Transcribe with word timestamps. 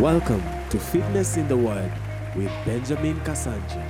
Welcome 0.00 0.42
to 0.70 0.78
Fitness 0.80 1.36
in 1.36 1.46
the 1.46 1.56
Word 1.56 1.90
with 2.34 2.50
Benjamin 2.66 3.20
Kasankya. 3.20 3.86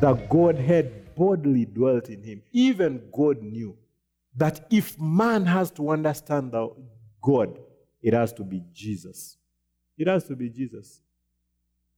The 0.00 0.12
Godhead 0.28 1.14
bodily 1.14 1.64
dwelt 1.64 2.10
in 2.10 2.22
him. 2.22 2.42
Even 2.52 3.00
God 3.10 3.40
knew 3.42 3.78
that 4.36 4.66
if 4.70 5.00
man 5.00 5.46
has 5.46 5.70
to 5.70 5.88
understand 5.88 6.52
the 6.52 6.68
God, 7.22 7.58
it 8.02 8.12
has 8.12 8.34
to 8.34 8.44
be 8.44 8.62
Jesus. 8.74 9.38
It 9.96 10.06
has 10.06 10.24
to 10.24 10.36
be 10.36 10.50
Jesus. 10.50 11.00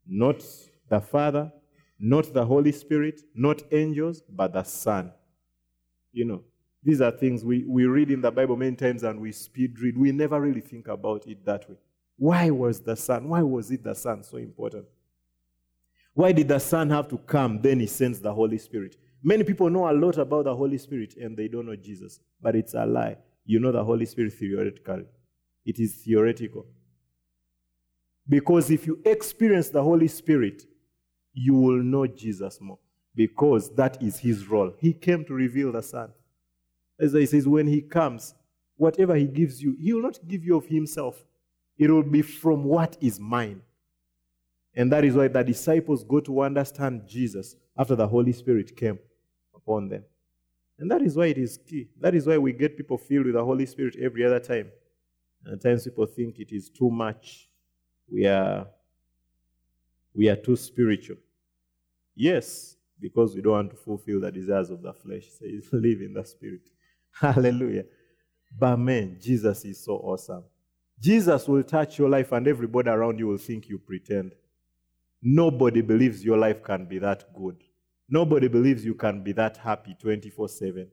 Not 0.07 0.45
the 0.89 1.01
Father, 1.01 1.51
not 1.99 2.33
the 2.33 2.47
Holy 2.47 2.71
Spirit, 2.71 3.23
not 3.35 3.63
angels, 3.73 4.23
but 4.29 4.53
the 4.53 4.63
Son. 4.63 5.11
You 6.13 6.25
know, 6.27 6.45
these 6.87 7.01
are 7.01 7.11
things 7.11 7.45
we, 7.45 7.65
we 7.67 7.85
read 7.85 8.13
in 8.13 8.21
the 8.21 8.31
Bible 8.31 8.57
many 8.57 8.77
times 8.77 9.03
and 9.03 9.21
we 9.21 9.33
speed 9.33 9.81
read. 9.81 9.99
We 9.99 10.13
never 10.13 10.41
really 10.41 10.61
think 10.61 10.87
about 10.87 11.27
it 11.27 11.45
that 11.45 11.69
way. 11.69 11.75
Why 12.17 12.49
was 12.51 12.79
the 12.81 12.95
Son? 12.95 13.29
Why 13.29 13.43
was 13.43 13.73
it 13.73 13.83
the 13.83 13.93
Son 13.93 14.23
so 14.23 14.37
important? 14.37 14.87
Why 16.15 16.31
did 16.31 16.47
the 16.47 16.61
Son 16.61 16.89
have 16.91 17.09
to 17.09 17.19
come? 17.19 17.61
Then 17.61 17.81
he 17.81 17.87
sends 17.87 18.21
the 18.21 18.33
Holy 18.33 18.57
Spirit. 18.59 18.95
Many 19.21 19.43
people 19.43 19.69
know 19.69 19.91
a 19.91 19.93
lot 19.93 20.17
about 20.17 20.45
the 20.45 20.55
Holy 20.55 20.79
Spirit 20.79 21.17
and 21.17 21.37
they 21.37 21.49
don't 21.49 21.67
know 21.67 21.75
Jesus, 21.75 22.21
but 22.41 22.55
it's 22.55 22.75
a 22.75 22.87
lie. 22.87 23.17
You 23.45 23.59
know 23.59 23.73
the 23.73 23.83
Holy 23.83 24.07
Spirit 24.07 24.35
theoretically, 24.35 25.07
it 25.65 25.81
is 25.81 25.93
theoretical. 25.97 26.67
Because 28.29 28.71
if 28.71 28.87
you 28.87 29.01
experience 29.05 29.71
the 29.71 29.83
Holy 29.83 30.07
Spirit, 30.07 30.63
you 31.35 31.55
will 31.55 31.83
know 31.83 32.07
Jesus 32.07 32.61
more 32.61 32.79
because 33.17 33.75
that 33.75 34.01
is 34.01 34.21
his 34.21 34.47
role. 34.47 34.73
He 34.79 34.93
came 34.93 35.25
to 35.25 35.35
reveal 35.35 35.73
the 35.73 35.83
Son. 35.83 36.13
As 36.99 37.13
he 37.13 37.27
says, 37.27 37.47
when 37.47 37.67
he 37.67 37.83
comes, 37.83 38.35
whatever 38.77 39.15
he 39.15 39.27
gives 39.27 39.63
you, 39.63 39.77
he 39.79 39.93
will 39.93 40.03
not 40.03 40.19
give 40.27 40.45
you 40.45 40.57
of 40.57 40.67
himself, 40.67 41.25
it 41.79 41.91
will 41.91 42.03
be 42.03 42.23
from 42.23 42.65
what 42.65 42.97
is 43.01 43.21
mine. 43.21 43.61
And 44.75 44.93
that 44.93 45.05
is 45.05 45.15
why 45.15 45.29
the 45.29 45.43
disciples 45.43 46.05
go 46.05 46.21
to 46.21 46.43
understand 46.43 47.07
Jesus 47.07 47.57
after 47.77 47.97
the 47.97 48.07
Holy 48.07 48.33
Spirit 48.33 48.77
came 48.77 48.99
upon 49.55 49.89
them. 49.89 50.05
And 50.79 50.91
that 50.91 51.01
is 51.01 51.17
why 51.17 51.27
it 51.27 51.39
is 51.39 51.59
key. 51.59 51.89
That 52.01 52.15
is 52.15 52.27
why 52.27 52.37
we 52.37 52.53
get 52.53 52.77
people 52.77 52.99
filled 52.99 53.27
with 53.27 53.35
the 53.35 53.45
Holy 53.45 53.65
Spirit 53.65 53.97
every 54.01 54.25
other 54.25 54.41
time. 54.41 54.71
And 55.45 55.55
at 55.55 55.63
times 55.63 55.85
people 55.85 56.05
think 56.07 56.39
it 56.39 56.53
is 56.53 56.69
too 56.69 56.91
much. 56.91 57.49
We 58.13 58.27
are, 58.27 58.67
we 60.15 60.29
are 60.29 60.37
too 60.37 60.57
spiritual. 60.57 61.17
Yes, 62.15 62.77
because 63.01 63.35
we 63.35 63.41
don't 63.41 63.53
want 63.53 63.71
to 63.71 63.77
fulfill 63.77 64.21
the 64.21 64.31
desires 64.31 64.71
of 64.71 64.83
the 64.83 64.93
flesh. 64.93 65.25
Says, 65.31 65.69
live 65.73 66.03
in 66.03 66.13
the 66.13 66.25
spirit. 66.25 66.63
Hallelujah. 67.21 67.85
But 68.59 68.77
man, 68.79 69.19
Jesus 69.21 69.65
is 69.65 69.85
so 69.85 69.95
awesome. 69.97 70.45
Jesus 70.99 71.47
will 71.47 71.63
touch 71.63 71.99
your 71.99 72.09
life, 72.09 72.33
and 72.33 72.49
everybody 72.49 72.89
around 72.89 73.19
you 73.19 73.27
will 73.27 73.39
think 73.39 73.69
you 73.69 73.79
pretend. 73.79 74.33
Nobody 75.23 75.83
believes 75.83 76.25
your 76.25 76.39
life 76.39 76.63
can 76.63 76.87
be 76.87 76.99
that 76.99 77.25
good. 77.35 77.57
Nobody 78.09 78.49
believes 78.49 78.85
you 78.85 78.95
can 78.95 79.23
be 79.23 79.33
that 79.33 79.57
happy 79.57 79.97
24 80.01 80.49
7. 80.49 80.89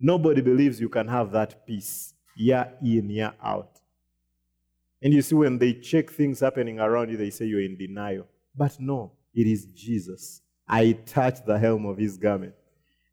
Nobody 0.00 0.40
believes 0.42 0.80
you 0.80 0.88
can 0.88 1.08
have 1.08 1.30
that 1.32 1.66
peace 1.66 2.14
year 2.36 2.72
in, 2.82 3.08
year 3.08 3.32
out. 3.42 3.80
And 5.00 5.12
you 5.12 5.22
see, 5.22 5.34
when 5.34 5.58
they 5.58 5.74
check 5.74 6.10
things 6.10 6.40
happening 6.40 6.80
around 6.80 7.10
you, 7.10 7.16
they 7.16 7.30
say 7.30 7.46
you're 7.46 7.60
in 7.60 7.76
denial. 7.76 8.26
But 8.54 8.78
no, 8.80 9.12
it 9.34 9.46
is 9.46 9.66
Jesus. 9.66 10.42
I 10.68 10.92
touch 11.06 11.44
the 11.44 11.58
helm 11.58 11.86
of 11.86 11.96
his 11.96 12.16
garment, 12.16 12.54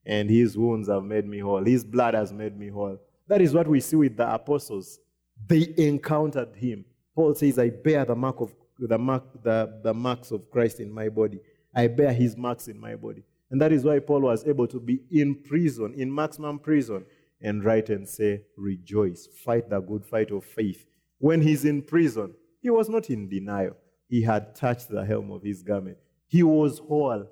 and 0.06 0.30
his 0.30 0.58
wounds 0.58 0.90
have 0.90 1.04
made 1.04 1.26
me 1.26 1.40
whole. 1.40 1.64
His 1.64 1.84
blood 1.84 2.14
has 2.14 2.34
made 2.34 2.58
me 2.58 2.70
whole. 2.70 3.00
That 3.28 3.42
is 3.42 3.54
what 3.54 3.68
we 3.68 3.80
see 3.80 3.96
with 3.96 4.18
the 4.18 4.34
apostles. 4.34 5.00
They 5.48 5.74
encountered 5.78 6.56
him. 6.56 6.86
Paul 7.16 7.36
says, 7.36 7.60
I 7.60 7.70
bear 7.70 8.06
the 8.06 8.16
mark 8.16 8.42
of 8.42 8.54
the, 8.80 8.98
mark, 8.98 9.24
the, 9.44 9.80
the 9.84 9.94
marks 9.94 10.32
of 10.32 10.50
Christ 10.50 10.80
in 10.80 10.92
my 10.92 11.10
body. 11.10 11.40
I 11.76 11.88
bear 11.88 12.12
his 12.12 12.36
marks 12.36 12.68
in 12.68 12.80
my 12.80 12.96
body. 12.96 13.24
And 13.52 13.62
that 13.62 13.72
is 13.72 13.84
why 13.84 14.00
Paul 14.00 14.22
was 14.22 14.46
able 14.46 14.68
to 14.68 14.80
be 14.80 15.02
in 15.12 15.36
prison, 15.36 15.94
in 15.96 16.14
maximum 16.14 16.60
prison, 16.60 17.06
and 17.42 17.64
write 17.64 17.90
and 17.90 18.08
say, 18.08 18.42
Rejoice, 18.58 19.28
fight 19.28 19.70
the 19.70 19.80
good 19.80 20.06
fight 20.06 20.32
of 20.32 20.44
faith. 20.44 20.86
When 21.20 21.42
he's 21.42 21.66
in 21.66 21.84
prison, 21.84 22.34
he 22.62 22.70
was 22.70 22.90
not 22.90 23.10
in 23.10 23.30
denial. 23.30 23.76
He 24.10 24.22
had 24.24 24.56
touched 24.56 24.90
the 24.90 25.06
helm 25.06 25.32
of 25.32 25.44
his 25.44 25.62
garment. 25.62 25.98
He 26.28 26.42
was 26.44 26.80
whole. 26.80 27.28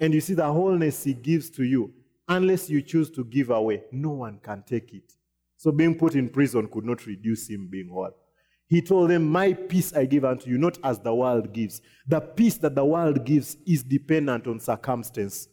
And 0.00 0.14
you 0.14 0.20
see, 0.20 0.34
the 0.34 0.52
wholeness 0.52 1.04
he 1.04 1.14
gives 1.14 1.50
to 1.50 1.64
you, 1.64 1.92
unless 2.28 2.68
you 2.68 2.82
choose 2.82 3.10
to 3.10 3.24
give 3.24 3.50
away, 3.50 3.82
no 3.92 4.10
one 4.10 4.38
can 4.42 4.62
take 4.66 4.92
it. 4.92 5.12
So 5.56 5.72
being 5.72 5.96
put 5.96 6.14
in 6.14 6.28
prison 6.28 6.68
could 6.68 6.84
not 6.84 7.04
reduce 7.06 7.48
him 7.48 7.66
being 7.66 7.88
whole. 7.88 8.14
He 8.68 8.82
told 8.82 9.10
them, 9.10 9.28
My 9.28 9.54
peace 9.54 9.94
I 9.94 10.04
give 10.04 10.24
unto 10.24 10.48
you, 10.50 10.58
not 10.58 10.78
as 10.84 11.00
the 11.00 11.14
world 11.14 11.52
gives. 11.52 11.80
The 12.06 12.20
peace 12.20 12.58
that 12.58 12.74
the 12.74 12.84
world 12.84 13.24
gives 13.24 13.56
is 13.66 13.82
dependent 13.82 14.46
on 14.46 14.60
circumstance. 14.60 15.48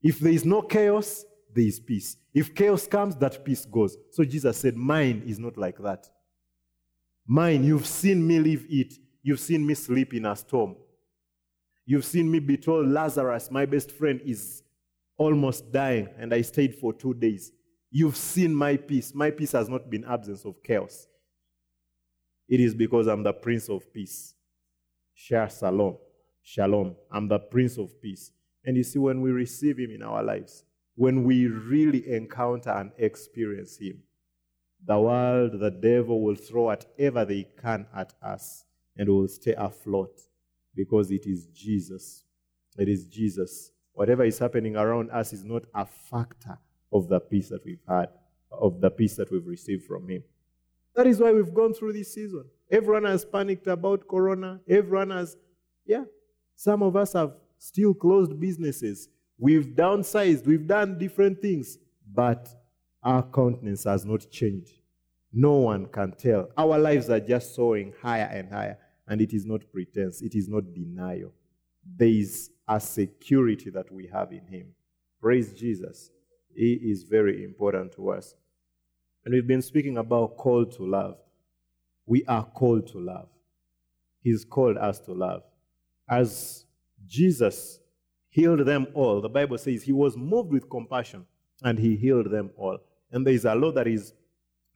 If 0.00 0.20
there 0.20 0.32
is 0.32 0.44
no 0.44 0.62
chaos, 0.62 1.24
there 1.52 1.64
is 1.64 1.80
peace. 1.80 2.16
If 2.32 2.54
chaos 2.54 2.86
comes, 2.86 3.16
that 3.16 3.44
peace 3.44 3.64
goes. 3.64 3.96
So 4.12 4.24
Jesus 4.24 4.58
said, 4.58 4.76
Mine 4.76 5.22
is 5.26 5.38
not 5.38 5.58
like 5.58 5.78
that. 5.78 6.08
Mine, 7.26 7.64
you've 7.64 7.86
seen 7.86 8.26
me 8.26 8.38
live 8.38 8.66
it. 8.68 8.94
You've 9.22 9.40
seen 9.40 9.66
me 9.66 9.74
sleep 9.74 10.14
in 10.14 10.26
a 10.26 10.36
storm. 10.36 10.76
You've 11.86 12.04
seen 12.04 12.30
me 12.30 12.38
be 12.38 12.56
told 12.56 12.88
Lazarus, 12.88 13.50
my 13.50 13.66
best 13.66 13.90
friend, 13.90 14.20
is 14.24 14.62
almost 15.16 15.72
dying, 15.72 16.08
and 16.18 16.32
I 16.34 16.42
stayed 16.42 16.74
for 16.74 16.92
two 16.92 17.14
days. 17.14 17.52
You've 17.90 18.16
seen 18.16 18.54
my 18.54 18.76
peace. 18.76 19.14
My 19.14 19.30
peace 19.30 19.52
has 19.52 19.68
not 19.68 19.88
been 19.88 20.04
absence 20.04 20.44
of 20.44 20.62
chaos. 20.62 21.06
It 22.48 22.60
is 22.60 22.74
because 22.74 23.06
I'm 23.06 23.22
the 23.22 23.32
Prince 23.32 23.68
of 23.68 23.92
Peace. 23.92 24.34
Share 25.14 25.48
Shalom. 25.48 25.96
Shalom. 26.42 26.96
I'm 27.10 27.28
the 27.28 27.38
Prince 27.38 27.78
of 27.78 28.00
Peace. 28.02 28.32
And 28.64 28.76
you 28.76 28.82
see, 28.82 28.98
when 28.98 29.20
we 29.20 29.30
receive 29.30 29.78
Him 29.78 29.90
in 29.90 30.02
our 30.02 30.22
lives, 30.22 30.64
when 30.96 31.24
we 31.24 31.46
really 31.46 32.08
encounter 32.08 32.70
and 32.70 32.90
experience 32.98 33.78
Him, 33.78 34.02
the 34.86 34.98
world, 34.98 35.60
the 35.60 35.70
devil 35.70 36.22
will 36.22 36.34
throw 36.34 36.64
whatever 36.64 37.24
they 37.24 37.46
can 37.62 37.86
at 37.96 38.12
us 38.22 38.64
and 38.96 39.08
will 39.08 39.28
stay 39.28 39.54
afloat 39.56 40.20
because 40.74 41.10
it 41.10 41.26
is 41.26 41.46
Jesus. 41.46 42.24
It 42.76 42.88
is 42.88 43.06
Jesus. 43.06 43.70
Whatever 43.94 44.24
is 44.24 44.38
happening 44.38 44.76
around 44.76 45.10
us 45.10 45.32
is 45.32 45.44
not 45.44 45.64
a 45.74 45.86
factor 45.86 46.58
of 46.92 47.08
the 47.08 47.20
peace 47.20 47.48
that 47.48 47.64
we've 47.64 47.82
had, 47.88 48.08
of 48.50 48.80
the 48.80 48.90
peace 48.90 49.16
that 49.16 49.30
we've 49.30 49.46
received 49.46 49.84
from 49.84 50.08
Him. 50.08 50.22
That 50.94 51.06
is 51.06 51.20
why 51.20 51.32
we've 51.32 51.54
gone 51.54 51.74
through 51.74 51.94
this 51.94 52.14
season. 52.14 52.44
Everyone 52.70 53.04
has 53.04 53.24
panicked 53.24 53.66
about 53.66 54.06
Corona. 54.08 54.60
Everyone 54.68 55.10
has, 55.10 55.36
yeah. 55.86 56.04
Some 56.56 56.82
of 56.82 56.96
us 56.96 57.12
have 57.14 57.32
still 57.58 57.94
closed 57.94 58.38
businesses. 58.38 59.08
We've 59.38 59.66
downsized. 59.66 60.46
We've 60.46 60.66
done 60.66 60.98
different 60.98 61.40
things. 61.40 61.78
But 62.12 62.48
our 63.02 63.22
countenance 63.22 63.84
has 63.84 64.04
not 64.04 64.30
changed. 64.30 64.80
No 65.32 65.54
one 65.54 65.86
can 65.86 66.12
tell. 66.12 66.48
Our 66.56 66.78
lives 66.78 67.10
are 67.10 67.20
just 67.20 67.54
soaring 67.54 67.92
higher 68.00 68.30
and 68.32 68.50
higher. 68.50 68.78
And 69.06 69.20
it 69.20 69.32
is 69.32 69.44
not 69.44 69.60
pretense, 69.72 70.22
it 70.22 70.34
is 70.34 70.48
not 70.48 70.72
denial. 70.72 71.32
There 71.96 72.08
is 72.08 72.50
a 72.68 72.80
security 72.80 73.70
that 73.70 73.90
we 73.92 74.06
have 74.12 74.32
in 74.32 74.46
Him. 74.46 74.68
Praise 75.20 75.52
Jesus. 75.52 76.10
He 76.54 76.74
is 76.74 77.02
very 77.02 77.44
important 77.44 77.92
to 77.92 78.10
us. 78.10 78.34
And 79.24 79.34
we've 79.34 79.46
been 79.46 79.62
speaking 79.62 79.98
about 79.98 80.36
call 80.36 80.64
to 80.66 80.86
love. 80.86 81.16
We 82.06 82.24
are 82.26 82.44
called 82.44 82.86
to 82.88 82.98
love. 82.98 83.28
He's 84.22 84.44
called 84.44 84.76
us 84.76 84.98
to 85.00 85.12
love. 85.12 85.42
As 86.08 86.64
Jesus 87.06 87.80
healed 88.28 88.60
them 88.60 88.86
all, 88.94 89.20
the 89.20 89.28
Bible 89.28 89.58
says 89.58 89.82
he 89.82 89.92
was 89.92 90.16
moved 90.16 90.52
with 90.52 90.68
compassion 90.68 91.26
and 91.62 91.78
he 91.78 91.96
healed 91.96 92.30
them 92.30 92.50
all. 92.56 92.78
And 93.10 93.26
there 93.26 93.34
is 93.34 93.44
a 93.44 93.54
lot 93.54 93.74
that 93.76 93.86
is 93.86 94.12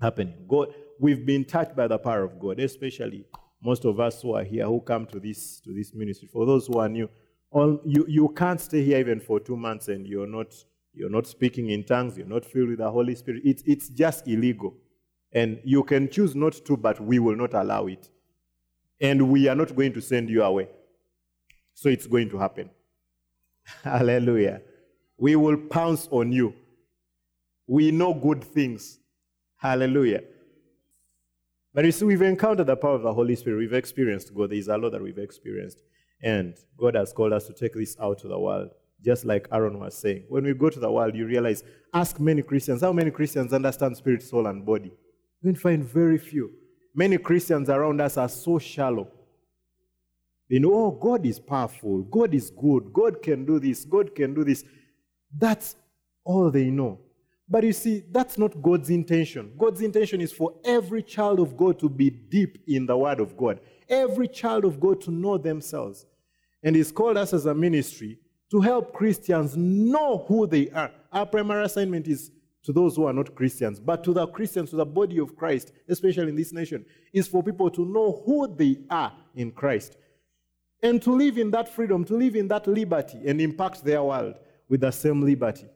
happening. 0.01 0.35
God, 0.49 0.75
we've 0.99 1.25
been 1.27 1.45
touched 1.45 1.77
by 1.77 1.87
the 1.87 1.99
power 1.99 2.23
of 2.23 2.39
God, 2.39 2.61
especially 2.61 3.27
most 3.61 3.85
of 3.85 3.99
us 4.01 4.23
who 4.23 4.35
are 4.35 4.45
here 4.45 4.67
who 4.67 4.81
come 4.81 5.07
to 5.07 5.19
this 5.21 5.61
to 5.61 5.73
this 5.73 5.93
ministry. 5.95 6.29
For 6.33 6.47
those 6.47 6.67
who 6.67 6.79
are 6.79 6.89
new, 6.89 7.09
all, 7.51 7.81
you, 7.85 8.05
you 8.09 8.29
can't 8.31 8.61
stay 8.61 8.85
here 8.85 8.99
even 8.99 9.21
for 9.21 9.41
two 9.41 9.57
months 9.57 9.89
and 9.89 10.07
you're 10.07 10.27
not 10.27 10.55
you're 10.99 11.11
not 11.11 11.27
speaking 11.27 11.71
in 11.71 11.85
tongues, 11.85 12.19
you're 12.19 12.27
not 12.27 12.45
filled 12.45 12.71
with 12.71 12.79
the 12.79 12.91
Holy 12.91 13.15
Spirit. 13.15 13.43
It's, 13.45 13.63
it's 13.65 13.89
just 13.89 14.27
illegal. 14.27 14.75
And 15.33 15.61
you 15.63 15.85
can 15.85 16.09
choose 16.09 16.35
not 16.35 16.55
to, 16.65 16.77
but 16.77 17.01
we 17.01 17.21
will 17.21 17.37
not 17.37 17.55
allow 17.55 17.87
it. 17.87 18.11
And 19.01 19.31
we 19.31 19.47
are 19.47 19.55
not 19.55 19.77
going 19.77 19.93
to 19.93 20.01
send 20.01 20.29
you 20.29 20.43
away. 20.43 20.69
So 21.75 21.89
it's 21.89 22.09
going 22.09 22.31
to 22.31 22.39
happen. 22.39 22.71
Hallelujah. 23.85 24.61
We 25.19 25.37
will 25.37 25.57
pounce 25.57 26.09
on 26.11 26.33
you. 26.33 26.55
We 27.69 27.93
know 27.93 28.13
good 28.13 28.43
things. 28.43 28.99
Hallelujah. 29.57 30.23
But 31.75 31.85
you 31.85 31.93
see, 31.93 32.05
we've 32.05 32.23
encountered 32.23 32.67
the 32.67 32.77
power 32.77 32.95
of 32.95 33.03
the 33.03 33.13
Holy 33.13 33.37
Spirit. 33.37 33.59
We've 33.59 33.73
experienced 33.73 34.35
God. 34.35 34.51
There 34.51 34.59
is 34.59 34.69
a 34.69 34.77
lot 34.77 34.93
that 34.93 35.03
we've 35.03 35.19
experienced. 35.19 35.83
And 36.23 36.57
God 36.77 36.95
has 36.97 37.13
called 37.13 37.33
us 37.33 37.47
to 37.47 37.53
take 37.53 37.75
this 37.75 37.97
out 38.01 38.19
to 38.21 38.29
the 38.29 38.39
world. 38.39 38.71
just 39.05 39.25
like 39.25 39.49
Aaron 39.53 39.79
was 39.79 39.97
saying. 39.97 40.25
When 40.29 40.45
we 40.45 40.55
go 40.55 40.71
to 40.71 40.81
the 40.81 40.91
world, 40.91 41.15
you 41.15 41.27
realize, 41.27 41.63
ask 41.95 42.19
many 42.19 42.43
Christians, 42.43 42.83
how 42.83 42.93
many 42.93 43.11
Christians 43.11 43.53
understand 43.53 43.97
spirit, 43.97 44.23
soul, 44.23 44.47
and 44.47 44.65
body? 44.65 44.93
You 45.43 45.53
can 45.53 45.57
find 45.61 45.85
very 45.85 46.19
few. 46.19 46.51
Many 46.95 47.19
Christians 47.19 47.69
around 47.69 48.01
us 48.01 48.17
are 48.17 48.29
so 48.29 48.59
shallow. 48.59 49.09
They 50.51 50.59
know, 50.59 50.75
oh, 50.75 50.91
God 50.91 51.27
is 51.27 51.39
powerful, 51.39 52.03
God 52.03 52.35
is 52.35 52.51
good, 52.51 52.93
God 52.93 53.23
can 53.23 53.45
do 53.45 53.61
this, 53.61 53.85
God 53.85 54.15
can 54.15 54.35
do 54.35 54.45
this. 54.45 54.65
That's 55.37 55.77
all 56.25 56.51
they 56.51 56.71
know. 56.71 56.99
But 57.51 57.65
you 57.65 57.73
see, 57.73 58.05
that's 58.11 58.37
not 58.37 58.61
God's 58.61 58.91
intention. 58.91 59.53
God's 59.57 59.81
intention 59.81 60.21
is 60.21 60.33
for 60.33 60.55
every 60.65 61.03
child 61.03 61.41
of 61.41 61.57
God 61.57 61.79
to 61.81 61.89
be 61.89 62.11
deep 62.11 62.59
in 62.67 62.85
the 62.85 62.97
Word 62.97 63.21
of 63.21 63.37
God, 63.37 63.61
every 63.89 64.29
child 64.29 64.65
of 64.65 64.79
God 64.79 65.01
to 65.03 65.11
know 65.11 65.39
themselves. 65.39 66.05
And 66.63 66.77
He's 66.77 66.93
called 66.93 67.17
us 67.17 67.33
as 67.33 67.47
a 67.47 67.55
ministry 67.55 68.19
to 68.51 68.61
help 68.61 68.93
Christians 68.93 69.57
know 69.57 70.25
who 70.29 70.47
they 70.47 70.69
are. 70.71 70.91
Our 71.13 71.27
primary 71.27 71.65
assignment 71.65 72.07
is 72.07 72.31
to 72.65 72.73
those 72.73 72.97
who 72.97 73.07
are 73.07 73.13
not 73.15 73.35
Christians, 73.35 73.81
but 73.81 74.05
to 74.05 74.13
the 74.13 74.27
Christians, 74.27 74.71
to 74.71 74.77
the 74.77 74.85
body 74.85 75.19
of 75.19 75.35
Christ, 75.35 75.73
especially 75.89 76.29
in 76.29 76.37
this 76.37 76.53
nation, 76.53 76.85
is 77.15 77.27
for 77.27 77.43
people 77.43 77.71
to 77.71 77.85
know 77.87 78.23
who 78.27 78.47
they 78.55 78.77
are 78.91 79.13
in 79.35 79.53
Christ. 79.53 79.97
And 80.83 81.01
to 81.03 81.13
live 81.13 81.39
in 81.39 81.51
that 81.53 81.75
freedom, 81.75 82.05
to 82.05 82.15
live 82.15 82.37
in 82.37 82.47
that 82.49 82.67
liberty 82.67 83.21
and 83.27 83.41
impact 83.41 83.85
their 83.85 84.03
world 84.03 84.35
with 84.69 84.83
the 84.83 84.91
same 84.91 85.23
liberty. 85.23 85.67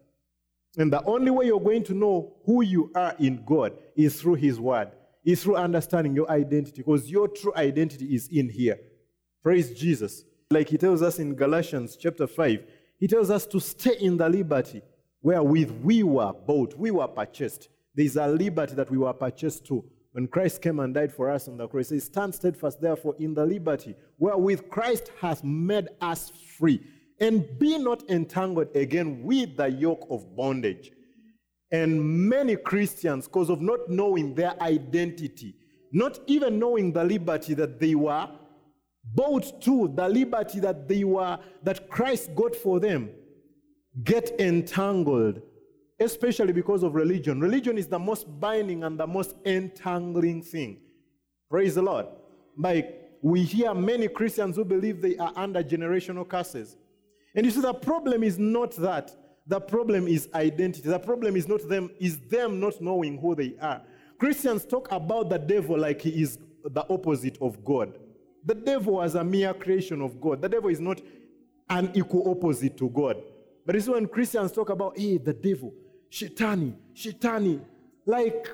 And 0.76 0.92
the 0.92 1.04
only 1.04 1.30
way 1.30 1.46
you're 1.46 1.60
going 1.60 1.84
to 1.84 1.94
know 1.94 2.32
who 2.46 2.62
you 2.62 2.90
are 2.94 3.14
in 3.18 3.44
God 3.44 3.76
is 3.94 4.20
through 4.20 4.34
His 4.34 4.58
Word, 4.58 4.90
is 5.24 5.42
through 5.42 5.56
understanding 5.56 6.14
your 6.14 6.30
identity, 6.30 6.78
because 6.78 7.10
your 7.10 7.28
true 7.28 7.52
identity 7.54 8.14
is 8.14 8.28
in 8.28 8.48
here. 8.48 8.78
Praise 9.42 9.78
Jesus. 9.78 10.24
Like 10.50 10.68
He 10.68 10.78
tells 10.78 11.02
us 11.02 11.18
in 11.18 11.34
Galatians 11.34 11.96
chapter 11.96 12.26
5, 12.26 12.64
He 12.98 13.06
tells 13.06 13.30
us 13.30 13.46
to 13.46 13.60
stay 13.60 13.96
in 14.00 14.16
the 14.16 14.28
liberty 14.28 14.82
wherewith 15.20 15.70
we 15.82 16.02
were 16.02 16.32
bought, 16.32 16.74
we 16.76 16.90
were 16.90 17.08
purchased. 17.08 17.68
There's 17.94 18.16
a 18.16 18.26
liberty 18.26 18.74
that 18.74 18.90
we 18.90 18.98
were 18.98 19.12
purchased 19.12 19.66
to. 19.66 19.84
When 20.12 20.26
Christ 20.26 20.60
came 20.60 20.80
and 20.80 20.94
died 20.94 21.12
for 21.12 21.30
us 21.30 21.48
on 21.48 21.58
the 21.58 21.68
cross, 21.68 21.90
He 21.90 21.98
says, 21.98 22.04
Stand 22.04 22.34
steadfast, 22.34 22.80
therefore, 22.80 23.14
in 23.18 23.34
the 23.34 23.44
liberty 23.44 23.94
wherewith 24.18 24.70
Christ 24.70 25.10
has 25.20 25.44
made 25.44 25.88
us 26.00 26.32
free 26.58 26.80
and 27.22 27.56
be 27.60 27.78
not 27.78 28.02
entangled 28.10 28.74
again 28.74 29.22
with 29.22 29.56
the 29.56 29.70
yoke 29.70 30.04
of 30.10 30.34
bondage. 30.34 30.90
And 31.70 32.28
many 32.28 32.56
Christians, 32.56 33.28
because 33.28 33.48
of 33.48 33.62
not 33.62 33.88
knowing 33.88 34.34
their 34.34 34.60
identity, 34.60 35.54
not 35.92 36.18
even 36.26 36.58
knowing 36.58 36.92
the 36.92 37.04
liberty 37.04 37.54
that 37.54 37.78
they 37.78 37.94
were 37.94 38.28
bought 39.14 39.62
to, 39.62 39.92
the 39.94 40.08
liberty 40.08 40.58
that 40.58 40.88
they 40.88 41.04
were, 41.04 41.38
that 41.62 41.88
Christ 41.88 42.34
got 42.34 42.56
for 42.56 42.80
them, 42.80 43.08
get 44.02 44.32
entangled, 44.40 45.40
especially 46.00 46.52
because 46.52 46.82
of 46.82 46.96
religion. 46.96 47.40
Religion 47.40 47.78
is 47.78 47.86
the 47.86 48.00
most 48.00 48.26
binding 48.40 48.82
and 48.82 48.98
the 48.98 49.06
most 49.06 49.36
entangling 49.46 50.42
thing. 50.42 50.80
Praise 51.48 51.76
the 51.76 51.82
Lord. 51.82 52.06
Like 52.58 53.12
we 53.22 53.44
hear 53.44 53.74
many 53.74 54.08
Christians 54.08 54.56
who 54.56 54.64
believe 54.64 55.00
they 55.00 55.16
are 55.18 55.32
under 55.36 55.62
generational 55.62 56.28
curses. 56.28 56.76
And 57.34 57.46
you 57.46 57.52
see, 57.52 57.60
the 57.60 57.74
problem 57.74 58.22
is 58.22 58.38
not 58.38 58.72
that. 58.76 59.10
The 59.46 59.60
problem 59.60 60.06
is 60.06 60.28
identity. 60.34 60.88
The 60.88 60.98
problem 60.98 61.36
is 61.36 61.48
not 61.48 61.68
them, 61.68 61.90
is 61.98 62.18
them 62.18 62.60
not 62.60 62.80
knowing 62.80 63.18
who 63.18 63.34
they 63.34 63.54
are. 63.60 63.82
Christians 64.18 64.64
talk 64.64 64.90
about 64.92 65.30
the 65.30 65.38
devil 65.38 65.78
like 65.78 66.00
he 66.02 66.22
is 66.22 66.38
the 66.64 66.84
opposite 66.88 67.38
of 67.40 67.64
God. 67.64 67.98
The 68.44 68.54
devil 68.54 68.94
was 68.94 69.14
a 69.14 69.24
mere 69.24 69.54
creation 69.54 70.00
of 70.00 70.20
God. 70.20 70.42
The 70.42 70.48
devil 70.48 70.70
is 70.70 70.80
not 70.80 71.00
an 71.68 71.90
equal 71.94 72.30
opposite 72.30 72.76
to 72.78 72.88
God. 72.90 73.22
But 73.64 73.76
it's 73.76 73.88
when 73.88 74.06
Christians 74.06 74.52
talk 74.52 74.70
about, 74.70 74.98
hey, 74.98 75.18
the 75.18 75.32
devil, 75.32 75.72
Shaitani, 76.10 76.74
Shaitani, 76.94 77.60
like 78.04 78.48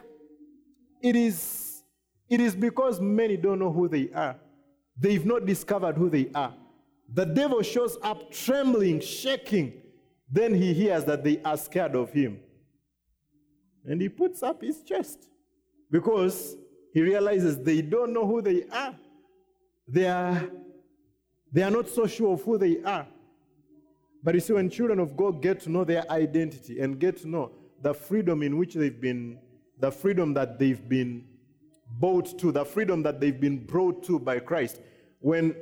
it 1.03 1.17
is, 1.17 1.83
it 2.29 2.41
is 2.41 2.55
because 2.55 3.01
many 3.01 3.37
don't 3.37 3.59
know 3.59 3.73
who 3.73 3.89
they 3.89 4.11
are. 4.15 4.37
They've 4.97 5.25
not 5.25 5.47
discovered 5.47 5.97
who 5.97 6.11
they 6.11 6.31
are. 6.35 6.55
The 7.13 7.25
devil 7.25 7.63
shows 7.63 7.97
up 8.03 8.31
trembling, 8.31 9.01
shaking. 9.01 9.73
Then 10.31 10.55
he 10.55 10.75
hears 10.75 11.05
that 11.05 11.25
they 11.25 11.41
are 11.43 11.57
scared 11.57 11.95
of 11.95 12.13
him. 12.13 12.41
And 13.85 14.01
he 14.01 14.09
puts 14.09 14.43
up 14.43 14.61
his 14.63 14.83
chest 14.83 15.29
because 15.91 16.57
he 16.93 17.01
realizes 17.01 17.59
they 17.59 17.81
don't 17.81 18.13
know 18.13 18.27
who 18.27 18.43
they 18.43 18.65
are. 18.65 18.95
They 19.87 20.07
are, 20.07 20.51
they 21.51 21.63
are 21.63 21.71
not 21.71 21.89
so 21.89 22.07
sure 22.07 22.35
of 22.35 22.43
who 22.43 22.59
they 22.59 22.83
are. 22.83 23.07
But 24.23 24.35
you 24.35 24.41
see, 24.41 24.53
when 24.53 24.69
children 24.69 24.99
of 24.99 25.17
God 25.17 25.41
get 25.41 25.61
to 25.61 25.71
know 25.71 25.85
their 25.85 26.11
identity 26.11 26.81
and 26.81 26.99
get 26.99 27.19
to 27.23 27.29
know 27.29 27.53
the 27.81 27.95
freedom 27.95 28.43
in 28.43 28.59
which 28.59 28.75
they've 28.75 29.01
been, 29.01 29.39
the 29.79 29.91
freedom 29.91 30.35
that 30.35 30.59
they've 30.59 30.87
been 30.89 31.25
bought 31.99 32.39
to, 32.41 32.53
the 32.53 32.65
freedom 32.65 33.03
that 33.05 33.21
they've 33.21 33.41
been 33.41 33.65
brought 33.65 34.05
to 34.05 34.19
by 34.19 34.41
Christ, 34.41 34.81
when 35.21 35.55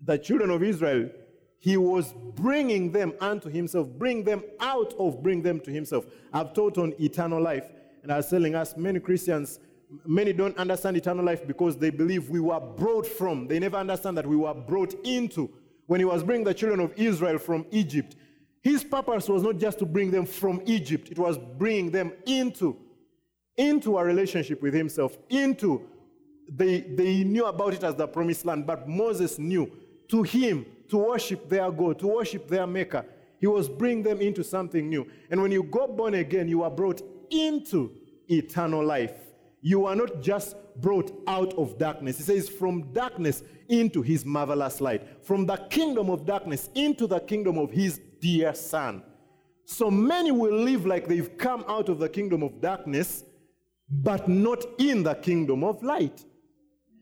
the 0.00 0.18
children 0.18 0.50
of 0.50 0.62
Israel, 0.62 1.10
he 1.58 1.76
was 1.76 2.12
bringing 2.34 2.92
them 2.92 3.14
unto 3.20 3.48
himself, 3.48 3.88
bring 3.88 4.22
them 4.24 4.42
out 4.60 4.94
of, 4.98 5.22
bring 5.22 5.42
them 5.42 5.60
to 5.60 5.70
himself. 5.70 6.06
I've 6.32 6.52
taught 6.52 6.78
on 6.78 6.94
eternal 7.00 7.40
life, 7.42 7.72
and 8.02 8.12
I 8.12 8.18
was 8.18 8.28
telling 8.28 8.54
us 8.54 8.76
many 8.76 9.00
Christians, 9.00 9.58
many 10.04 10.32
don't 10.32 10.56
understand 10.58 10.96
eternal 10.96 11.24
life 11.24 11.46
because 11.46 11.76
they 11.76 11.90
believe 11.90 12.28
we 12.28 12.40
were 12.40 12.60
brought 12.60 13.06
from. 13.06 13.48
They 13.48 13.58
never 13.58 13.78
understand 13.78 14.16
that 14.18 14.26
we 14.26 14.36
were 14.36 14.54
brought 14.54 14.94
into. 15.04 15.50
When 15.86 16.00
he 16.00 16.04
was 16.04 16.22
bringing 16.22 16.44
the 16.44 16.54
children 16.54 16.80
of 16.80 16.92
Israel 16.96 17.38
from 17.38 17.64
Egypt, 17.70 18.16
his 18.62 18.82
purpose 18.82 19.28
was 19.28 19.42
not 19.42 19.58
just 19.58 19.78
to 19.78 19.86
bring 19.86 20.10
them 20.10 20.26
from 20.26 20.60
Egypt, 20.66 21.10
it 21.10 21.18
was 21.18 21.38
bringing 21.38 21.90
them 21.90 22.12
into, 22.26 22.76
into 23.56 23.96
a 23.96 24.04
relationship 24.04 24.60
with 24.60 24.74
himself, 24.74 25.16
into 25.30 25.88
they, 26.48 26.80
they 26.80 27.24
knew 27.24 27.46
about 27.46 27.74
it 27.74 27.82
as 27.82 27.94
the 27.94 28.06
promised 28.06 28.44
land, 28.44 28.66
but 28.66 28.88
Moses 28.88 29.38
knew 29.38 29.70
to 30.08 30.22
him 30.22 30.66
to 30.88 30.98
worship 30.98 31.48
their 31.48 31.70
God, 31.70 31.98
to 31.98 32.06
worship 32.06 32.48
their 32.48 32.66
Maker. 32.66 33.04
He 33.38 33.46
was 33.46 33.68
bringing 33.68 34.02
them 34.02 34.20
into 34.20 34.42
something 34.42 34.88
new. 34.88 35.06
And 35.30 35.40
when 35.40 35.50
you 35.50 35.62
got 35.62 35.96
born 35.96 36.14
again, 36.14 36.48
you 36.48 36.62
are 36.62 36.70
brought 36.70 37.02
into 37.30 37.92
eternal 38.28 38.84
life. 38.84 39.14
You 39.60 39.86
are 39.86 39.96
not 39.96 40.22
just 40.22 40.56
brought 40.80 41.12
out 41.26 41.54
of 41.54 41.78
darkness. 41.78 42.18
He 42.18 42.22
says, 42.22 42.48
from 42.48 42.92
darkness 42.92 43.42
into 43.68 44.00
his 44.00 44.24
marvelous 44.24 44.80
light, 44.80 45.24
from 45.24 45.44
the 45.44 45.56
kingdom 45.56 46.08
of 46.08 46.24
darkness 46.24 46.70
into 46.74 47.06
the 47.06 47.20
kingdom 47.20 47.58
of 47.58 47.70
his 47.70 48.00
dear 48.20 48.54
Son. 48.54 49.02
So 49.64 49.90
many 49.90 50.30
will 50.30 50.56
live 50.56 50.86
like 50.86 51.08
they've 51.08 51.36
come 51.36 51.64
out 51.68 51.88
of 51.88 51.98
the 51.98 52.08
kingdom 52.08 52.42
of 52.42 52.60
darkness, 52.60 53.24
but 53.90 54.28
not 54.28 54.64
in 54.78 55.02
the 55.02 55.14
kingdom 55.14 55.64
of 55.64 55.82
light. 55.82 56.24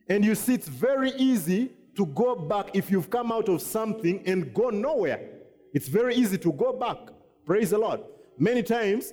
And 0.08 0.24
you 0.24 0.34
see, 0.34 0.54
it's 0.54 0.68
very 0.68 1.10
easy 1.12 1.72
to 1.96 2.06
go 2.06 2.34
back 2.34 2.70
if 2.74 2.90
you've 2.90 3.10
come 3.10 3.30
out 3.30 3.48
of 3.48 3.62
something 3.62 4.22
and 4.26 4.52
go 4.52 4.70
nowhere. 4.70 5.28
It's 5.72 5.88
very 5.88 6.14
easy 6.14 6.38
to 6.38 6.52
go 6.52 6.72
back. 6.72 6.98
Praise 7.44 7.70
the 7.70 7.78
Lord. 7.78 8.00
Many 8.38 8.62
times 8.62 9.12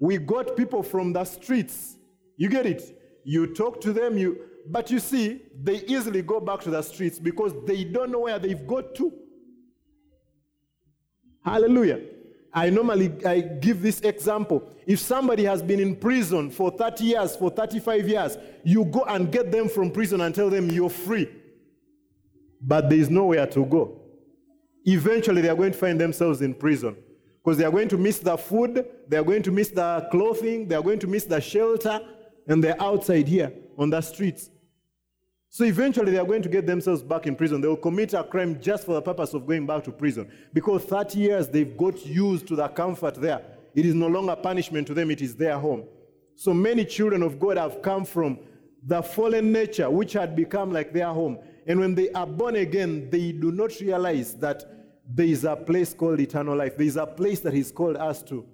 we 0.00 0.18
got 0.18 0.56
people 0.56 0.82
from 0.82 1.12
the 1.12 1.24
streets. 1.24 1.96
You 2.36 2.48
get 2.48 2.66
it? 2.66 2.98
You 3.24 3.54
talk 3.54 3.80
to 3.82 3.92
them, 3.92 4.16
you 4.16 4.40
but 4.70 4.90
you 4.90 4.98
see, 4.98 5.40
they 5.62 5.76
easily 5.84 6.20
go 6.20 6.40
back 6.40 6.60
to 6.60 6.70
the 6.70 6.82
streets 6.82 7.18
because 7.18 7.54
they 7.64 7.84
don't 7.84 8.10
know 8.10 8.20
where 8.20 8.38
they've 8.38 8.66
got 8.66 8.94
to. 8.96 9.12
Hallelujah. 11.42 12.00
I 12.52 12.68
normally 12.68 13.12
I 13.24 13.40
give 13.40 13.80
this 13.80 14.00
example. 14.00 14.68
If 14.86 15.00
somebody 15.00 15.44
has 15.44 15.62
been 15.62 15.80
in 15.80 15.96
prison 15.96 16.50
for 16.50 16.70
30 16.70 17.04
years, 17.04 17.36
for 17.36 17.50
35 17.50 18.08
years, 18.08 18.36
you 18.64 18.84
go 18.84 19.04
and 19.04 19.30
get 19.32 19.50
them 19.50 19.68
from 19.68 19.90
prison 19.90 20.20
and 20.20 20.34
tell 20.34 20.50
them 20.50 20.70
you're 20.70 20.90
free 20.90 21.28
but 22.60 22.88
there 22.88 22.98
is 22.98 23.10
nowhere 23.10 23.46
to 23.46 23.64
go. 23.64 24.00
Eventually, 24.84 25.42
they 25.42 25.48
are 25.48 25.56
going 25.56 25.72
to 25.72 25.78
find 25.78 26.00
themselves 26.00 26.40
in 26.40 26.54
prison 26.54 26.96
because 27.42 27.58
they 27.58 27.64
are 27.64 27.70
going 27.70 27.88
to 27.88 27.98
miss 27.98 28.18
the 28.18 28.36
food, 28.36 28.86
they 29.08 29.16
are 29.16 29.24
going 29.24 29.42
to 29.42 29.50
miss 29.50 29.68
the 29.68 30.06
clothing, 30.10 30.68
they 30.68 30.74
are 30.74 30.82
going 30.82 30.98
to 30.98 31.06
miss 31.06 31.24
the 31.24 31.40
shelter, 31.40 32.00
and 32.46 32.62
they're 32.62 32.80
outside 32.80 33.28
here 33.28 33.52
on 33.76 33.90
the 33.90 34.00
streets. 34.00 34.50
So 35.50 35.64
eventually, 35.64 36.12
they 36.12 36.18
are 36.18 36.26
going 36.26 36.42
to 36.42 36.48
get 36.48 36.66
themselves 36.66 37.02
back 37.02 37.26
in 37.26 37.34
prison. 37.34 37.60
They 37.60 37.68
will 37.68 37.76
commit 37.76 38.12
a 38.12 38.22
crime 38.22 38.60
just 38.60 38.84
for 38.84 38.92
the 38.92 39.02
purpose 39.02 39.32
of 39.32 39.46
going 39.46 39.66
back 39.66 39.84
to 39.84 39.92
prison 39.92 40.30
because 40.52 40.84
30 40.84 41.18
years 41.18 41.48
they've 41.48 41.76
got 41.76 42.04
used 42.04 42.46
to 42.48 42.56
the 42.56 42.68
comfort 42.68 43.14
there. 43.14 43.40
It 43.74 43.86
is 43.86 43.94
no 43.94 44.08
longer 44.08 44.36
punishment 44.36 44.86
to 44.88 44.94
them, 44.94 45.10
it 45.10 45.22
is 45.22 45.34
their 45.36 45.58
home. 45.58 45.84
So 46.34 46.52
many 46.52 46.84
children 46.84 47.22
of 47.22 47.40
God 47.40 47.56
have 47.56 47.82
come 47.82 48.04
from 48.04 48.38
the 48.82 49.02
fallen 49.02 49.50
nature, 49.50 49.90
which 49.90 50.12
had 50.12 50.36
become 50.36 50.72
like 50.72 50.92
their 50.92 51.08
home. 51.08 51.38
And 51.68 51.78
when 51.78 51.94
they 51.94 52.10
are 52.12 52.26
born 52.26 52.56
again, 52.56 53.10
they 53.10 53.30
do 53.30 53.52
not 53.52 53.78
realize 53.78 54.34
that 54.36 54.64
there 55.06 55.26
is 55.26 55.44
a 55.44 55.54
place 55.54 55.92
called 55.92 56.18
eternal 56.18 56.56
life. 56.56 56.76
There 56.76 56.86
is 56.86 56.96
a 56.96 57.06
place 57.06 57.40
that 57.40 57.52
He's 57.52 57.70
called 57.70 57.96
us 57.96 58.22
to. 58.24 58.44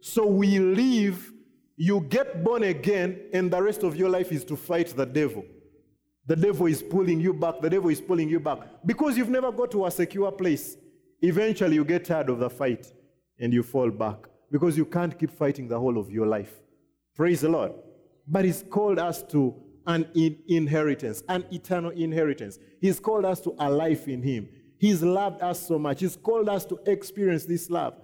So 0.00 0.26
we 0.26 0.58
live, 0.58 1.32
you 1.76 2.00
get 2.00 2.42
born 2.42 2.64
again, 2.64 3.20
and 3.32 3.50
the 3.50 3.62
rest 3.62 3.84
of 3.84 3.96
your 3.96 4.10
life 4.10 4.32
is 4.32 4.44
to 4.44 4.56
fight 4.56 4.88
the 4.88 5.06
devil. 5.06 5.44
The 6.26 6.34
devil 6.34 6.66
is 6.66 6.82
pulling 6.82 7.20
you 7.20 7.32
back. 7.32 7.60
The 7.60 7.70
devil 7.70 7.88
is 7.88 8.00
pulling 8.00 8.28
you 8.28 8.40
back. 8.40 8.58
Because 8.84 9.16
you've 9.16 9.28
never 9.28 9.52
got 9.52 9.70
to 9.70 9.86
a 9.86 9.90
secure 9.90 10.32
place. 10.32 10.76
Eventually, 11.22 11.76
you 11.76 11.84
get 11.84 12.04
tired 12.04 12.28
of 12.28 12.40
the 12.40 12.50
fight 12.50 12.92
and 13.38 13.52
you 13.52 13.62
fall 13.62 13.90
back 13.90 14.26
because 14.50 14.76
you 14.76 14.84
can't 14.84 15.16
keep 15.16 15.30
fighting 15.30 15.68
the 15.68 15.78
whole 15.78 15.98
of 15.98 16.10
your 16.10 16.26
life. 16.26 16.52
Praise 17.14 17.42
the 17.42 17.48
Lord. 17.48 17.72
But 18.26 18.44
He's 18.44 18.64
called 18.68 18.98
us 18.98 19.22
to 19.24 19.54
an 19.86 20.08
in- 20.14 20.38
inheritance, 20.48 21.22
an 21.28 21.44
eternal 21.52 21.90
inheritance. 21.90 22.58
He's 22.80 22.98
called 22.98 23.24
us 23.24 23.40
to 23.40 23.54
a 23.58 23.70
life 23.70 24.08
in 24.08 24.22
Him. 24.22 24.48
He's 24.78 25.02
loved 25.02 25.42
us 25.42 25.66
so 25.66 25.78
much. 25.78 26.00
He's 26.00 26.16
called 26.16 26.48
us 26.48 26.64
to 26.66 26.78
experience 26.86 27.44
this 27.44 27.70
love. 27.70 27.94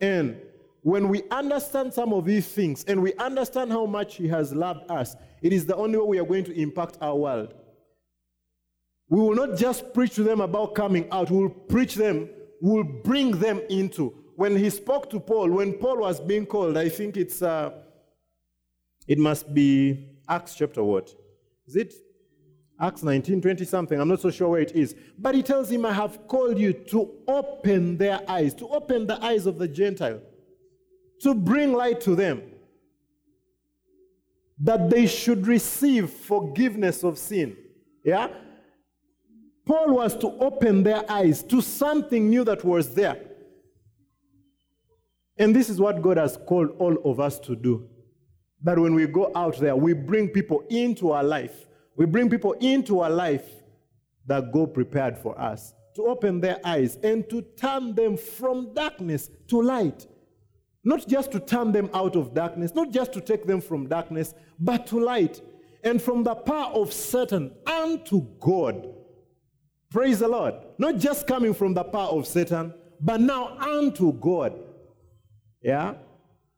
And 0.00 0.40
when 0.82 1.08
we 1.08 1.22
understand 1.30 1.92
some 1.92 2.12
of 2.12 2.24
these 2.24 2.46
things 2.46 2.84
and 2.84 3.02
we 3.02 3.14
understand 3.14 3.70
how 3.72 3.86
much 3.86 4.16
He 4.16 4.28
has 4.28 4.52
loved 4.54 4.90
us, 4.90 5.16
it 5.42 5.52
is 5.52 5.66
the 5.66 5.76
only 5.76 5.98
way 5.98 6.04
we 6.04 6.18
are 6.18 6.24
going 6.24 6.44
to 6.44 6.60
impact 6.60 6.98
our 7.00 7.16
world. 7.16 7.54
We 9.08 9.20
will 9.20 9.34
not 9.34 9.58
just 9.58 9.92
preach 9.92 10.14
to 10.14 10.22
them 10.22 10.40
about 10.40 10.74
coming 10.74 11.08
out, 11.10 11.30
we 11.30 11.38
will 11.38 11.50
preach 11.50 11.96
them, 11.96 12.30
we 12.62 12.70
will 12.70 12.84
bring 12.84 13.32
them 13.32 13.60
into. 13.68 14.14
When 14.36 14.56
he 14.56 14.70
spoke 14.70 15.10
to 15.10 15.20
Paul, 15.20 15.50
when 15.50 15.74
Paul 15.74 15.98
was 15.98 16.20
being 16.20 16.46
called, 16.46 16.76
I 16.76 16.88
think 16.88 17.16
it's, 17.16 17.42
uh, 17.42 17.72
it 19.08 19.18
must 19.18 19.52
be 19.52 20.10
Acts 20.28 20.54
chapter 20.54 20.84
what? 20.84 21.12
Is 21.70 21.76
it 21.76 21.94
Acts 22.80 23.04
19, 23.04 23.42
20 23.42 23.64
something? 23.64 24.00
I'm 24.00 24.08
not 24.08 24.20
so 24.20 24.30
sure 24.30 24.48
where 24.48 24.60
it 24.60 24.72
is. 24.72 24.96
But 25.16 25.36
he 25.36 25.42
tells 25.42 25.70
him, 25.70 25.86
I 25.86 25.92
have 25.92 26.26
called 26.26 26.58
you 26.58 26.72
to 26.72 27.12
open 27.28 27.96
their 27.96 28.28
eyes, 28.28 28.54
to 28.54 28.66
open 28.66 29.06
the 29.06 29.24
eyes 29.24 29.46
of 29.46 29.56
the 29.56 29.68
Gentile, 29.68 30.20
to 31.20 31.32
bring 31.32 31.72
light 31.72 32.00
to 32.00 32.16
them, 32.16 32.42
that 34.58 34.90
they 34.90 35.06
should 35.06 35.46
receive 35.46 36.10
forgiveness 36.10 37.04
of 37.04 37.18
sin. 37.18 37.56
Yeah? 38.04 38.30
Paul 39.64 39.94
was 39.94 40.16
to 40.16 40.26
open 40.26 40.82
their 40.82 41.08
eyes 41.08 41.44
to 41.44 41.60
something 41.60 42.28
new 42.28 42.42
that 42.42 42.64
was 42.64 42.94
there. 42.96 43.16
And 45.38 45.54
this 45.54 45.70
is 45.70 45.80
what 45.80 46.02
God 46.02 46.16
has 46.16 46.36
called 46.36 46.70
all 46.80 46.96
of 47.08 47.20
us 47.20 47.38
to 47.40 47.54
do. 47.54 47.89
That 48.62 48.78
when 48.78 48.94
we 48.94 49.06
go 49.06 49.32
out 49.34 49.58
there, 49.58 49.74
we 49.74 49.92
bring 49.92 50.28
people 50.28 50.64
into 50.68 51.12
our 51.12 51.24
life. 51.24 51.66
We 51.96 52.06
bring 52.06 52.28
people 52.28 52.52
into 52.54 53.00
our 53.00 53.10
life 53.10 53.48
that 54.26 54.52
go 54.52 54.66
prepared 54.66 55.18
for 55.18 55.38
us 55.40 55.74
to 55.94 56.02
open 56.04 56.40
their 56.40 56.58
eyes 56.64 56.98
and 57.02 57.28
to 57.30 57.42
turn 57.56 57.94
them 57.94 58.16
from 58.16 58.72
darkness 58.74 59.30
to 59.48 59.60
light. 59.60 60.06
Not 60.84 61.06
just 61.06 61.32
to 61.32 61.40
turn 61.40 61.72
them 61.72 61.90
out 61.92 62.16
of 62.16 62.32
darkness, 62.32 62.74
not 62.74 62.90
just 62.90 63.12
to 63.12 63.20
take 63.20 63.46
them 63.46 63.60
from 63.60 63.88
darkness, 63.88 64.34
but 64.58 64.86
to 64.88 65.00
light. 65.00 65.40
And 65.82 66.00
from 66.00 66.22
the 66.22 66.34
power 66.34 66.72
of 66.72 66.92
Satan 66.92 67.52
unto 67.66 68.22
God. 68.38 68.88
Praise 69.90 70.20
the 70.20 70.28
Lord. 70.28 70.54
Not 70.78 70.98
just 70.98 71.26
coming 71.26 71.54
from 71.54 71.74
the 71.74 71.84
power 71.84 72.10
of 72.10 72.26
Satan, 72.26 72.72
but 73.00 73.20
now 73.20 73.58
unto 73.58 74.12
God. 74.12 74.54
Yeah? 75.62 75.94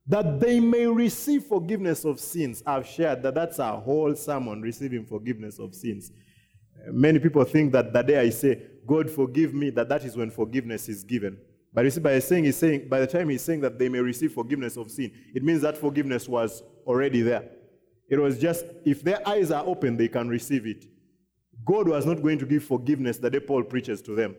That 0.07 0.41
they 0.41 0.59
may 0.59 0.87
receive 0.87 1.45
forgiveness 1.45 2.05
of 2.05 2.19
sins. 2.19 2.63
I've 2.67 2.87
shared 2.87 3.23
that 3.23 3.35
that's 3.35 3.59
a 3.59 3.73
whole 3.77 4.15
sermon, 4.15 4.61
receiving 4.61 5.05
forgiveness 5.05 5.59
of 5.59 5.75
sins. 5.75 6.11
Uh, 6.77 6.93
Many 6.93 7.19
people 7.19 7.45
think 7.45 7.73
that 7.73 7.93
the 7.93 8.03
day 8.03 8.19
I 8.19 8.31
say, 8.31 8.63
God 8.87 9.09
forgive 9.09 9.55
me, 9.55 9.71
that 9.71 9.89
that 9.89 10.05
is 10.05 10.17
when 10.17 10.31
forgiveness 10.31 10.89
is 10.89 11.05
given. 11.05 11.39
But 11.73 11.85
you 11.85 11.91
see, 11.91 12.01
by 12.01 12.19
saying 12.19 12.45
he's 12.45 12.57
saying, 12.57 12.89
by 12.89 13.01
the 13.01 13.07
time 13.07 13.29
he's 13.29 13.43
saying 13.43 13.61
that 13.61 13.79
they 13.79 13.89
may 13.89 14.01
receive 14.01 14.33
forgiveness 14.33 14.77
of 14.77 14.91
sin, 14.91 15.13
it 15.35 15.43
means 15.43 15.63
that 15.63 15.79
forgiveness 15.79 16.29
was 16.29 16.63
already 16.87 17.23
there. 17.23 17.49
It 18.11 18.19
was 18.19 18.39
just 18.39 18.67
if 18.85 19.03
their 19.03 19.27
eyes 19.27 19.51
are 19.51 19.65
open, 19.65 19.97
they 19.97 20.09
can 20.09 20.29
receive 20.29 20.67
it. 20.67 20.85
God 21.65 21.89
was 21.89 22.05
not 22.05 22.23
going 22.23 22.39
to 22.41 22.47
give 22.47 22.65
forgiveness 22.65 23.19
the 23.19 23.31
day 23.31 23.41
Paul 23.41 23.63
preaches 23.63 24.03
to 24.03 24.15
them. 24.15 24.35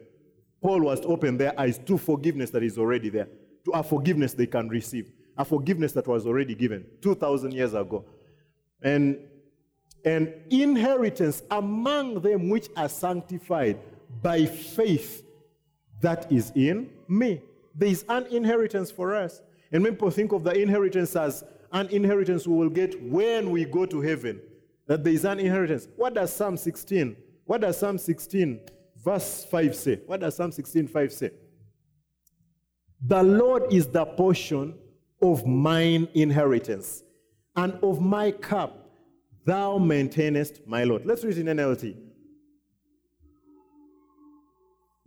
Paul 0.61 0.81
was 0.81 0.99
to 1.01 1.07
open 1.07 1.37
their 1.37 1.59
eyes 1.59 1.77
to 1.79 1.97
forgiveness 1.97 2.49
that 2.51 2.63
is 2.63 2.77
already 2.77 3.09
there, 3.09 3.27
to 3.65 3.71
a 3.71 3.81
forgiveness 3.81 4.33
they 4.33 4.45
can 4.45 4.69
receive, 4.69 5.11
a 5.37 5.45
forgiveness 5.45 5.91
that 5.93 6.07
was 6.07 6.25
already 6.25 6.55
given 6.55 6.85
2,000 7.01 7.53
years 7.53 7.73
ago. 7.73 8.05
And 8.81 9.17
an 10.05 10.33
inheritance 10.49 11.43
among 11.49 12.21
them 12.21 12.49
which 12.49 12.67
are 12.75 12.89
sanctified 12.89 13.79
by 14.21 14.45
faith 14.45 15.23
that 16.01 16.31
is 16.31 16.51
in 16.55 16.89
me. 17.07 17.41
There 17.75 17.89
is 17.89 18.05
an 18.09 18.27
inheritance 18.27 18.91
for 18.91 19.15
us. 19.15 19.41
And 19.71 19.83
people 19.83 20.11
think 20.11 20.33
of 20.33 20.43
the 20.43 20.53
inheritance 20.53 21.15
as 21.15 21.43
an 21.71 21.87
inheritance 21.87 22.45
we 22.45 22.55
will 22.55 22.69
get 22.69 23.01
when 23.01 23.49
we 23.49 23.65
go 23.65 23.85
to 23.85 24.01
heaven, 24.01 24.39
that 24.85 25.03
there 25.03 25.13
is 25.13 25.25
an 25.25 25.39
inheritance. 25.39 25.87
What 25.95 26.13
does 26.13 26.31
Psalm 26.31 26.57
16, 26.57 27.15
what 27.45 27.61
does 27.61 27.79
Psalm 27.79 27.97
16, 27.97 28.59
verse 29.03 29.45
5 29.49 29.75
say? 29.75 30.01
What 30.05 30.19
does 30.19 30.35
Psalm 30.35 30.51
16, 30.51 30.87
5 30.87 31.13
say? 31.13 31.31
The 33.05 33.23
Lord 33.23 33.73
is 33.73 33.87
the 33.87 34.05
portion 34.05 34.75
of 35.23 35.47
mine 35.47 36.07
inheritance, 36.13 37.01
and 37.55 37.73
of 37.81 38.01
my 38.01 38.29
cup 38.29 38.91
thou 39.45 39.77
maintainest 39.77 40.67
my 40.67 40.83
Lord. 40.83 41.05
Let's 41.05 41.23
read 41.23 41.37
in 41.37 41.47
NLT. 41.47 41.95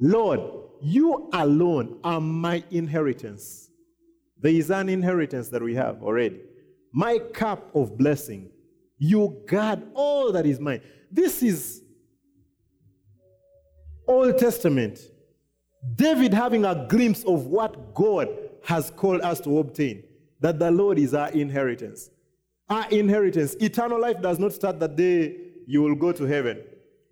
Lord, 0.00 0.40
you 0.82 1.28
alone 1.32 2.00
are 2.02 2.20
my 2.20 2.64
inheritance. 2.70 3.70
There 4.40 4.52
is 4.52 4.70
an 4.70 4.88
inheritance 4.88 5.48
that 5.48 5.62
we 5.62 5.74
have 5.74 6.02
already. 6.02 6.40
My 6.92 7.18
cup 7.18 7.74
of 7.74 7.96
blessing. 7.96 8.50
You 8.98 9.42
guard 9.46 9.82
all 9.94 10.32
that 10.32 10.46
is 10.46 10.58
mine. 10.60 10.80
This 11.10 11.42
is 11.42 11.82
Old 14.06 14.38
Testament. 14.38 14.98
David 15.94 16.32
having 16.32 16.64
a 16.64 16.86
glimpse 16.88 17.22
of 17.24 17.46
what 17.46 17.94
God 17.94 18.28
has 18.64 18.90
called 18.90 19.20
us 19.20 19.40
to 19.40 19.58
obtain, 19.58 20.02
that 20.40 20.58
the 20.58 20.70
Lord 20.70 20.98
is 20.98 21.14
our 21.14 21.30
inheritance. 21.30 22.10
Our 22.68 22.88
inheritance. 22.90 23.54
Eternal 23.60 24.00
life 24.00 24.20
does 24.20 24.38
not 24.38 24.52
start 24.52 24.80
the 24.80 24.88
day 24.88 25.36
you 25.66 25.82
will 25.82 25.94
go 25.94 26.12
to 26.12 26.24
heaven. 26.24 26.62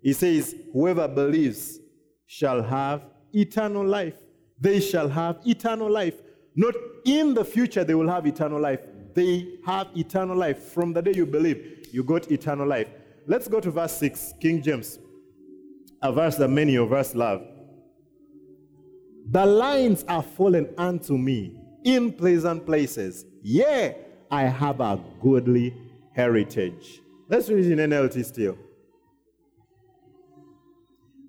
He 0.01 0.13
says, 0.13 0.55
Whoever 0.73 1.07
believes 1.07 1.79
shall 2.25 2.61
have 2.61 3.03
eternal 3.33 3.85
life. 3.85 4.15
They 4.59 4.79
shall 4.79 5.09
have 5.09 5.39
eternal 5.45 5.89
life. 5.89 6.15
Not 6.55 6.75
in 7.05 7.33
the 7.33 7.43
future 7.43 7.83
they 7.83 7.95
will 7.95 8.09
have 8.09 8.25
eternal 8.25 8.59
life. 8.59 8.79
They 9.13 9.57
have 9.65 9.87
eternal 9.95 10.37
life. 10.37 10.59
From 10.59 10.93
the 10.93 11.01
day 11.01 11.13
you 11.13 11.25
believe, 11.25 11.87
you 11.91 12.03
got 12.03 12.31
eternal 12.31 12.67
life. 12.67 12.87
Let's 13.27 13.47
go 13.47 13.59
to 13.59 13.71
verse 13.71 13.97
6, 13.97 14.35
King 14.39 14.61
James, 14.61 14.99
a 16.01 16.11
verse 16.11 16.35
that 16.35 16.49
many 16.49 16.75
of 16.75 16.93
us 16.93 17.15
love. 17.15 17.41
The 19.31 19.45
lines 19.45 20.05
are 20.07 20.21
fallen 20.21 20.69
unto 20.77 21.17
me 21.17 21.59
in 21.85 22.11
pleasant 22.11 22.65
places. 22.65 23.25
Yea, 23.41 23.95
I 24.29 24.43
have 24.43 24.81
a 24.81 24.99
goodly 25.21 25.73
heritage. 26.13 27.01
Let's 27.29 27.47
read 27.49 27.65
it 27.65 27.79
in 27.79 27.89
NLT 27.89 28.25
still. 28.25 28.57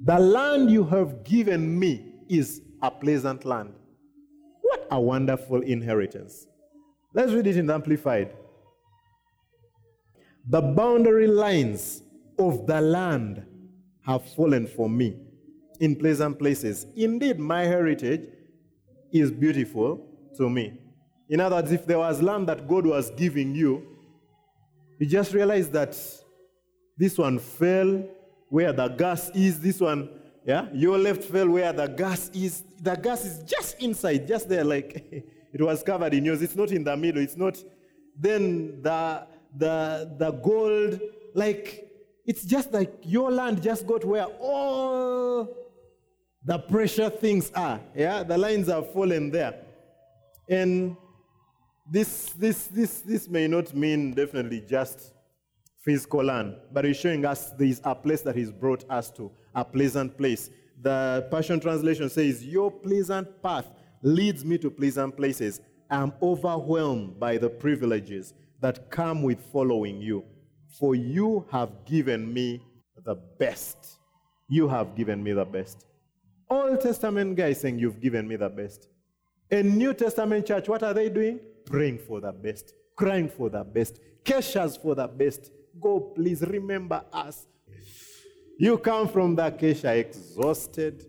The 0.02 0.18
land 0.18 0.70
you 0.70 0.84
have 0.84 1.24
given 1.24 1.78
me 1.78 2.14
is 2.28 2.62
a 2.82 2.90
pleasant 2.90 3.44
land. 3.44 3.74
What 4.62 4.88
a 4.90 5.00
wonderful 5.00 5.60
inheritance. 5.62 6.46
Let's 7.14 7.32
read 7.32 7.46
it 7.46 7.56
in 7.56 7.70
Amplified. 7.70 8.34
The 10.48 10.60
boundary 10.60 11.26
lines 11.26 12.02
of 12.38 12.66
the 12.66 12.80
land 12.80 13.44
have 14.02 14.24
fallen 14.34 14.66
for 14.66 14.88
me 14.88 15.16
in 15.80 15.96
pleasant 15.96 16.38
places. 16.38 16.86
Indeed, 16.94 17.38
my 17.38 17.64
heritage 17.64 18.28
is 19.12 19.30
beautiful 19.30 20.05
to 20.36 20.48
me. 20.48 20.78
In 21.28 21.40
other 21.40 21.56
words, 21.56 21.72
if 21.72 21.86
there 21.86 21.98
was 21.98 22.22
land 22.22 22.48
that 22.48 22.68
God 22.68 22.86
was 22.86 23.10
giving 23.10 23.54
you, 23.54 23.86
you 24.98 25.06
just 25.06 25.34
realize 25.34 25.68
that 25.70 25.96
this 26.96 27.18
one 27.18 27.38
fell 27.38 28.04
where 28.48 28.72
the 28.72 28.88
gas 28.88 29.30
is, 29.30 29.60
this 29.60 29.80
one, 29.80 30.08
yeah, 30.46 30.66
your 30.72 30.96
left 30.96 31.24
fell 31.24 31.48
where 31.48 31.72
the 31.72 31.88
gas 31.88 32.30
is. 32.32 32.62
The 32.80 32.94
gas 32.94 33.24
is 33.24 33.42
just 33.42 33.80
inside, 33.82 34.28
just 34.28 34.48
there, 34.48 34.64
like 34.64 34.94
it 35.52 35.60
was 35.60 35.82
covered 35.82 36.14
in 36.14 36.24
yours. 36.24 36.40
It's 36.40 36.54
not 36.54 36.70
in 36.70 36.84
the 36.84 36.96
middle, 36.96 37.20
it's 37.20 37.36
not. 37.36 37.62
Then 38.18 38.80
the 38.82 39.26
the 39.56 40.14
the 40.16 40.30
gold, 40.30 41.00
like 41.34 41.90
it's 42.24 42.44
just 42.44 42.72
like 42.72 42.94
your 43.02 43.30
land 43.30 43.62
just 43.62 43.86
got 43.86 44.04
where 44.04 44.26
all 44.40 45.48
the 46.44 46.58
pressure 46.60 47.10
things 47.10 47.50
are. 47.54 47.80
Yeah, 47.94 48.22
the 48.22 48.38
lines 48.38 48.68
are 48.68 48.82
fallen 48.82 49.30
there. 49.30 49.65
And 50.48 50.96
this 51.90 52.32
this 52.32 52.66
this 52.68 53.00
this 53.00 53.28
may 53.28 53.46
not 53.46 53.74
mean 53.74 54.12
definitely 54.12 54.60
just 54.60 55.12
physical 55.86 56.24
land, 56.24 56.56
but 56.72 56.84
he's 56.84 56.96
showing 56.96 57.24
us 57.24 57.50
there 57.50 57.68
is 57.68 57.80
a 57.84 57.94
place 57.94 58.20
that 58.22 58.34
He's 58.34 58.50
brought 58.50 58.84
us 58.90 59.08
to, 59.12 59.30
a 59.54 59.64
pleasant 59.64 60.18
place. 60.18 60.50
The 60.82 61.26
Passion 61.30 61.60
Translation 61.60 62.10
says, 62.10 62.44
Your 62.44 62.70
pleasant 62.70 63.40
path 63.40 63.66
leads 64.02 64.44
me 64.44 64.58
to 64.58 64.70
pleasant 64.70 65.16
places. 65.16 65.60
I'm 65.88 66.12
overwhelmed 66.20 67.20
by 67.20 67.38
the 67.38 67.48
privileges 67.48 68.34
that 68.60 68.90
come 68.90 69.22
with 69.22 69.40
following 69.52 70.00
you, 70.00 70.24
for 70.78 70.96
you 70.96 71.46
have 71.52 71.70
given 71.84 72.34
me 72.34 72.60
the 73.04 73.14
best. 73.14 73.98
You 74.48 74.66
have 74.68 74.96
given 74.96 75.22
me 75.22 75.32
the 75.32 75.44
best. 75.44 75.86
Old 76.50 76.80
Testament 76.80 77.36
guy 77.36 77.52
saying, 77.52 77.78
You've 77.78 78.00
given 78.00 78.26
me 78.26 78.34
the 78.34 78.48
best. 78.48 78.88
A 79.50 79.62
New 79.62 79.94
Testament 79.94 80.46
church, 80.46 80.68
what 80.68 80.82
are 80.82 80.92
they 80.92 81.08
doing? 81.08 81.40
Praying 81.64 81.98
for 81.98 82.20
the 82.20 82.32
best, 82.32 82.74
crying 82.96 83.28
for 83.28 83.48
the 83.48 83.62
best, 83.62 84.00
Keshas 84.24 84.80
for 84.80 84.94
the 84.94 85.06
best. 85.06 85.50
God, 85.80 86.14
please 86.14 86.42
remember 86.42 87.04
us. 87.12 87.46
You 88.58 88.78
come 88.78 89.08
from 89.08 89.36
the 89.36 89.50
Kesha 89.50 89.96
exhausted. 89.96 91.06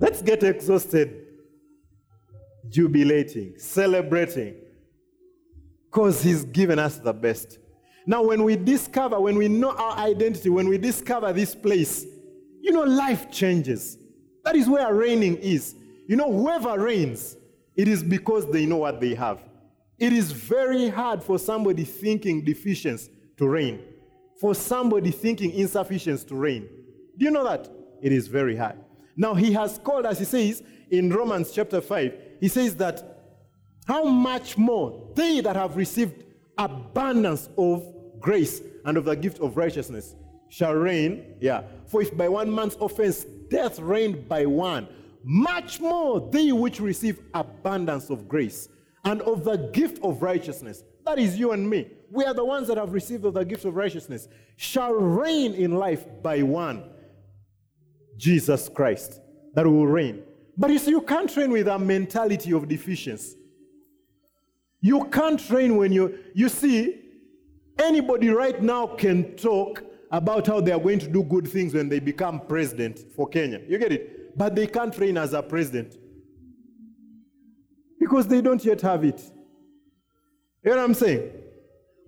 Let's 0.00 0.20
get 0.20 0.42
exhausted, 0.42 1.26
jubilating, 2.68 3.54
celebrating, 3.58 4.56
because 5.86 6.22
He's 6.22 6.44
given 6.44 6.78
us 6.78 6.98
the 6.98 7.12
best. 7.12 7.58
Now, 8.06 8.22
when 8.22 8.42
we 8.42 8.56
discover, 8.56 9.18
when 9.18 9.36
we 9.36 9.48
know 9.48 9.70
our 9.70 9.96
identity, 9.98 10.50
when 10.50 10.68
we 10.68 10.76
discover 10.76 11.32
this 11.32 11.54
place, 11.54 12.04
you 12.60 12.72
know, 12.72 12.82
life 12.82 13.30
changes. 13.30 13.96
That 14.44 14.56
is 14.56 14.68
where 14.68 14.92
reigning 14.92 15.36
is. 15.36 15.74
You 16.06 16.16
know, 16.16 16.30
whoever 16.30 16.78
reigns, 16.78 17.36
it 17.76 17.88
is 17.88 18.02
because 18.02 18.50
they 18.50 18.66
know 18.66 18.76
what 18.76 19.00
they 19.00 19.14
have. 19.14 19.40
It 19.98 20.12
is 20.12 20.32
very 20.32 20.88
hard 20.88 21.22
for 21.22 21.38
somebody 21.38 21.84
thinking 21.84 22.44
deficiency 22.44 23.10
to 23.36 23.48
reign, 23.48 23.80
for 24.40 24.54
somebody 24.54 25.10
thinking 25.10 25.52
insufficiency 25.52 26.26
to 26.28 26.34
reign. 26.34 26.68
Do 27.16 27.24
you 27.24 27.30
know 27.30 27.44
that? 27.44 27.68
It 28.02 28.12
is 28.12 28.26
very 28.28 28.56
hard. 28.56 28.76
Now, 29.16 29.34
he 29.34 29.52
has 29.52 29.78
called, 29.78 30.06
as 30.06 30.18
he 30.18 30.24
says 30.24 30.62
in 30.90 31.10
Romans 31.10 31.52
chapter 31.52 31.80
5, 31.80 32.14
he 32.40 32.48
says 32.48 32.76
that 32.76 33.14
how 33.86 34.04
much 34.04 34.58
more 34.58 35.10
they 35.14 35.40
that 35.40 35.56
have 35.56 35.76
received 35.76 36.24
abundance 36.58 37.48
of 37.56 37.94
grace 38.20 38.60
and 38.84 38.96
of 38.96 39.04
the 39.04 39.14
gift 39.14 39.40
of 39.40 39.56
righteousness 39.56 40.14
shall 40.48 40.74
reign. 40.74 41.36
Yeah. 41.40 41.62
For 41.86 42.02
if 42.02 42.16
by 42.16 42.28
one 42.28 42.54
man's 42.54 42.76
offense 42.80 43.24
death 43.50 43.78
reigned 43.78 44.28
by 44.28 44.46
one, 44.46 44.88
much 45.24 45.80
more 45.80 46.28
they 46.30 46.52
which 46.52 46.80
receive 46.80 47.20
abundance 47.32 48.10
of 48.10 48.28
grace 48.28 48.68
and 49.04 49.22
of 49.22 49.44
the 49.44 49.56
gift 49.72 49.98
of 50.02 50.22
righteousness, 50.22 50.82
that 51.04 51.18
is 51.18 51.38
you 51.38 51.52
and 51.52 51.68
me, 51.68 51.90
we 52.10 52.24
are 52.24 52.34
the 52.34 52.44
ones 52.44 52.68
that 52.68 52.78
have 52.78 52.92
received 52.92 53.24
of 53.24 53.34
the 53.34 53.44
gift 53.44 53.64
of 53.64 53.74
righteousness, 53.74 54.28
shall 54.56 54.92
reign 54.92 55.54
in 55.54 55.72
life 55.72 56.04
by 56.22 56.42
one, 56.42 56.84
Jesus 58.16 58.68
Christ, 58.68 59.20
that 59.54 59.66
will 59.66 59.86
reign. 59.86 60.22
But 60.56 60.70
you 60.70 60.78
see, 60.78 60.90
you 60.90 61.00
can't 61.00 61.28
train 61.28 61.50
with 61.50 61.68
a 61.68 61.78
mentality 61.78 62.52
of 62.52 62.68
deficiency. 62.68 63.36
You 64.80 65.04
can't 65.06 65.40
train 65.40 65.76
when 65.76 65.92
you, 65.92 66.18
you 66.34 66.48
see, 66.48 67.00
anybody 67.78 68.28
right 68.28 68.62
now 68.62 68.86
can 68.86 69.34
talk 69.36 69.82
about 70.10 70.46
how 70.46 70.60
they 70.60 70.70
are 70.70 70.78
going 70.78 71.00
to 71.00 71.08
do 71.08 71.24
good 71.24 71.48
things 71.48 71.74
when 71.74 71.88
they 71.88 71.98
become 71.98 72.40
president 72.46 73.00
for 73.16 73.26
Kenya. 73.26 73.60
You 73.66 73.78
get 73.78 73.92
it? 73.92 74.13
But 74.36 74.54
they 74.54 74.66
can't 74.66 74.92
train 74.92 75.16
as 75.16 75.32
a 75.32 75.42
president 75.42 75.96
because 78.00 78.26
they 78.26 78.40
don't 78.40 78.64
yet 78.64 78.80
have 78.80 79.04
it. 79.04 79.22
You 80.64 80.70
know 80.70 80.76
what 80.76 80.84
I'm 80.84 80.94
saying? 80.94 81.30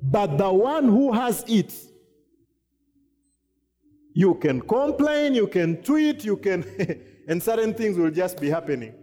But 0.03 0.37
the 0.39 0.53
one 0.53 0.85
who 0.85 1.13
has 1.13 1.45
it, 1.47 1.73
you 4.15 4.35
can 4.35 4.61
complain, 4.61 5.35
you 5.35 5.47
can 5.47 5.83
tweet, 5.83 6.25
you 6.25 6.37
can, 6.37 6.65
and 7.29 7.43
certain 7.43 7.75
things 7.75 7.97
will 7.97 8.11
just 8.11 8.41
be 8.41 8.49
happening 8.49 8.95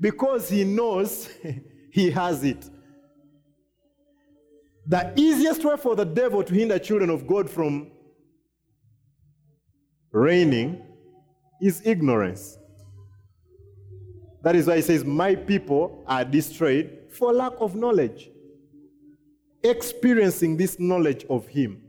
because 0.00 0.48
he 0.48 0.64
knows 0.64 1.28
he 1.92 2.10
has 2.10 2.44
it. 2.44 2.68
The 4.86 5.12
easiest 5.16 5.64
way 5.64 5.76
for 5.76 5.94
the 5.94 6.04
devil 6.04 6.42
to 6.42 6.54
hinder 6.54 6.78
children 6.78 7.10
of 7.10 7.26
God 7.26 7.50
from 7.50 7.90
reigning 10.12 10.82
is 11.60 11.82
ignorance. 11.84 12.56
That 14.48 14.56
is 14.56 14.66
why 14.66 14.76
he 14.76 14.80
says, 14.80 15.04
My 15.04 15.34
people 15.34 16.02
are 16.06 16.24
destroyed 16.24 17.00
for 17.10 17.34
lack 17.34 17.52
of 17.60 17.74
knowledge. 17.74 18.30
Experiencing 19.62 20.56
this 20.56 20.80
knowledge 20.80 21.26
of 21.28 21.46
him. 21.48 21.82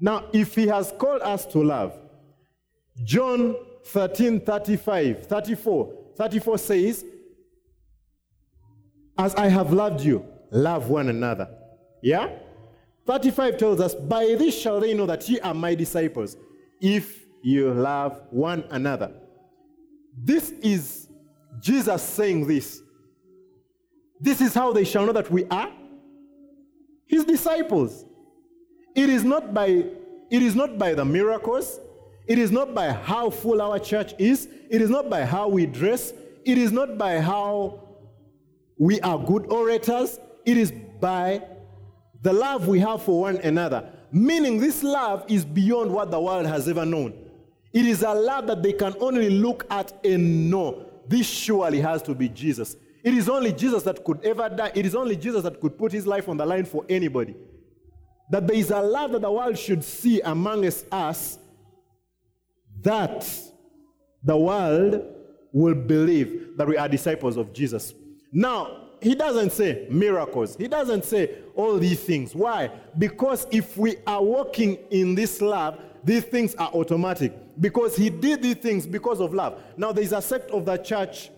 Now, 0.00 0.24
if 0.32 0.54
he 0.54 0.68
has 0.68 0.94
called 0.98 1.20
us 1.20 1.44
to 1.48 1.58
love, 1.58 1.92
John 3.04 3.54
13 3.84 4.40
35, 4.40 5.26
34, 5.26 5.98
34 6.16 6.56
says, 6.56 7.04
As 9.18 9.34
I 9.34 9.48
have 9.48 9.70
loved 9.70 10.00
you, 10.00 10.24
love 10.50 10.88
one 10.88 11.10
another. 11.10 11.50
Yeah? 12.02 12.30
35 13.06 13.58
tells 13.58 13.80
us, 13.82 13.94
By 13.94 14.34
this 14.38 14.58
shall 14.58 14.80
they 14.80 14.94
know 14.94 15.04
that 15.04 15.28
ye 15.28 15.40
are 15.40 15.52
my 15.52 15.74
disciples, 15.74 16.38
if 16.80 17.26
you 17.42 17.70
love 17.74 18.18
one 18.30 18.64
another. 18.70 19.12
This 20.16 20.50
is 20.62 21.08
Jesus 21.60 22.02
saying 22.02 22.46
this. 22.46 22.82
This 24.20 24.40
is 24.40 24.54
how 24.54 24.72
they 24.72 24.84
shall 24.84 25.06
know 25.06 25.12
that 25.12 25.30
we 25.30 25.44
are 25.46 25.72
his 27.06 27.24
disciples. 27.24 28.04
It 28.94 29.08
is 29.08 29.24
not 29.24 29.52
by 29.52 29.66
it 30.30 30.42
is 30.42 30.54
not 30.54 30.78
by 30.78 30.94
the 30.94 31.04
miracles. 31.04 31.78
It 32.26 32.38
is 32.38 32.50
not 32.50 32.74
by 32.74 32.90
how 32.90 33.30
full 33.30 33.60
our 33.60 33.78
church 33.78 34.14
is. 34.18 34.48
It 34.70 34.80
is 34.80 34.88
not 34.88 35.10
by 35.10 35.24
how 35.24 35.48
we 35.48 35.66
dress. 35.66 36.12
It 36.44 36.56
is 36.56 36.72
not 36.72 36.96
by 36.96 37.20
how 37.20 37.82
we 38.78 39.00
are 39.00 39.18
good 39.18 39.46
orators. 39.52 40.18
It 40.46 40.56
is 40.56 40.72
by 41.00 41.42
the 42.22 42.32
love 42.32 42.66
we 42.66 42.78
have 42.78 43.02
for 43.02 43.20
one 43.20 43.36
another. 43.38 43.90
Meaning, 44.10 44.58
this 44.58 44.82
love 44.82 45.24
is 45.28 45.44
beyond 45.44 45.92
what 45.92 46.10
the 46.10 46.20
world 46.20 46.46
has 46.46 46.68
ever 46.68 46.86
known. 46.86 47.12
It 47.72 47.86
is 47.86 48.02
a 48.02 48.12
love 48.12 48.46
that 48.48 48.62
they 48.62 48.72
can 48.72 48.94
only 49.00 49.30
look 49.30 49.66
at 49.70 50.04
and 50.04 50.50
know. 50.50 50.86
This 51.08 51.26
surely 51.26 51.80
has 51.80 52.02
to 52.02 52.14
be 52.14 52.28
Jesus. 52.28 52.76
It 53.02 53.14
is 53.14 53.28
only 53.28 53.52
Jesus 53.52 53.82
that 53.84 54.04
could 54.04 54.24
ever 54.24 54.48
die. 54.48 54.72
It 54.74 54.86
is 54.86 54.94
only 54.94 55.16
Jesus 55.16 55.42
that 55.42 55.60
could 55.60 55.76
put 55.76 55.92
his 55.92 56.06
life 56.06 56.28
on 56.28 56.36
the 56.36 56.46
line 56.46 56.64
for 56.64 56.84
anybody. 56.88 57.34
That 58.30 58.46
there 58.46 58.56
is 58.56 58.70
a 58.70 58.80
love 58.80 59.12
that 59.12 59.22
the 59.22 59.32
world 59.32 59.58
should 59.58 59.82
see 59.82 60.20
amongst 60.20 60.86
us 60.92 61.38
that 62.82 63.26
the 64.22 64.36
world 64.36 65.02
will 65.52 65.74
believe 65.74 66.56
that 66.56 66.66
we 66.66 66.76
are 66.76 66.88
disciples 66.88 67.36
of 67.36 67.52
Jesus. 67.52 67.94
Now, 68.32 68.88
he 69.00 69.14
doesn't 69.14 69.52
say 69.52 69.86
miracles. 69.90 70.56
He 70.56 70.68
doesn't 70.68 71.04
say 71.04 71.38
all 71.56 71.78
these 71.78 72.00
things. 72.00 72.34
Why? 72.34 72.70
Because 72.96 73.46
if 73.50 73.76
we 73.76 73.96
are 74.06 74.22
walking 74.22 74.78
in 74.90 75.14
this 75.14 75.42
love, 75.42 75.78
these 76.04 76.24
things 76.24 76.54
are 76.56 76.70
automatic. 76.72 77.32
Because 77.60 77.96
he 77.96 78.10
did 78.10 78.42
these 78.42 78.56
things 78.56 78.86
because 78.86 79.20
of 79.20 79.34
love. 79.34 79.62
Now, 79.76 79.92
there 79.92 80.04
is 80.04 80.12
a 80.12 80.22
sect 80.22 80.50
of 80.50 80.64
the 80.64 80.76
church 80.76 81.30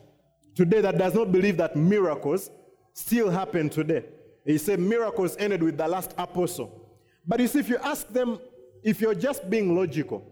today 0.55 0.81
that 0.81 0.98
does 0.98 1.14
not 1.14 1.33
believe 1.33 1.57
that 1.59 1.77
miracles 1.77 2.50
still 2.92 3.31
happen 3.31 3.68
today. 3.68 4.05
They 4.46 4.59
say 4.59 4.77
miracles 4.77 5.37
ended 5.38 5.62
with 5.62 5.77
the 5.77 5.88
last 5.88 6.14
apostle. 6.16 6.81
But 7.27 7.40
you 7.40 7.48
see, 7.48 7.59
if 7.61 7.68
you 7.68 7.79
ask 7.79 8.09
them, 8.09 8.38
if 8.83 9.00
you're 9.00 9.14
just 9.14 9.48
being 9.48 9.74
logical, 9.77 10.31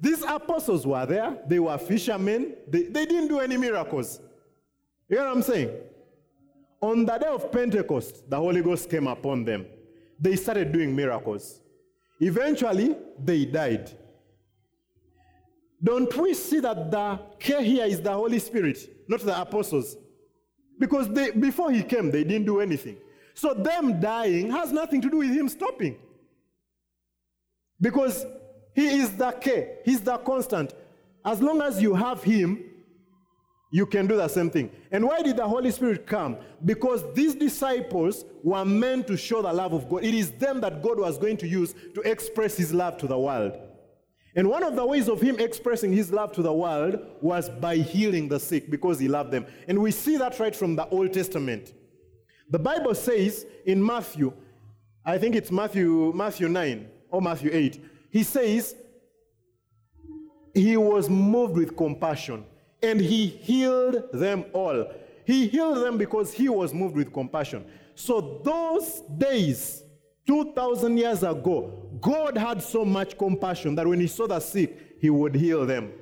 these 0.00 0.22
apostles 0.22 0.86
were 0.86 1.06
there, 1.06 1.38
they 1.46 1.58
were 1.58 1.78
fishermen, 1.78 2.54
they, 2.68 2.82
they 2.84 3.06
didn't 3.06 3.28
do 3.28 3.40
any 3.40 3.56
miracles. 3.56 4.20
You 5.08 5.16
know 5.16 5.26
what 5.26 5.36
I'm 5.36 5.42
saying? 5.42 5.70
On 6.80 7.06
the 7.06 7.16
day 7.16 7.28
of 7.28 7.50
Pentecost, 7.50 8.28
the 8.28 8.36
Holy 8.36 8.60
Ghost 8.60 8.90
came 8.90 9.06
upon 9.06 9.44
them. 9.44 9.66
They 10.20 10.36
started 10.36 10.72
doing 10.72 10.94
miracles. 10.94 11.60
Eventually, 12.24 12.96
they 13.22 13.44
died. 13.44 13.90
Don't 15.82 16.16
we 16.16 16.32
see 16.32 16.58
that 16.60 16.90
the 16.90 17.20
care 17.38 17.60
here 17.60 17.84
is 17.84 18.00
the 18.00 18.12
Holy 18.12 18.38
Spirit, 18.38 18.78
not 19.06 19.20
the 19.20 19.38
apostles? 19.38 19.98
Because 20.78 21.06
they, 21.10 21.32
before 21.32 21.70
he 21.70 21.82
came, 21.82 22.10
they 22.10 22.24
didn't 22.24 22.46
do 22.46 22.60
anything. 22.60 22.96
So 23.34 23.52
them 23.52 24.00
dying 24.00 24.50
has 24.50 24.72
nothing 24.72 25.02
to 25.02 25.10
do 25.10 25.18
with 25.18 25.32
him 25.32 25.50
stopping. 25.50 25.98
Because 27.78 28.24
he 28.74 28.86
is 28.86 29.14
the 29.18 29.30
care, 29.32 29.80
he's 29.84 30.00
the 30.00 30.16
constant. 30.16 30.72
As 31.26 31.42
long 31.42 31.60
as 31.60 31.82
you 31.82 31.92
have 31.94 32.22
him, 32.22 32.64
you 33.74 33.86
can 33.86 34.06
do 34.06 34.16
the 34.16 34.28
same 34.28 34.50
thing. 34.50 34.70
And 34.92 35.04
why 35.04 35.20
did 35.20 35.36
the 35.36 35.48
Holy 35.48 35.72
Spirit 35.72 36.06
come? 36.06 36.36
Because 36.64 37.02
these 37.12 37.34
disciples 37.34 38.24
were 38.44 38.64
meant 38.64 39.08
to 39.08 39.16
show 39.16 39.42
the 39.42 39.52
love 39.52 39.72
of 39.72 39.88
God. 39.88 40.04
It 40.04 40.14
is 40.14 40.30
them 40.30 40.60
that 40.60 40.80
God 40.80 41.00
was 41.00 41.18
going 41.18 41.38
to 41.38 41.48
use 41.48 41.74
to 41.96 42.00
express 42.02 42.56
his 42.56 42.72
love 42.72 42.98
to 42.98 43.08
the 43.08 43.18
world. 43.18 43.58
And 44.36 44.48
one 44.48 44.62
of 44.62 44.76
the 44.76 44.86
ways 44.86 45.08
of 45.08 45.20
him 45.20 45.40
expressing 45.40 45.92
his 45.92 46.12
love 46.12 46.30
to 46.34 46.42
the 46.42 46.52
world 46.52 47.00
was 47.20 47.48
by 47.48 47.78
healing 47.78 48.28
the 48.28 48.38
sick 48.38 48.70
because 48.70 49.00
he 49.00 49.08
loved 49.08 49.32
them. 49.32 49.44
And 49.66 49.80
we 49.80 49.90
see 49.90 50.18
that 50.18 50.38
right 50.38 50.54
from 50.54 50.76
the 50.76 50.86
Old 50.90 51.12
Testament. 51.12 51.72
The 52.50 52.60
Bible 52.60 52.94
says 52.94 53.44
in 53.66 53.84
Matthew, 53.84 54.32
I 55.04 55.18
think 55.18 55.34
it's 55.34 55.50
Matthew, 55.50 56.12
Matthew 56.14 56.48
9 56.48 56.86
or 57.10 57.20
Matthew 57.20 57.50
8, 57.52 57.84
he 58.12 58.22
says, 58.22 58.76
He 60.54 60.76
was 60.76 61.10
moved 61.10 61.56
with 61.56 61.76
compassion 61.76 62.44
and 62.84 63.00
he 63.00 63.26
healed 63.26 64.10
them 64.12 64.44
all. 64.52 64.86
He 65.24 65.48
healed 65.48 65.78
them 65.78 65.96
because 65.96 66.32
he 66.32 66.48
was 66.48 66.74
moved 66.74 66.96
with 66.96 67.12
compassion. 67.12 67.64
So 67.94 68.40
those 68.44 69.02
days 69.16 69.82
2,000 70.26 70.96
years 70.96 71.22
ago, 71.22 71.72
God 72.00 72.36
had 72.36 72.62
so 72.62 72.84
much 72.84 73.16
compassion 73.16 73.74
that 73.74 73.86
when 73.86 74.00
he 74.00 74.06
saw 74.06 74.26
the 74.26 74.40
sick, 74.40 74.96
he 75.00 75.10
would 75.10 75.34
heal 75.34 75.66
them. 75.66 75.92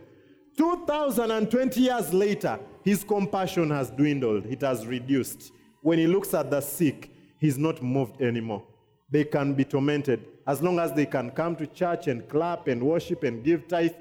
2,020 0.56 1.80
years 1.80 2.12
later, 2.12 2.58
his 2.84 3.04
compassion 3.04 3.70
has 3.70 3.90
dwindled, 3.90 4.46
it 4.46 4.60
has 4.60 4.86
reduced. 4.86 5.52
When 5.82 5.98
he 5.98 6.06
looks 6.06 6.34
at 6.34 6.50
the 6.50 6.60
sick, 6.60 7.10
he's 7.38 7.58
not 7.58 7.82
moved 7.82 8.20
anymore. 8.20 8.62
They 9.10 9.24
can 9.24 9.54
be 9.54 9.64
tormented. 9.64 10.24
As 10.46 10.62
long 10.62 10.78
as 10.78 10.92
they 10.92 11.06
can 11.06 11.30
come 11.30 11.56
to 11.56 11.66
church 11.66 12.08
and 12.08 12.28
clap 12.28 12.68
and 12.68 12.82
worship 12.82 13.24
and 13.24 13.44
give 13.44 13.68
tithe, 13.68 13.92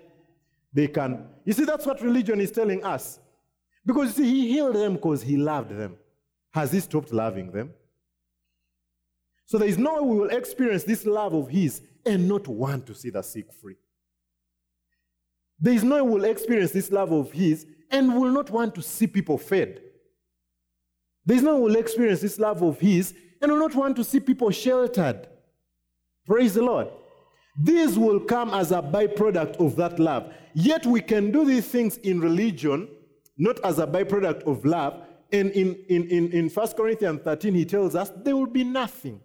they 0.74 0.88
can. 0.88 1.28
You 1.46 1.54
see, 1.54 1.66
that's 1.66 1.86
what 1.86 2.02
religion 2.02 2.40
is 2.40 2.52
telling 2.52 2.84
us. 2.84 3.20
Because 3.86 4.18
you 4.18 4.24
see, 4.24 4.30
he 4.30 4.52
healed 4.52 4.76
them 4.76 4.94
because 4.94 5.22
he 5.22 5.38
loved 5.38 5.72
them. 5.72 5.98
Has 6.52 6.72
he 6.72 6.80
stopped 6.80 7.12
loving 7.12 7.52
them? 7.52 7.74
So 9.46 9.58
there 9.58 9.68
is 9.68 9.78
no 9.78 9.96
way 9.96 10.10
we 10.10 10.20
will 10.20 10.30
experience 10.30 10.84
this 10.84 11.06
love 11.06 11.34
of 11.34 11.50
his 11.50 11.82
and 12.06 12.28
not 12.28 12.48
want 12.48 12.86
to 12.88 12.96
see 12.96 13.10
the 13.10 13.22
sick 13.22 13.52
free. 13.52 13.76
There 15.60 15.74
is 15.74 15.84
no 15.84 16.04
way 16.04 16.12
we'll 16.12 16.26
experience 16.26 16.72
this 16.72 16.92
love 16.92 17.12
of 17.12 17.32
his 17.32 17.66
and 17.90 18.16
will 18.16 18.32
not 18.32 18.50
want 18.50 18.74
to 18.76 18.82
see 18.82 19.08
people 19.08 19.38
fed. 19.38 19.82
There 21.26 21.38
is 21.38 21.44
no 21.44 21.56
way 21.56 21.62
we'll 21.64 21.76
experience 21.76 22.22
this 22.22 22.40
love 22.40 22.62
of 22.62 22.80
his 22.80 23.14
and 23.42 23.52
will 23.52 23.60
not 23.60 23.76
want 23.76 23.96
to 23.98 24.04
see 24.04 24.20
people 24.20 24.50
sheltered. 24.52 25.28
Praise 26.26 26.54
the 26.54 26.64
Lord. 26.64 26.88
These 27.58 27.98
will 27.98 28.20
come 28.20 28.52
as 28.52 28.72
a 28.72 28.82
byproduct 28.82 29.58
of 29.58 29.76
that 29.76 30.00
love. 30.00 30.34
Yet 30.54 30.86
we 30.86 31.02
can 31.02 31.32
do 31.32 31.46
these 31.46 31.68
things 31.68 31.98
in 31.98 32.20
religion, 32.22 32.88
not 33.38 33.60
as 33.66 33.80
a 33.80 33.88
byproduct 33.88 34.44
of 34.44 34.64
love. 34.66 35.02
And 35.32 35.52
in, 35.52 35.76
in, 35.90 36.08
in, 36.10 36.32
in 36.32 36.50
1 36.50 36.68
Corinthians 36.70 37.22
13, 37.24 37.54
he 37.54 37.66
tells 37.66 37.96
us 37.96 38.12
there 38.16 38.36
will 38.36 38.46
be 38.48 38.64
nothing. 38.64 39.20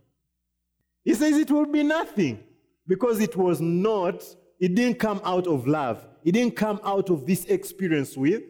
He 1.04 1.14
says 1.14 1.36
it 1.36 1.50
will 1.50 1.66
be 1.66 1.82
nothing 1.82 2.42
because 2.86 3.20
it 3.20 3.36
was 3.36 3.60
not, 3.60 4.24
it 4.58 4.74
didn't 4.74 4.98
come 4.98 5.20
out 5.24 5.46
of 5.46 5.66
love. 5.66 6.06
It 6.24 6.32
didn't 6.32 6.56
come 6.56 6.80
out 6.84 7.10
of 7.10 7.26
this 7.26 7.44
experience 7.44 8.16
with, 8.16 8.42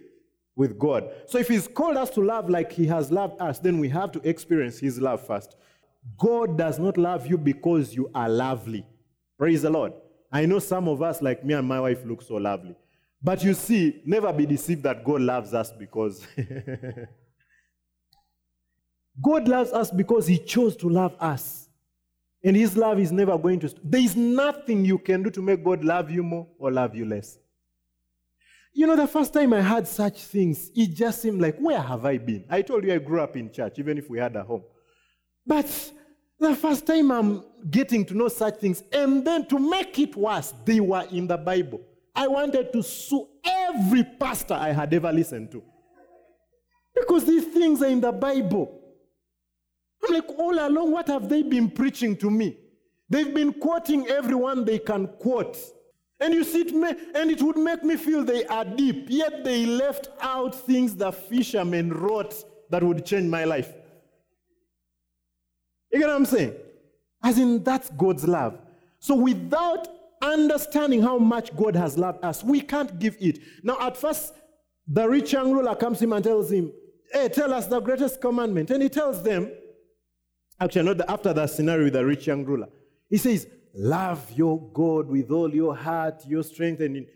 with 0.55 0.79
God. 0.79 1.11
So 1.27 1.39
if 1.39 1.49
He's 1.49 1.69
called 1.69 1.99
us 1.99 2.11
to 2.11 2.23
love 2.23 2.49
like 2.49 2.73
He 2.73 2.87
has 2.87 3.11
loved 3.11 3.41
us, 3.41 3.59
then 3.59 3.79
we 3.79 3.91
have 3.91 4.13
to 4.13 4.29
experience 4.29 4.79
His 4.79 4.99
love 4.99 5.27
first. 5.27 5.57
God 6.19 6.57
does 6.57 6.79
not 6.79 6.97
love 6.97 7.27
you 7.27 7.37
because 7.37 7.95
you 7.95 8.11
are 8.15 8.29
lovely. 8.29 8.87
Praise 9.39 9.63
the 9.63 9.71
Lord. 9.71 9.93
I 10.33 10.47
know 10.47 10.59
some 10.59 10.89
of 10.89 11.03
us, 11.03 11.23
like 11.23 11.45
me 11.45 11.55
and 11.55 11.67
my 11.67 11.81
wife, 11.81 12.05
look 12.05 12.23
so 12.23 12.35
lovely. 12.37 12.77
But 13.23 13.43
you 13.43 13.55
see, 13.55 14.03
never 14.05 14.33
be 14.33 14.47
deceived 14.47 14.83
that 14.85 15.05
God 15.05 15.21
loves 15.21 15.55
us 15.55 15.73
because. 15.73 16.27
God 19.23 19.49
loves 19.49 19.73
us 19.73 19.91
because 19.91 20.27
He 20.27 20.39
chose 20.39 20.77
to 20.77 20.89
love 20.89 21.15
us. 21.21 21.69
And 22.45 22.57
His 22.57 22.77
love 22.77 22.99
is 22.99 23.13
never 23.13 23.37
going 23.39 23.61
to. 23.61 23.75
There 23.83 24.01
is 24.01 24.15
nothing 24.17 24.85
you 24.85 24.99
can 24.99 25.23
do 25.23 25.31
to 25.31 25.43
make 25.43 25.65
God 25.65 25.85
love 25.85 26.11
you 26.11 26.23
more 26.23 26.47
or 26.59 26.71
love 26.71 26.95
you 26.95 27.07
less. 27.07 27.39
You 28.73 28.87
know, 28.87 28.95
the 28.97 29.07
first 29.07 29.33
time 29.33 29.55
I 29.55 29.63
heard 29.63 29.89
such 29.89 30.23
things, 30.25 30.71
it 30.75 30.89
just 30.89 31.23
seemed 31.23 31.41
like, 31.41 31.57
where 31.59 31.81
have 31.81 32.05
I 32.05 32.19
been? 32.19 32.45
I 32.51 32.61
told 32.61 32.85
you 32.85 32.93
I 32.93 32.99
grew 32.99 33.23
up 33.23 33.35
in 33.35 33.51
church, 33.51 33.79
even 33.79 33.97
if 33.97 34.11
we 34.11 34.19
had 34.19 34.37
a 34.37 34.45
home. 34.45 34.65
But 35.47 35.93
the 36.39 36.55
first 36.55 36.87
time 36.87 37.11
I'm 37.11 37.45
getting 37.71 38.05
to 38.07 38.15
know 38.15 38.29
such 38.29 38.57
things, 38.57 38.83
and 38.93 39.25
then 39.25 39.47
to 39.47 39.59
make 39.59 39.99
it 39.99 40.15
worse, 40.17 40.53
they 40.65 40.81
were 40.81 41.07
in 41.11 41.27
the 41.27 41.37
Bible. 41.37 41.81
I 42.15 42.27
wanted 42.29 42.73
to 42.73 42.83
sue 42.83 43.27
every 43.45 44.05
pastor 44.05 44.55
I 44.55 44.73
had 44.73 44.93
ever 44.95 45.13
listened 45.13 45.51
to. 45.53 45.63
Because 46.95 47.25
these 47.25 47.45
things 47.45 47.83
are 47.83 47.89
in 47.89 48.01
the 48.01 48.13
Bible. 48.13 48.81
I'm 50.03 50.15
like, 50.15 50.29
all 50.39 50.55
along, 50.55 50.93
what 50.93 51.09
have 51.09 51.29
they 51.29 51.43
been 51.43 51.71
preaching 51.71 52.17
to 52.17 52.31
me? 52.31 52.57
They've 53.09 53.35
been 53.35 53.53
quoting 53.53 54.07
everyone 54.09 54.65
they 54.65 54.79
can 54.79 55.07
quote. 55.07 55.59
And 56.19 56.33
you 56.33 56.45
see, 56.45 56.63
it 56.63 56.75
may, 56.75 56.95
and 57.15 57.31
it 57.31 57.43
would 57.43 57.59
make 57.59 57.85
me 57.85 57.97
feel 57.97 58.25
they 58.25 58.47
are 58.47 58.65
deep, 58.65 59.07
yet 59.09 59.45
they 59.45 59.67
left 59.67 60.09
out 60.21 60.55
things 60.55 60.97
the 60.97 61.13
fishermen 61.13 61.93
wrote 61.93 62.35
that 62.71 62.83
would 62.83 63.05
change 63.05 63.29
my 63.29 63.45
life. 63.45 63.75
You 65.93 66.01
get 66.01 66.09
what 66.09 66.17
I'm 66.17 66.27
saying? 66.27 66.55
As 67.23 67.39
in, 67.39 67.63
that's 67.63 67.91
God's 67.91 68.27
love. 68.27 68.59
So 68.99 69.15
without 69.15 69.89
understanding 70.23 71.03
how 71.03 71.19
much 71.19 71.55
God 71.57 71.77
has 71.77 71.97
loved 71.99 72.25
us, 72.25 72.43
we 72.43 72.61
can't 72.61 72.99
give 72.99 73.17
it. 73.21 73.39
Now, 73.63 73.79
at 73.81 73.97
first, 73.97 74.35
the 74.87 75.09
rich 75.09 75.33
young 75.33 75.53
ruler 75.53 75.75
comes 75.75 75.99
to 75.99 76.05
him 76.05 76.13
and 76.13 76.25
tells 76.25 76.51
him, 76.51 76.73
Hey, 77.13 77.29
tell 77.29 77.53
us 77.55 77.67
the 77.67 77.81
greatest 77.81 78.21
commandment. 78.21 78.71
And 78.71 78.83
he 78.83 78.89
tells 78.89 79.23
them, 79.23 79.51
actually, 80.61 80.85
not 80.85 80.99
the, 80.99 81.11
after 81.11 81.33
that 81.33 81.51
scenario 81.51 81.85
with 81.85 81.93
the 81.93 82.05
rich 82.05 82.27
young 82.27 82.45
ruler, 82.45 82.69
he 83.09 83.17
says, 83.17 83.47
Love 83.75 84.31
your 84.33 84.61
God 84.73 85.07
with 85.09 85.31
all 85.31 85.55
your 85.55 85.77
heart, 85.77 86.25
your 86.27 86.43
strength, 86.43 86.81
and, 86.81 87.07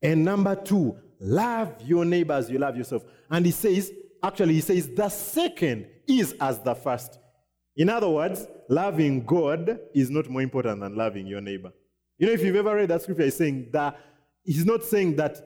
and 0.00 0.24
number 0.24 0.54
two, 0.54 0.96
love 1.18 1.74
your 1.84 2.04
neighbors, 2.04 2.48
you 2.48 2.58
love 2.58 2.76
yourself. 2.76 3.02
And 3.30 3.44
he 3.44 3.52
says, 3.52 3.90
actually, 4.22 4.54
he 4.54 4.60
says, 4.60 4.88
the 4.94 5.08
second 5.08 5.86
is 6.06 6.34
as 6.40 6.60
the 6.60 6.74
first. 6.74 7.18
In 7.76 7.88
other 7.88 8.08
words, 8.08 8.46
loving 8.68 9.24
God 9.24 9.80
is 9.94 10.10
not 10.10 10.28
more 10.28 10.42
important 10.42 10.80
than 10.80 10.94
loving 10.94 11.26
your 11.26 11.40
neighbor. 11.40 11.72
You 12.18 12.26
know, 12.28 12.32
if 12.32 12.42
you've 12.42 12.56
ever 12.56 12.76
read 12.76 12.90
that 12.90 13.02
scripture, 13.02 13.24
he's 13.24 13.36
saying 13.36 13.70
that 13.72 13.98
he's 14.44 14.64
not 14.64 14.84
saying 14.84 15.16
that 15.16 15.36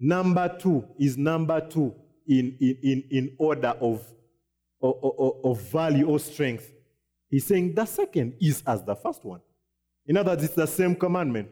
number 0.00 0.56
two 0.58 0.84
is 0.98 1.16
number 1.16 1.60
two 1.60 1.94
in, 2.26 2.56
in, 2.60 3.04
in, 3.10 3.36
order 3.38 3.74
of, 3.80 4.04
of, 4.82 5.40
of 5.44 5.60
value 5.70 6.08
or 6.08 6.18
strength. 6.18 6.72
He's 7.28 7.46
saying 7.46 7.74
the 7.74 7.84
second 7.84 8.34
is 8.40 8.62
as 8.66 8.82
the 8.82 8.96
first 8.96 9.24
one. 9.24 9.40
In 10.06 10.16
other 10.16 10.32
words, 10.32 10.44
it's 10.44 10.54
the 10.54 10.66
same 10.66 10.96
commandment. 10.96 11.48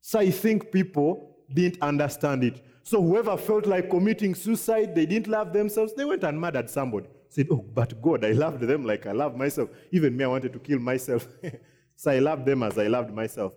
So 0.00 0.18
I 0.18 0.30
think 0.30 0.72
people 0.72 1.36
didn't 1.54 1.80
understand 1.80 2.42
it. 2.42 2.60
So 2.82 3.00
whoever 3.00 3.36
felt 3.36 3.66
like 3.66 3.88
committing 3.88 4.34
suicide, 4.34 4.94
they 4.94 5.06
didn't 5.06 5.28
love 5.28 5.52
themselves, 5.52 5.94
they 5.94 6.04
went 6.04 6.24
and 6.24 6.40
murdered 6.40 6.68
somebody. 6.68 7.08
Said, 7.32 7.46
Oh, 7.50 7.64
but 7.74 8.00
God, 8.02 8.26
I 8.26 8.32
loved 8.32 8.60
them 8.60 8.84
like 8.84 9.06
I 9.06 9.12
love 9.12 9.34
myself. 9.34 9.70
Even 9.90 10.14
me, 10.14 10.22
I 10.22 10.26
wanted 10.26 10.52
to 10.52 10.58
kill 10.58 10.78
myself. 10.78 11.26
so 11.96 12.10
I 12.10 12.18
loved 12.18 12.44
them 12.44 12.62
as 12.62 12.76
I 12.78 12.88
loved 12.88 13.10
myself. 13.10 13.54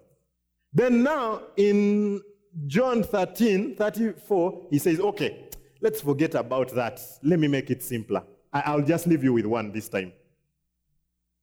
Then 0.73 1.03
now 1.03 1.41
in 1.57 2.21
John 2.67 3.03
13, 3.03 3.75
34, 3.75 4.67
he 4.71 4.79
says, 4.79 5.01
Okay, 5.01 5.49
let's 5.81 5.99
forget 5.99 6.35
about 6.35 6.69
that. 6.69 7.01
Let 7.21 7.37
me 7.37 7.49
make 7.49 7.69
it 7.69 7.83
simpler. 7.83 8.23
I- 8.53 8.73
will 8.73 8.85
just 8.85 9.07
leave 9.07 9.25
you 9.25 9.33
with 9.33 9.45
one 9.45 9.73
this 9.73 9.89
time. 9.89 10.13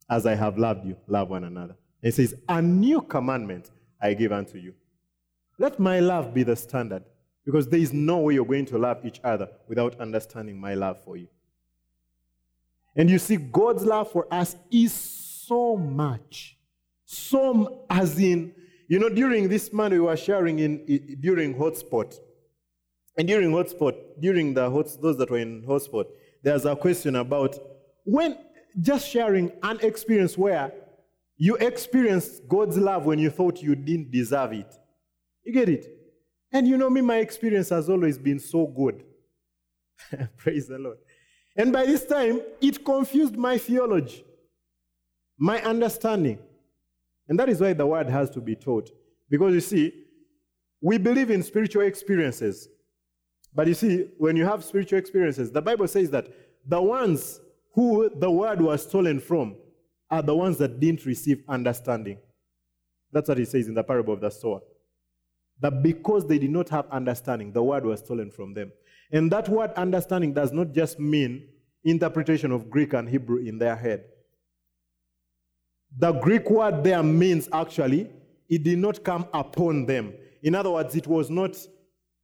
As 0.08 0.24
I 0.24 0.34
have 0.34 0.56
loved 0.56 0.86
you, 0.86 0.96
love 1.08 1.28
one 1.28 1.44
another. 1.44 1.76
It 2.00 2.14
says, 2.14 2.34
A 2.48 2.62
new 2.62 3.02
commandment 3.02 3.70
I 4.00 4.14
give 4.14 4.32
unto 4.32 4.56
you. 4.56 4.72
Let 5.58 5.78
my 5.78 6.00
love 6.00 6.32
be 6.32 6.44
the 6.44 6.56
standard, 6.56 7.04
because 7.44 7.68
there 7.68 7.80
is 7.80 7.92
no 7.92 8.20
way 8.20 8.34
you're 8.34 8.46
going 8.46 8.64
to 8.66 8.78
love 8.78 9.04
each 9.04 9.20
other 9.22 9.50
without 9.68 10.00
understanding 10.00 10.58
my 10.58 10.72
love 10.72 10.98
for 11.04 11.18
you. 11.18 11.28
And 12.96 13.09
you 13.09 13.18
see, 13.18 13.37
God's 13.37 13.85
love 13.85 14.11
for 14.11 14.26
us 14.33 14.57
is 14.70 14.92
so 14.92 15.76
much. 15.76 16.59
So, 17.05 17.85
as 17.90 18.18
in, 18.18 18.55
you 18.88 18.98
know, 18.98 19.09
during 19.09 19.48
this 19.48 19.72
month 19.72 19.92
we 19.92 20.00
were 20.00 20.16
sharing 20.16 20.59
in, 20.59 20.81
in 20.87 21.18
during 21.20 21.55
hotspot. 21.55 22.18
And 23.16 23.28
during 23.28 23.50
hotspot, 23.50 23.94
during 24.20 24.55
the 24.55 24.70
hot, 24.70 24.88
those 25.00 25.18
that 25.18 25.31
were 25.31 25.38
in 25.38 25.62
hotspot, 25.62 26.07
there's 26.42 26.64
a 26.64 26.74
question 26.74 27.16
about 27.16 27.59
when 28.05 28.37
just 28.81 29.09
sharing 29.09 29.52
an 29.62 29.78
experience 29.81 30.37
where 30.37 30.72
you 31.37 31.57
experienced 31.57 32.46
God's 32.48 32.78
love 32.78 33.05
when 33.05 33.18
you 33.18 33.31
thought 33.31 33.62
you 33.62 33.74
didn't 33.74 34.11
deserve 34.11 34.52
it. 34.52 34.74
You 35.44 35.52
get 35.52 35.68
it? 35.68 35.87
And 36.52 36.68
you 36.68 36.76
know 36.76 36.90
me, 36.90 37.00
my 37.00 37.16
experience 37.16 37.70
has 37.70 37.88
always 37.88 38.18
been 38.18 38.38
so 38.38 38.66
good. 38.66 39.05
Praise 40.37 40.68
the 40.68 40.78
Lord. 40.78 40.98
And 41.56 41.72
by 41.72 41.86
this 41.86 42.06
time, 42.06 42.40
it 42.60 42.84
confused 42.84 43.36
my 43.36 43.58
theology, 43.58 44.24
my 45.38 45.60
understanding. 45.62 46.38
And 47.28 47.38
that 47.38 47.48
is 47.48 47.60
why 47.60 47.72
the 47.72 47.86
word 47.86 48.08
has 48.08 48.30
to 48.30 48.40
be 48.40 48.54
taught. 48.54 48.90
Because 49.28 49.54
you 49.54 49.60
see, 49.60 49.92
we 50.80 50.98
believe 50.98 51.30
in 51.30 51.42
spiritual 51.42 51.82
experiences. 51.82 52.68
But 53.54 53.66
you 53.66 53.74
see, 53.74 54.08
when 54.18 54.36
you 54.36 54.44
have 54.46 54.64
spiritual 54.64 54.98
experiences, 54.98 55.52
the 55.52 55.62
Bible 55.62 55.86
says 55.86 56.10
that 56.10 56.28
the 56.66 56.80
ones 56.80 57.40
who 57.74 58.10
the 58.14 58.30
word 58.30 58.60
was 58.60 58.82
stolen 58.82 59.20
from 59.20 59.56
are 60.10 60.22
the 60.22 60.34
ones 60.34 60.58
that 60.58 60.80
didn't 60.80 61.06
receive 61.06 61.42
understanding. 61.48 62.18
That's 63.12 63.28
what 63.28 63.38
he 63.38 63.44
says 63.44 63.68
in 63.68 63.74
the 63.74 63.84
parable 63.84 64.14
of 64.14 64.20
the 64.20 64.30
sower. 64.30 64.60
That 65.60 65.82
because 65.82 66.26
they 66.26 66.38
did 66.38 66.50
not 66.50 66.68
have 66.70 66.86
understanding, 66.90 67.52
the 67.52 67.62
word 67.62 67.84
was 67.84 68.00
stolen 68.00 68.30
from 68.30 68.54
them. 68.54 68.72
And 69.12 69.31
that 69.31 69.48
word 69.48 69.72
understanding 69.72 70.33
does 70.33 70.53
not 70.53 70.72
just 70.72 70.98
mean 70.98 71.48
interpretation 71.85 72.51
of 72.51 72.70
Greek 72.70 72.94
and 72.94 73.09
Hebrew 73.09 73.38
in 73.38 73.59
their 73.59 73.77
head. 73.77 74.05
The 75.98 76.12
Greek 76.12 76.51
word 76.51 76.83
there 76.83 77.03
means 77.03 77.48
actually, 77.53 78.09
it 78.48 78.62
did 78.62 78.79
not 78.79 79.05
come 79.05 79.27
upon 79.35 79.87
them. 79.87 80.14
In 80.42 80.55
other 80.55 80.70
words, 80.70 80.96
it 80.96 81.07
was 81.07 81.29
not, 81.29 81.57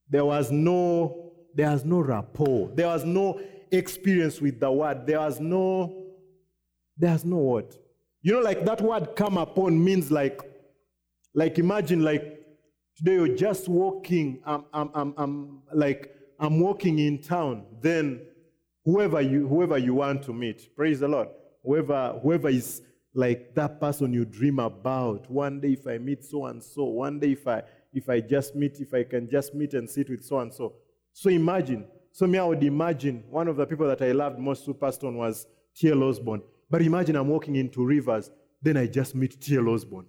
there 0.09 0.24
was 0.24 0.51
no, 0.51 1.33
there 1.55 1.70
was 1.70 1.85
no 1.85 2.01
rapport. 2.01 2.70
There 2.74 2.87
was 2.87 3.05
no 3.05 3.40
experience 3.70 4.40
with 4.40 4.59
the 4.59 4.72
word. 4.72 5.07
There 5.07 5.20
was 5.20 5.38
no 5.40 6.09
there's 6.98 7.24
no 7.24 7.37
what? 7.37 7.79
You 8.22 8.35
know, 8.35 8.40
like 8.40 8.64
that 8.64 8.81
word 8.81 9.14
come 9.14 9.38
upon 9.38 9.83
means 9.83 10.11
like, 10.11 10.40
like 11.33 11.59
imagine 11.59 12.03
like 12.03 12.44
today 12.96 13.14
you're 13.14 13.37
just 13.37 13.68
walking, 13.68 14.40
I'm, 14.44 14.64
I'm, 14.72 14.90
I'm, 14.94 15.14
I'm 15.16 15.62
like, 15.72 16.12
I'm 16.38 16.61
walking 16.61 16.98
in 16.98 17.20
town, 17.20 17.64
then 17.81 18.20
whoever 18.85 19.20
you, 19.20 19.48
whoever 19.48 19.77
you 19.77 19.94
want 19.94 20.22
to 20.24 20.33
meet, 20.33 20.74
praise 20.77 21.01
the 21.01 21.09
Lord, 21.09 21.29
whoever, 21.64 22.18
whoever 22.22 22.48
is 22.48 22.83
like 23.12 23.55
that 23.55 23.81
person 23.81 24.12
you 24.12 24.24
dream 24.24 24.61
about, 24.61 25.29
one 25.31 25.61
day 25.61 25.72
if 25.72 25.87
I 25.87 25.98
meet 25.98 26.24
so 26.24 26.46
and 26.46 26.62
so, 26.62 26.85
one 26.85 27.18
day 27.18 27.33
if 27.33 27.46
I, 27.46 27.62
if 27.92 28.09
I 28.09 28.20
just 28.20 28.55
meet, 28.55 28.81
if 28.81 28.94
I 28.94 29.03
can 29.03 29.29
just 29.29 29.55
meet 29.55 29.74
and 29.74 29.90
sit 29.90 30.09
with 30.09 30.24
so 30.24 30.38
and 30.38 30.55
so. 30.55 30.74
So 31.12 31.29
imagine, 31.29 31.87
so 32.12 32.27
me, 32.27 32.38
I 32.38 32.44
would 32.44 32.62
imagine 32.62 33.24
one 33.29 33.48
of 33.48 33.57
the 33.57 33.66
people 33.66 33.88
that 33.88 34.01
I 34.01 34.12
loved 34.12 34.38
most, 34.38 34.66
Superstone, 34.66 35.14
was 35.14 35.46
T.L. 35.74 36.03
Osborn. 36.05 36.42
But 36.70 36.83
imagine 36.83 37.16
I'm 37.16 37.29
walking 37.29 37.57
into 37.57 37.85
rivers, 37.85 38.31
then 38.62 38.77
I 38.77 38.87
just 38.87 39.16
meet 39.16 39.40
T.L. 39.40 39.68
Osborn. 39.68 40.07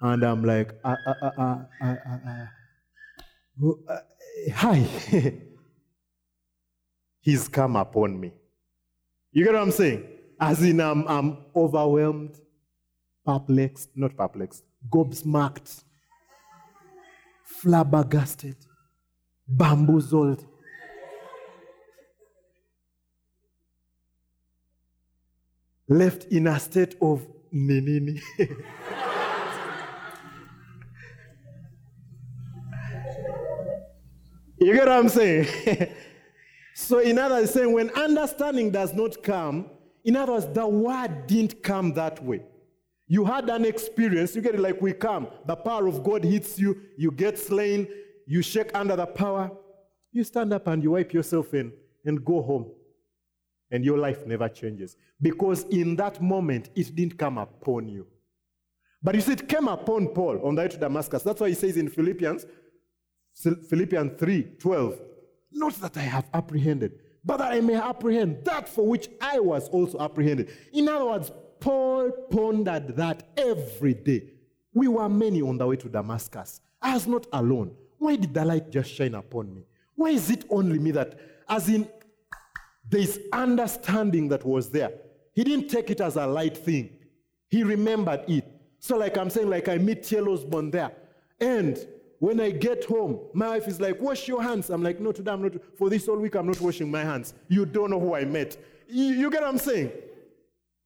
And 0.00 0.22
I'm 0.22 0.44
like, 0.44 0.72
ah, 0.84 0.96
ah, 1.06 1.14
ah, 1.22 1.32
ah, 1.38 1.58
ah, 1.80 1.96
ah. 2.06 2.06
ah, 2.06 2.20
ah 2.26 2.61
hi. 4.54 4.86
He's 7.20 7.48
come 7.48 7.76
upon 7.76 8.18
me. 8.18 8.32
You 9.30 9.44
get 9.44 9.54
what 9.54 9.62
I'm 9.62 9.70
saying? 9.70 10.04
As 10.40 10.62
in, 10.62 10.80
I'm, 10.80 11.06
I'm 11.06 11.38
overwhelmed, 11.54 12.34
perplexed, 13.24 13.90
not 13.94 14.16
perplexed, 14.16 14.64
gobsmacked, 14.90 15.84
flabbergasted, 17.44 18.56
bamboozled. 19.46 20.44
Left 25.88 26.24
in 26.24 26.46
a 26.48 26.58
state 26.58 26.96
of 27.00 27.26
ninini. 27.54 28.20
you 34.66 34.74
get 34.74 34.86
what 34.86 34.96
I'm 34.96 35.08
saying? 35.08 35.48
so, 36.74 37.00
in 37.00 37.18
other 37.18 37.44
saying 37.48 37.72
when 37.72 37.90
understanding 37.90 38.70
does 38.70 38.94
not 38.94 39.20
come, 39.22 39.68
in 40.04 40.14
other 40.14 40.32
words, 40.32 40.46
the 40.46 40.66
word 40.66 41.26
didn't 41.26 41.62
come 41.62 41.92
that 41.94 42.22
way. 42.24 42.42
You 43.08 43.24
had 43.24 43.50
an 43.50 43.64
experience, 43.64 44.36
you 44.36 44.40
get 44.40 44.54
it 44.54 44.60
like 44.60 44.80
we 44.80 44.92
come. 44.92 45.26
The 45.46 45.56
power 45.56 45.88
of 45.88 46.04
God 46.04 46.22
hits 46.22 46.60
you, 46.60 46.80
you 46.96 47.10
get 47.10 47.38
slain, 47.38 47.88
you 48.26 48.40
shake 48.40 48.70
under 48.72 48.94
the 48.94 49.06
power, 49.06 49.50
you 50.12 50.22
stand 50.22 50.52
up 50.52 50.68
and 50.68 50.80
you 50.80 50.92
wipe 50.92 51.12
yourself 51.12 51.54
in 51.54 51.72
and 52.04 52.24
go 52.24 52.40
home. 52.40 52.70
And 53.72 53.84
your 53.84 53.98
life 53.98 54.26
never 54.26 54.48
changes. 54.48 54.96
Because 55.20 55.64
in 55.64 55.96
that 55.96 56.22
moment, 56.22 56.70
it 56.76 56.94
didn't 56.94 57.18
come 57.18 57.38
upon 57.38 57.88
you. 57.88 58.06
But 59.02 59.16
you 59.16 59.22
see, 59.22 59.32
it 59.32 59.48
came 59.48 59.66
upon 59.66 60.08
Paul 60.08 60.40
on 60.46 60.54
the 60.54 60.62
way 60.62 60.68
to 60.68 60.76
Damascus. 60.76 61.22
That's 61.22 61.40
why 61.40 61.48
he 61.48 61.54
says 61.54 61.76
in 61.76 61.88
Philippians, 61.88 62.46
Philippians 63.34 64.18
3 64.18 64.42
12, 64.58 65.00
not 65.52 65.74
that 65.74 65.96
I 65.96 66.02
have 66.02 66.28
apprehended, 66.32 66.98
but 67.24 67.38
that 67.38 67.52
I 67.52 67.60
may 67.60 67.74
apprehend 67.74 68.44
that 68.44 68.68
for 68.68 68.86
which 68.86 69.08
I 69.20 69.40
was 69.40 69.68
also 69.68 69.98
apprehended. 69.98 70.50
In 70.72 70.88
other 70.88 71.06
words, 71.06 71.32
Paul 71.60 72.10
pondered 72.30 72.96
that 72.96 73.30
every 73.36 73.94
day. 73.94 74.30
We 74.74 74.88
were 74.88 75.08
many 75.08 75.42
on 75.42 75.58
the 75.58 75.66
way 75.66 75.76
to 75.76 75.88
Damascus. 75.88 76.60
I 76.80 76.94
was 76.94 77.06
not 77.06 77.26
alone. 77.32 77.74
Why 77.98 78.16
did 78.16 78.34
the 78.34 78.44
light 78.44 78.70
just 78.70 78.92
shine 78.92 79.14
upon 79.14 79.54
me? 79.54 79.64
Why 79.94 80.10
is 80.10 80.30
it 80.30 80.44
only 80.50 80.78
me 80.78 80.90
that, 80.92 81.18
as 81.48 81.68
in, 81.68 81.88
there's 82.88 83.18
understanding 83.32 84.28
that 84.28 84.44
was 84.44 84.70
there? 84.70 84.92
He 85.34 85.44
didn't 85.44 85.68
take 85.68 85.90
it 85.90 86.00
as 86.00 86.16
a 86.16 86.26
light 86.26 86.56
thing, 86.56 86.90
he 87.48 87.62
remembered 87.62 88.24
it. 88.28 88.44
So, 88.80 88.96
like 88.96 89.16
I'm 89.16 89.30
saying, 89.30 89.48
like 89.48 89.68
I 89.68 89.78
meet 89.78 90.02
T.L. 90.02 90.28
Osborn 90.28 90.72
there. 90.72 90.90
And 91.38 91.78
when 92.22 92.38
I 92.38 92.50
get 92.52 92.84
home, 92.84 93.18
my 93.34 93.48
wife 93.48 93.66
is 93.66 93.80
like, 93.80 94.00
Wash 94.00 94.28
your 94.28 94.40
hands. 94.44 94.70
I'm 94.70 94.80
like, 94.80 95.00
No, 95.00 95.10
today 95.10 95.32
I'm 95.32 95.42
not. 95.42 95.54
For 95.76 95.90
this 95.90 96.06
whole 96.06 96.18
week, 96.18 96.36
I'm 96.36 96.46
not 96.46 96.60
washing 96.60 96.88
my 96.88 97.02
hands. 97.02 97.34
You 97.48 97.66
don't 97.66 97.90
know 97.90 97.98
who 97.98 98.14
I 98.14 98.24
met. 98.24 98.56
You, 98.88 99.06
you 99.06 99.28
get 99.28 99.42
what 99.42 99.48
I'm 99.50 99.58
saying? 99.58 99.90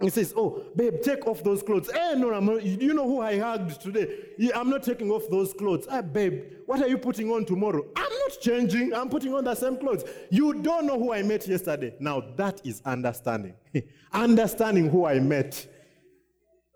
He 0.01 0.09
says, 0.09 0.33
Oh, 0.35 0.65
babe, 0.75 1.03
take 1.03 1.27
off 1.27 1.45
those 1.45 1.63
clothes. 1.63 1.91
Eh, 1.91 2.15
no, 2.15 2.33
I'm 2.33 2.47
not, 2.47 2.63
you 2.63 2.95
know 2.95 3.07
who 3.07 3.21
I 3.21 3.39
hugged 3.39 3.83
today? 3.83 4.17
I'm 4.55 4.71
not 4.71 4.83
taking 4.83 5.11
off 5.11 5.25
those 5.29 5.53
clothes. 5.53 5.87
Ah, 5.91 6.01
babe, 6.01 6.43
what 6.65 6.81
are 6.81 6.89
you 6.89 6.97
putting 6.97 7.31
on 7.31 7.45
tomorrow? 7.45 7.85
I'm 7.95 8.13
not 8.13 8.41
changing. 8.41 8.95
I'm 8.95 9.11
putting 9.11 9.35
on 9.35 9.45
the 9.45 9.55
same 9.55 9.77
clothes. 9.77 10.05
You 10.31 10.55
don't 10.55 10.87
know 10.87 10.99
who 10.99 11.13
I 11.13 11.23
met 11.23 11.47
yesterday. 11.47 11.95
Now, 12.01 12.23
that 12.37 12.63
is 12.65 12.81
understanding. 12.87 13.53
understanding 14.11 14.89
who 14.89 15.05
I 15.05 15.21
met. 15.21 15.67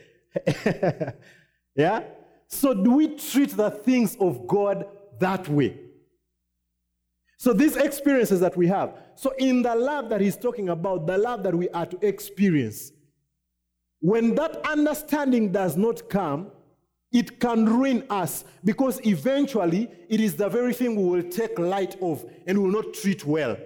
yeah? 1.76 2.02
So, 2.52 2.74
do 2.74 2.92
we 2.92 3.16
treat 3.16 3.56
the 3.56 3.70
things 3.70 4.14
of 4.20 4.46
God 4.46 4.86
that 5.18 5.48
way? 5.48 5.80
So, 7.38 7.54
these 7.54 7.76
experiences 7.76 8.40
that 8.40 8.58
we 8.58 8.66
have, 8.66 8.98
so 9.14 9.32
in 9.38 9.62
the 9.62 9.74
love 9.74 10.10
that 10.10 10.20
he's 10.20 10.36
talking 10.36 10.68
about, 10.68 11.06
the 11.06 11.16
love 11.16 11.42
that 11.44 11.54
we 11.54 11.70
are 11.70 11.86
to 11.86 12.06
experience, 12.06 12.92
when 14.00 14.34
that 14.34 14.64
understanding 14.66 15.50
does 15.50 15.78
not 15.78 16.10
come, 16.10 16.52
it 17.10 17.40
can 17.40 17.64
ruin 17.64 18.04
us 18.10 18.44
because 18.64 19.00
eventually 19.06 19.90
it 20.10 20.20
is 20.20 20.36
the 20.36 20.48
very 20.50 20.74
thing 20.74 20.94
we 20.94 21.04
will 21.04 21.28
take 21.30 21.58
light 21.58 21.96
of 22.02 22.22
and 22.46 22.62
will 22.62 22.70
not 22.70 22.92
treat 22.92 23.24
well. 23.24 23.56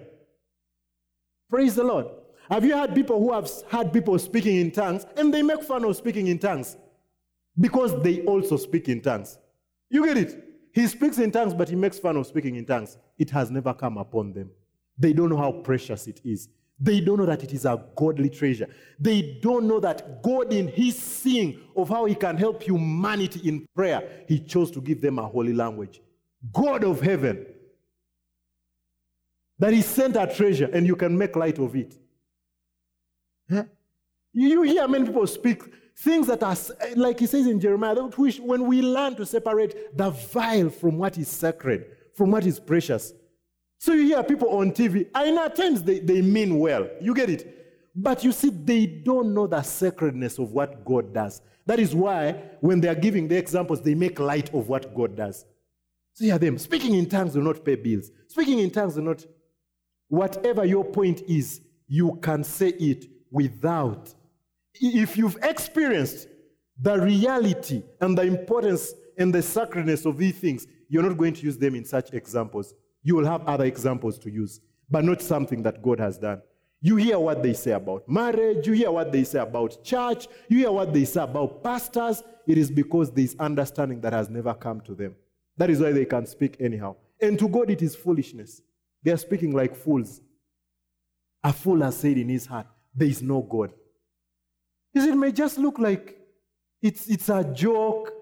Praise 1.51 1.75
the 1.75 1.85
Lord. 1.85 2.07
Have 2.49 2.64
you 2.64 2.75
had 2.75 2.94
people 2.94 3.18
who 3.18 3.33
have 3.33 3.51
had 3.68 3.92
people 3.92 4.16
speaking 4.20 4.57
in 4.57 4.70
tongues 4.70 5.07
and 5.16 5.35
they 5.35 5.42
make 5.42 5.64
fun 5.64 5.85
of 5.85 5.96
speaking 5.96 6.29
in 6.29 6.38
tongues? 6.38 6.77
Because 7.59 8.01
they 8.03 8.23
also 8.23 8.57
speak 8.57 8.88
in 8.88 9.01
tongues. 9.01 9.38
You 9.90 10.05
get 10.05 10.16
it? 10.16 10.45
He 10.73 10.87
speaks 10.87 11.19
in 11.19 11.31
tongues, 11.31 11.55
but 11.55 11.69
he 11.69 11.77
makes 11.77 11.99
fun 11.99 12.16
of 12.16 12.27
speaking 12.27 12.57
in 12.57 12.66
tongues. 12.66 12.99
It 13.19 13.31
has 13.31 13.51
never 13.51 13.73
come 13.73 13.97
upon 13.97 14.33
them. 14.33 14.51
They 14.99 15.12
don't 15.12 15.31
know 15.31 15.37
how 15.37 15.53
precious 15.53 16.07
it 16.07 16.21
is. 16.25 16.49
They 16.79 17.01
don't 17.01 17.19
know 17.19 17.25
that 17.27 17.42
it 17.42 17.55
is 17.55 17.64
a 17.64 17.83
godly 17.97 18.29
treasure. 18.29 18.69
They 18.99 19.38
don't 19.40 19.66
know 19.66 19.81
that 19.81 20.23
God, 20.23 20.53
in 20.53 20.69
His 20.69 20.99
seeing 20.99 21.61
of 21.75 21.88
how 21.88 22.05
He 22.05 22.14
can 22.14 22.37
help 22.37 22.62
humanity 22.62 23.49
in 23.49 23.66
prayer, 23.75 24.25
He 24.29 24.38
chose 24.38 24.71
to 24.73 24.83
give 24.83 25.01
them 25.01 25.19
a 25.19 25.27
holy 25.27 25.55
language. 25.55 26.03
God 26.53 26.85
of 26.85 27.01
heaven. 27.01 27.47
That 29.59 29.73
He 29.73 29.81
sent 29.81 30.16
a 30.16 30.27
treasure 30.27 30.69
and 30.71 30.87
you 30.87 30.97
can 30.97 31.16
make 31.16 31.35
light 31.37 31.59
of 31.59 31.75
it. 31.75 31.99
Huh? 33.51 33.64
You 34.35 34.61
hear 34.62 34.87
many 34.87 35.07
people 35.07 35.27
speak 35.27 35.62
Things 35.99 36.27
that 36.27 36.43
are, 36.43 36.57
like 36.95 37.21
he 37.21 37.27
says 37.27 37.47
in 37.47 37.59
Jeremiah, 37.59 37.95
which 37.95 38.39
when 38.39 38.67
we 38.67 38.83
learn 38.83 39.17
to 39.17 39.25
separate 39.25 39.97
the 39.97 40.11
vile 40.11 40.69
from 40.69 40.99
what 40.99 41.17
is 41.17 41.29
sacred, 41.29 41.87
from 42.15 42.31
what 42.31 42.45
is 42.45 42.61
precious. 42.61 43.15
So 43.79 43.93
you 43.93 44.05
hear 44.05 44.23
people 44.23 44.49
on 44.51 44.73
TV, 44.73 45.09
and 45.15 45.39
at 45.39 45.57
times 45.57 45.83
they, 45.83 46.01
they 46.01 46.21
mean 46.21 46.59
well. 46.59 46.89
You 47.01 47.15
get 47.15 47.31
it? 47.31 47.93
But 47.95 48.25
you 48.25 48.33
see, 48.33 48.51
they 48.51 48.85
don't 48.85 49.33
know 49.33 49.47
the 49.47 49.63
sacredness 49.63 50.39
of 50.39 50.53
what 50.53 50.85
God 50.85 51.15
does. 51.15 51.41
That 51.65 51.81
is 51.81 51.95
why, 51.95 52.33
when 52.61 52.81
they 52.81 52.89
are 52.89 52.95
giving 52.95 53.27
the 53.27 53.37
examples, 53.39 53.81
they 53.81 53.95
make 53.95 54.19
light 54.19 54.53
of 54.53 54.69
what 54.69 54.95
God 54.95 55.17
does. 55.17 55.47
So 56.13 56.25
hear 56.25 56.39
them. 56.39 56.59
Speaking 56.59 56.95
in 56.95 57.09
tongues 57.09 57.35
will 57.35 57.43
not 57.43 57.65
pay 57.65 57.75
bills. 57.75 58.11
Speaking 58.29 58.59
in 58.59 58.71
tongues 58.71 58.97
will 58.97 59.05
not. 59.05 59.25
Whatever 60.09 60.65
your 60.65 60.85
point 60.85 61.23
is, 61.27 61.61
you 61.89 62.19
can 62.23 62.45
say 62.45 62.69
it 62.69 63.07
without 63.31 64.15
if 64.81 65.17
you've 65.17 65.39
experienced 65.43 66.29
the 66.81 66.99
reality 67.01 67.83
and 68.01 68.17
the 68.17 68.23
importance 68.23 68.93
and 69.19 69.35
the 69.35 69.43
sacredness 69.43 70.05
of 70.05 70.19
these 70.19 70.37
things, 70.39 70.67
you're 70.89 71.03
not 71.03 71.17
going 71.17 71.35
to 71.35 71.43
use 71.43 71.57
them 71.57 71.75
in 71.75 71.85
such 71.85 72.12
examples. 72.12 72.75
You 73.03 73.17
will 73.17 73.27
have 73.27 73.47
other 73.47 73.65
examples 73.65 74.19
to 74.21 74.31
use, 74.31 74.61
but 74.91 75.05
not 75.05 75.23
something 75.23 75.62
that 75.62 75.83
God 75.83 75.99
has 76.01 76.19
done. 76.19 76.43
You 76.81 76.97
hear 76.97 77.19
what 77.19 77.43
they 77.43 77.55
say 77.55 77.73
about 77.73 78.09
marriage, 78.09 78.67
you 78.67 78.75
hear 78.75 78.91
what 78.91 79.11
they 79.11 79.25
say 79.25 79.41
about 79.41 79.83
church, 79.83 80.29
you 80.49 80.59
hear 80.59 80.73
what 80.73 80.93
they 80.93 81.05
say 81.05 81.23
about 81.23 81.65
pastors. 81.65 82.23
It 82.47 82.59
is 82.59 82.71
because 82.71 83.11
there 83.11 83.25
is 83.25 83.35
understanding 83.41 84.01
that 84.03 84.12
has 84.12 84.29
never 84.29 84.55
come 84.55 84.81
to 84.83 84.95
them. 84.95 85.17
That 85.57 85.71
is 85.71 85.81
why 85.81 85.93
they 85.93 86.05
can 86.05 86.27
speak 86.27 86.57
anyhow. 86.61 86.97
And 87.21 87.39
to 87.39 87.49
God, 87.49 87.71
it 87.71 87.83
is 87.83 87.97
foolishness. 87.97 88.61
They 89.03 89.11
are 89.11 89.17
speaking 89.17 89.53
like 89.53 89.75
fools. 89.75 90.21
A 91.43 91.53
fool 91.53 91.81
has 91.83 91.97
said 91.97 92.19
in 92.19 92.29
his 92.29 92.47
heart, 92.47 92.67
There 92.95 93.09
is 93.09 93.23
no 93.23 93.41
God. 93.41 93.73
It 95.05 95.17
may 95.17 95.33
just 95.33 95.59
look 95.59 95.79
like 95.79 96.19
it's, 96.83 97.09
it's 97.09 97.29
a 97.29 97.45
joke, 97.45 98.13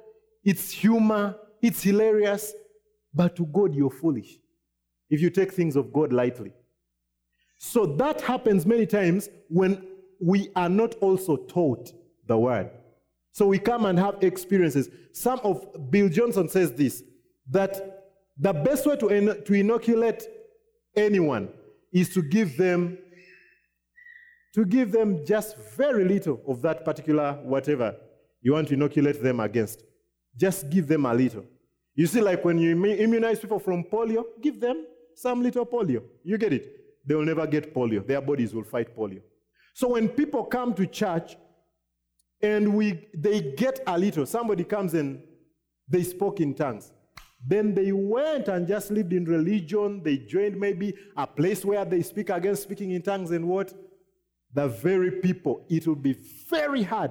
it's 0.42 0.70
humor, 0.70 1.36
it's 1.62 1.82
hilarious, 1.82 2.52
but 3.12 3.36
to 3.36 3.46
God, 3.46 3.74
you're 3.74 3.90
foolish 3.90 4.38
if 5.10 5.20
you 5.20 5.30
take 5.30 5.52
things 5.52 5.76
of 5.76 5.92
God 5.92 6.12
lightly. 6.12 6.52
So 7.58 7.86
that 7.86 8.20
happens 8.20 8.66
many 8.66 8.86
times 8.86 9.28
when 9.48 9.86
we 10.20 10.50
are 10.56 10.68
not 10.68 10.94
also 10.96 11.36
taught 11.36 11.92
the 12.26 12.36
word. 12.36 12.70
So 13.32 13.46
we 13.46 13.58
come 13.58 13.86
and 13.86 13.98
have 13.98 14.22
experiences. 14.22 14.88
Some 15.12 15.40
of 15.42 15.90
Bill 15.90 16.08
Johnson 16.08 16.48
says 16.48 16.72
this 16.72 17.02
that 17.50 18.10
the 18.38 18.52
best 18.52 18.86
way 18.86 18.96
to, 18.96 19.42
to 19.42 19.54
inoculate 19.54 20.24
anyone 20.96 21.48
is 21.92 22.08
to 22.14 22.22
give 22.22 22.56
them 22.56 22.98
to 24.54 24.64
give 24.64 24.92
them 24.92 25.24
just 25.26 25.56
very 25.76 26.04
little 26.04 26.40
of 26.46 26.62
that 26.62 26.84
particular 26.84 27.38
whatever 27.42 27.96
you 28.40 28.52
want 28.52 28.68
to 28.68 28.74
inoculate 28.74 29.22
them 29.22 29.40
against. 29.40 29.82
Just 30.36 30.70
give 30.70 30.86
them 30.86 31.06
a 31.06 31.14
little. 31.14 31.44
You 31.94 32.06
see, 32.06 32.20
like 32.20 32.44
when 32.44 32.58
you 32.58 32.70
immunize 32.72 33.40
people 33.40 33.58
from 33.58 33.84
polio, 33.84 34.24
give 34.40 34.60
them 34.60 34.86
some 35.14 35.42
little 35.42 35.64
polio. 35.64 36.02
You 36.22 36.38
get 36.38 36.52
it? 36.52 36.80
They 37.06 37.14
will 37.14 37.24
never 37.24 37.46
get 37.46 37.74
polio. 37.74 38.06
Their 38.06 38.20
bodies 38.20 38.54
will 38.54 38.64
fight 38.64 38.96
polio. 38.96 39.22
So 39.74 39.88
when 39.88 40.08
people 40.08 40.44
come 40.44 40.74
to 40.74 40.86
church 40.86 41.36
and 42.40 42.74
we 42.74 43.08
they 43.14 43.40
get 43.56 43.80
a 43.86 43.98
little, 43.98 44.26
somebody 44.26 44.64
comes 44.64 44.94
and 44.94 45.22
they 45.88 46.02
spoke 46.02 46.40
in 46.40 46.54
tongues. 46.54 46.92
Then 47.46 47.74
they 47.74 47.92
went 47.92 48.48
and 48.48 48.66
just 48.66 48.90
lived 48.90 49.12
in 49.12 49.24
religion. 49.24 50.02
They 50.02 50.18
joined 50.18 50.58
maybe 50.58 50.94
a 51.16 51.26
place 51.26 51.64
where 51.64 51.84
they 51.84 52.02
speak 52.02 52.30
against 52.30 52.62
speaking 52.62 52.92
in 52.92 53.02
tongues 53.02 53.30
and 53.30 53.46
what? 53.46 53.72
The 54.54 54.68
very 54.68 55.10
people, 55.10 55.66
it 55.68 55.86
will 55.86 55.96
be 55.96 56.16
very 56.48 56.82
hard 56.82 57.10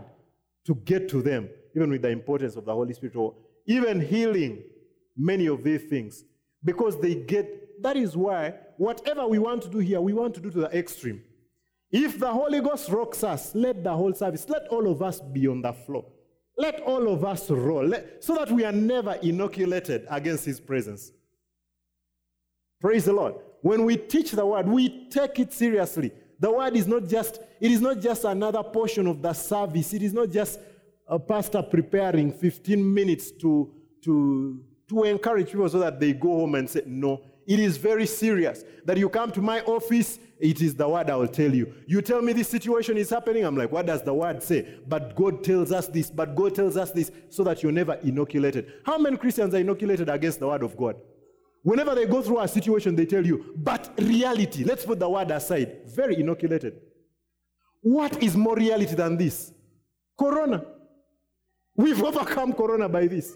to 0.66 0.76
get 0.76 1.10
to 1.10 1.22
them, 1.22 1.50
even 1.76 1.90
with 1.90 2.02
the 2.02 2.10
importance 2.10 2.56
of 2.56 2.66
the 2.66 2.74
Holy 2.74 2.94
Spirit 2.94 3.16
or 3.16 3.36
even 3.66 4.00
healing 4.00 4.64
many 5.18 5.48
of 5.48 5.64
these 5.64 5.84
things. 5.84 6.24
Because 6.64 7.00
they 7.00 7.16
get, 7.16 7.82
that 7.84 7.98
is 7.98 8.16
why 8.16 8.54
whatever 8.78 9.28
we 9.28 9.40
want 9.40 9.62
to 9.64 9.70
do 9.70 9.80
here, 9.80 10.00
we 10.00 10.14
want 10.14 10.34
to 10.36 10.40
do 10.40 10.50
to 10.52 10.60
the 10.62 10.78
extreme. 10.78 11.22
If 11.92 12.18
the 12.18 12.32
Holy 12.32 12.62
Ghost 12.62 12.90
rocks 12.90 13.24
us, 13.24 13.54
let 13.54 13.84
the 13.84 13.94
whole 13.94 14.14
service, 14.14 14.50
let 14.50 14.68
all 14.70 14.90
of 14.90 15.02
us 15.02 15.20
be 15.20 15.48
on 15.48 15.62
the 15.62 15.74
floor. 15.74 16.06
Let 16.58 16.82
all 16.82 17.08
of 17.10 17.26
us 17.26 17.50
roll, 17.50 17.86
let- 17.86 18.24
so 18.24 18.36
that 18.36 18.52
we 18.52 18.64
are 18.64 18.72
never 18.72 19.14
inoculated 19.22 20.06
against 20.10 20.46
His 20.46 20.60
presence. 20.60 21.12
Praise 22.80 23.06
the 23.06 23.14
Lord. 23.14 23.36
When 23.62 23.86
we 23.86 23.98
teach 23.98 24.32
the 24.32 24.46
word, 24.46 24.68
we 24.68 25.08
take 25.10 25.40
it 25.40 25.54
seriously. 25.54 26.12
The 26.44 26.52
word 26.52 26.76
is 26.76 26.88
not 26.88 27.08
just, 27.08 27.40
it 27.62 27.72
is 27.72 27.80
not 27.80 28.02
just 28.02 28.26
another 28.26 28.62
portion 28.64 29.08
of 29.08 29.22
the 29.22 29.32
service. 29.32 29.94
It 29.94 30.04
is 30.04 30.12
not 30.12 30.30
just 30.30 30.60
a 31.08 31.18
pastor 31.18 31.62
preparing 31.62 32.34
15 32.34 32.94
minutes 32.94 33.32
to, 33.32 33.72
to, 34.02 34.62
to 34.90 35.04
encourage 35.04 35.48
people 35.52 35.70
so 35.70 35.80
that 35.80 36.02
they 36.02 36.12
go 36.12 36.40
home 36.40 36.56
and 36.56 36.70
say, 36.70 36.82
no. 36.86 37.22
It 37.48 37.62
is 37.62 37.78
very 37.78 38.06
serious. 38.06 38.66
That 38.84 38.98
you 38.98 39.08
come 39.08 39.32
to 39.32 39.42
my 39.42 39.62
office, 39.62 40.20
it 40.38 40.62
is 40.62 40.76
the 40.76 40.90
word 40.90 41.10
I 41.10 41.16
will 41.16 41.30
tell 41.30 41.54
you. 41.56 41.74
You 41.88 42.02
tell 42.02 42.22
me 42.22 42.34
this 42.34 42.50
situation 42.50 42.98
is 42.98 43.10
happening, 43.10 43.46
I'm 43.46 43.56
like, 43.56 43.72
what 43.72 43.86
does 43.86 44.02
the 44.02 44.14
word 44.14 44.44
say? 44.44 44.80
But 44.86 45.16
God 45.16 45.46
tells 45.46 45.72
us 45.72 45.88
this, 45.88 46.12
but 46.12 46.36
God 46.36 46.56
tells 46.56 46.76
us 46.76 46.92
this, 46.92 47.10
so 47.30 47.46
that 47.46 47.64
you're 47.64 47.72
never 47.72 47.94
inoculated. 48.04 48.82
How 48.86 48.98
many 48.98 49.16
Christians 49.16 49.56
are 49.56 49.60
inoculated 49.60 50.10
against 50.10 50.42
the 50.42 50.48
word 50.48 50.64
of 50.64 50.76
God? 50.76 50.98
Whenever 51.64 51.96
they 51.96 52.06
go 52.06 52.22
through 52.22 52.40
a 52.40 52.48
situation, 52.48 52.96
they 52.96 53.06
tell 53.06 53.26
you, 53.26 53.54
but 53.56 53.94
reality, 53.98 54.66
let's 54.66 54.86
put 54.86 55.00
the 55.00 55.10
word 55.10 55.32
aside, 55.32 55.84
very 55.88 56.20
inoculated. 56.20 56.80
What 57.82 58.22
is 58.22 58.36
more 58.36 58.56
reality 58.56 58.96
than 58.96 59.18
this? 59.18 59.54
Corona. 60.20 60.64
We've 61.76 62.04
overcome 62.10 62.54
Corona 62.54 62.90
by 62.90 63.08
this. 63.08 63.36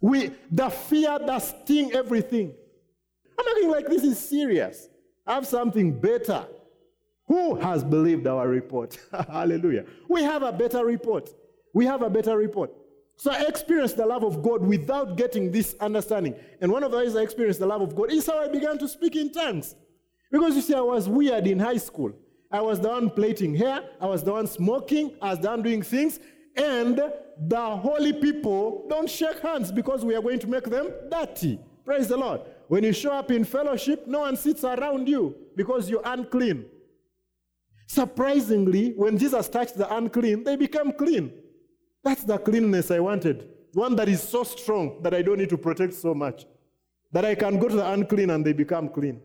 We, 0.00 0.30
the 0.50 0.68
fear, 0.70 1.18
the 1.18 1.38
sting, 1.40 1.92
everything. 1.92 2.54
I'm 3.38 3.48
acting 3.48 3.70
like 3.70 3.88
this 3.88 4.04
is 4.04 4.18
serious. 4.18 4.88
I 5.26 5.34
have 5.34 5.46
something 5.46 5.98
better. 5.98 6.46
Who 7.26 7.56
has 7.56 7.82
believed 7.82 8.26
our 8.26 8.48
report? 8.48 8.98
Hallelujah. 9.28 9.84
We 10.08 10.22
have 10.22 10.42
a 10.42 10.52
better 10.52 10.84
report. 10.84 11.30
We 11.72 11.86
have 11.86 12.02
a 12.02 12.10
better 12.10 12.36
report. 12.36 12.70
So 13.16 13.30
I 13.30 13.42
experienced 13.42 13.96
the 13.96 14.06
love 14.06 14.24
of 14.24 14.42
God 14.42 14.62
without 14.62 15.16
getting 15.16 15.52
this 15.52 15.76
understanding. 15.80 16.34
And 16.60 16.72
one 16.72 16.82
of 16.82 16.90
the 16.90 16.98
ways 16.98 17.14
I 17.14 17.20
experienced 17.20 17.60
the 17.60 17.66
love 17.66 17.82
of 17.82 17.94
God 17.94 18.10
is 18.10 18.26
how 18.26 18.38
I 18.38 18.48
began 18.48 18.78
to 18.78 18.88
speak 18.88 19.16
in 19.16 19.32
tongues. 19.32 19.74
Because 20.30 20.56
you 20.56 20.62
see, 20.62 20.74
I 20.74 20.80
was 20.80 21.08
weird 21.08 21.46
in 21.46 21.58
high 21.58 21.76
school. 21.76 22.12
I 22.50 22.60
was 22.60 22.80
the 22.80 22.88
one 22.88 23.08
plaiting 23.10 23.54
hair, 23.54 23.82
I 24.00 24.06
was 24.06 24.22
the 24.22 24.32
one 24.32 24.46
smoking, 24.46 25.16
I 25.22 25.30
was 25.30 25.38
the 25.38 25.48
one 25.48 25.62
doing 25.62 25.80
things, 25.82 26.20
and 26.54 27.00
the 27.48 27.76
holy 27.76 28.12
people 28.12 28.86
don't 28.90 29.08
shake 29.08 29.40
hands 29.40 29.72
because 29.72 30.04
we 30.04 30.14
are 30.14 30.20
going 30.20 30.38
to 30.40 30.46
make 30.46 30.64
them 30.64 30.90
dirty. 31.10 31.58
Praise 31.84 32.08
the 32.08 32.16
Lord. 32.16 32.42
When 32.68 32.84
you 32.84 32.92
show 32.92 33.12
up 33.12 33.30
in 33.30 33.44
fellowship, 33.44 34.06
no 34.06 34.20
one 34.20 34.36
sits 34.36 34.64
around 34.64 35.08
you 35.08 35.34
because 35.56 35.88
you're 35.88 36.02
unclean. 36.04 36.66
Surprisingly, 37.88 38.92
when 38.96 39.16
Jesus 39.18 39.48
touched 39.48 39.76
the 39.76 39.94
unclean, 39.94 40.44
they 40.44 40.56
became 40.56 40.92
clean. 40.92 41.32
That's 42.04 42.24
the 42.24 42.38
cleanness 42.38 42.90
I 42.90 43.00
wanted. 43.00 43.48
One 43.74 43.96
that 43.96 44.08
is 44.08 44.22
so 44.22 44.44
strong 44.44 45.02
that 45.02 45.14
I 45.14 45.22
don't 45.22 45.38
need 45.38 45.48
to 45.50 45.58
protect 45.58 45.94
so 45.94 46.14
much. 46.14 46.44
That 47.12 47.24
I 47.24 47.34
can 47.34 47.58
go 47.58 47.68
to 47.68 47.76
the 47.76 47.90
unclean 47.90 48.30
and 48.30 48.44
they 48.44 48.52
become 48.52 48.88
clean. 48.88 49.20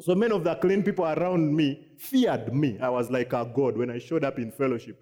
So 0.00 0.14
many 0.14 0.34
of 0.34 0.44
the 0.44 0.54
clean 0.54 0.82
people 0.82 1.04
around 1.04 1.54
me 1.54 1.88
feared 1.98 2.54
me. 2.54 2.78
I 2.80 2.88
was 2.88 3.10
like 3.10 3.32
a 3.32 3.44
god 3.44 3.76
when 3.76 3.90
I 3.90 3.98
showed 3.98 4.24
up 4.24 4.38
in 4.38 4.52
fellowship. 4.52 4.98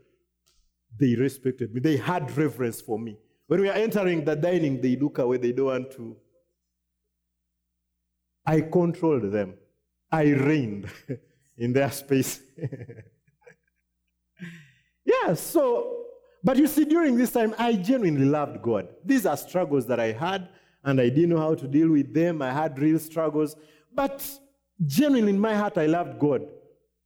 They 0.98 1.14
respected 1.14 1.74
me. 1.74 1.80
They 1.80 1.96
had 1.96 2.34
reverence 2.36 2.80
for 2.80 2.98
me. 2.98 3.18
When 3.46 3.60
we 3.60 3.68
are 3.68 3.76
entering 3.76 4.24
the 4.24 4.34
dining, 4.34 4.80
they 4.80 4.96
look 4.96 5.18
away. 5.18 5.36
They 5.36 5.52
don't 5.52 5.66
want 5.66 5.90
to. 5.92 6.16
I 8.44 8.62
controlled 8.62 9.30
them. 9.32 9.54
I 10.10 10.22
reigned 10.24 10.88
in 11.58 11.72
their 11.72 11.90
space. 11.90 12.40
yeah, 15.04 15.34
so, 15.34 16.05
but 16.46 16.56
you 16.56 16.68
see, 16.68 16.84
during 16.84 17.16
this 17.16 17.32
time, 17.32 17.56
I 17.58 17.72
genuinely 17.72 18.24
loved 18.24 18.62
God. 18.62 18.86
These 19.04 19.26
are 19.26 19.36
struggles 19.36 19.84
that 19.86 19.98
I 19.98 20.12
had, 20.12 20.48
and 20.84 21.00
I 21.00 21.08
didn't 21.08 21.30
know 21.30 21.40
how 21.40 21.56
to 21.56 21.66
deal 21.66 21.88
with 21.88 22.14
them. 22.14 22.40
I 22.40 22.52
had 22.52 22.78
real 22.78 23.00
struggles. 23.00 23.56
But 23.92 24.24
genuinely 24.86 25.32
in 25.32 25.40
my 25.40 25.56
heart, 25.56 25.76
I 25.76 25.86
loved 25.86 26.20
God. 26.20 26.46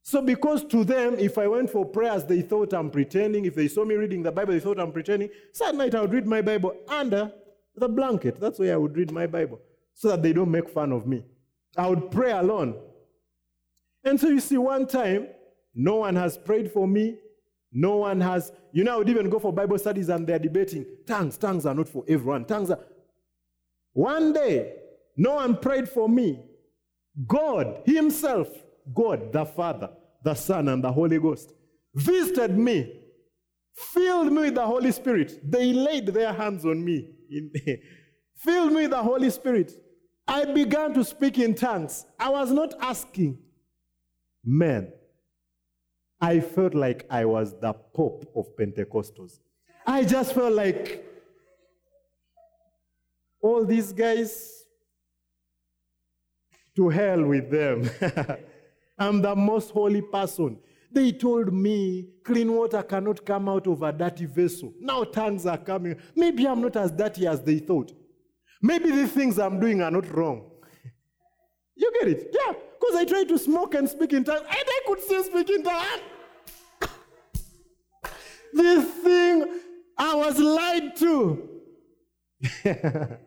So, 0.03 0.21
because 0.21 0.63
to 0.65 0.83
them, 0.83 1.15
if 1.17 1.39
I 1.39 1.47
went 1.47 1.71
for 1.71 1.83
prayers, 1.83 2.23
they 2.23 2.43
thought 2.43 2.71
I'm 2.71 2.91
pretending. 2.91 3.45
If 3.45 3.55
they 3.55 3.67
saw 3.67 3.83
me 3.83 3.95
reading 3.95 4.21
the 4.21 4.31
Bible, 4.31 4.53
they 4.53 4.59
thought 4.59 4.79
I'm 4.79 4.91
pretending. 4.91 5.29
So 5.53 5.69
at 5.69 5.73
night, 5.73 5.95
I 5.95 6.01
would 6.01 6.13
read 6.13 6.27
my 6.27 6.43
Bible 6.43 6.75
under 6.87 7.33
the 7.75 7.89
blanket. 7.89 8.39
That's 8.39 8.59
where 8.59 8.75
I 8.75 8.77
would 8.77 8.95
read 8.95 9.09
my 9.09 9.25
Bible, 9.25 9.59
so 9.95 10.09
that 10.09 10.21
they 10.21 10.33
don't 10.33 10.51
make 10.51 10.69
fun 10.69 10.91
of 10.91 11.07
me. 11.07 11.25
I 11.75 11.87
would 11.87 12.11
pray 12.11 12.31
alone. 12.31 12.75
And 14.03 14.19
so 14.19 14.27
you 14.27 14.39
see, 14.39 14.57
one 14.57 14.85
time, 14.85 15.29
no 15.73 15.95
one 15.95 16.15
has 16.15 16.37
prayed 16.37 16.71
for 16.71 16.87
me. 16.87 17.17
No 17.71 17.97
one 17.97 18.19
has, 18.19 18.51
you 18.73 18.83
know, 18.83 18.95
I 18.95 18.97
would 18.97 19.09
even 19.09 19.29
go 19.29 19.39
for 19.39 19.53
Bible 19.53 19.79
studies 19.79 20.09
and 20.09 20.27
they're 20.27 20.39
debating 20.39 20.85
tongues. 21.07 21.37
Tongues 21.37 21.65
are 21.65 21.73
not 21.73 21.87
for 21.87 22.03
everyone. 22.07 22.45
Tongues 22.45 22.69
are. 22.71 22.79
One 23.93 24.33
day, 24.33 24.73
no 25.15 25.35
one 25.35 25.57
prayed 25.57 25.87
for 25.87 26.09
me. 26.09 26.39
God 27.27 27.81
Himself, 27.85 28.49
God 28.93 29.31
the 29.31 29.45
Father, 29.45 29.89
the 30.23 30.33
Son, 30.33 30.67
and 30.67 30.83
the 30.83 30.91
Holy 30.91 31.19
Ghost, 31.19 31.53
visited 31.93 32.57
me, 32.57 32.93
filled 33.73 34.31
me 34.31 34.43
with 34.43 34.55
the 34.55 34.65
Holy 34.65 34.91
Spirit. 34.91 35.39
They 35.49 35.73
laid 35.73 36.07
their 36.07 36.33
hands 36.33 36.65
on 36.65 36.83
me, 36.83 37.09
filled 38.37 38.71
me 38.71 38.83
with 38.83 38.91
the 38.91 39.03
Holy 39.03 39.29
Spirit. 39.29 39.73
I 40.27 40.45
began 40.45 40.93
to 40.93 41.03
speak 41.03 41.39
in 41.39 41.55
tongues. 41.55 42.05
I 42.19 42.29
was 42.29 42.51
not 42.51 42.73
asking. 42.79 43.39
Man, 44.43 44.91
I 46.21 46.39
felt 46.39 46.75
like 46.75 47.07
I 47.09 47.25
was 47.25 47.59
the 47.59 47.73
Pope 47.73 48.31
of 48.35 48.55
Pentecostals. 48.55 49.39
I 49.87 50.03
just 50.03 50.33
felt 50.33 50.53
like 50.53 51.03
all 53.41 53.65
these 53.65 53.91
guys, 53.91 54.63
to 56.75 56.89
hell 56.89 57.23
with 57.23 57.49
them. 57.49 57.89
I'm 58.99 59.21
the 59.21 59.35
most 59.35 59.71
holy 59.71 60.03
person. 60.03 60.59
They 60.91 61.11
told 61.11 61.51
me 61.51 62.09
clean 62.23 62.53
water 62.53 62.83
cannot 62.83 63.25
come 63.25 63.49
out 63.49 63.65
of 63.65 63.81
a 63.81 63.91
dirty 63.91 64.25
vessel. 64.25 64.73
Now 64.79 65.03
tongues 65.03 65.45
are 65.47 65.57
coming. 65.57 65.95
Maybe 66.15 66.47
I'm 66.47 66.61
not 66.61 66.75
as 66.75 66.91
dirty 66.91 67.25
as 67.25 67.41
they 67.41 67.59
thought. 67.59 67.91
Maybe 68.61 68.91
the 68.91 69.07
things 69.07 69.39
I'm 69.39 69.59
doing 69.59 69.81
are 69.81 69.91
not 69.91 70.07
wrong. 70.13 70.47
You 71.73 71.91
get 71.99 72.09
it? 72.09 72.29
Yeah. 72.31 72.53
Because 72.81 72.95
I 72.95 73.05
tried 73.05 73.27
to 73.27 73.37
smoke 73.37 73.75
and 73.75 73.87
speak 73.87 74.13
in 74.13 74.23
tongues, 74.23 74.41
and 74.41 74.49
I 74.49 74.81
could 74.87 75.01
still 75.01 75.23
speak 75.23 75.51
in 75.51 75.63
tongues. 75.63 76.01
this 78.53 78.85
thing, 79.03 79.59
I 79.97 80.15
was 80.15 80.39
lied 80.39 80.95
to. 80.97 81.47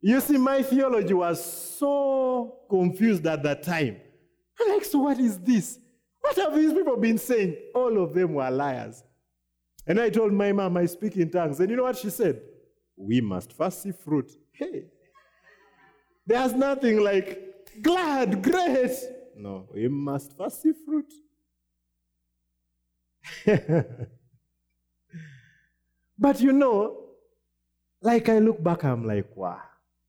you 0.00 0.20
see, 0.20 0.36
my 0.36 0.64
theology 0.64 1.14
was 1.14 1.44
so 1.78 2.56
confused 2.68 3.24
at 3.26 3.44
that 3.44 3.62
time. 3.62 3.98
I'm 4.60 4.68
like, 4.70 4.84
so 4.84 4.98
what 4.98 5.20
is 5.20 5.38
this? 5.38 5.78
What 6.20 6.36
have 6.36 6.56
these 6.56 6.72
people 6.72 6.96
been 6.96 7.18
saying? 7.18 7.56
All 7.72 8.02
of 8.02 8.14
them 8.14 8.34
were 8.34 8.50
liars. 8.50 9.04
And 9.86 10.00
I 10.00 10.10
told 10.10 10.32
my 10.32 10.50
mom, 10.50 10.76
I 10.76 10.86
speak 10.86 11.16
in 11.16 11.30
tongues. 11.30 11.60
And 11.60 11.70
you 11.70 11.76
know 11.76 11.84
what 11.84 11.98
she 11.98 12.10
said? 12.10 12.40
We 12.96 13.20
must 13.20 13.52
first 13.52 13.82
see 13.82 13.92
fruit. 13.92 14.32
Hey, 14.50 14.86
there's 16.26 16.52
nothing 16.52 16.98
like 17.00 17.49
glad, 17.80 18.42
grace. 18.42 19.04
No, 19.36 19.68
we 19.72 19.88
must 19.88 20.36
first 20.36 20.62
see 20.62 20.72
fruit. 20.72 21.12
but 26.18 26.40
you 26.40 26.52
know, 26.52 27.04
like 28.02 28.28
I 28.28 28.38
look 28.38 28.62
back, 28.62 28.84
I'm 28.84 29.06
like, 29.06 29.34
wow, 29.36 29.60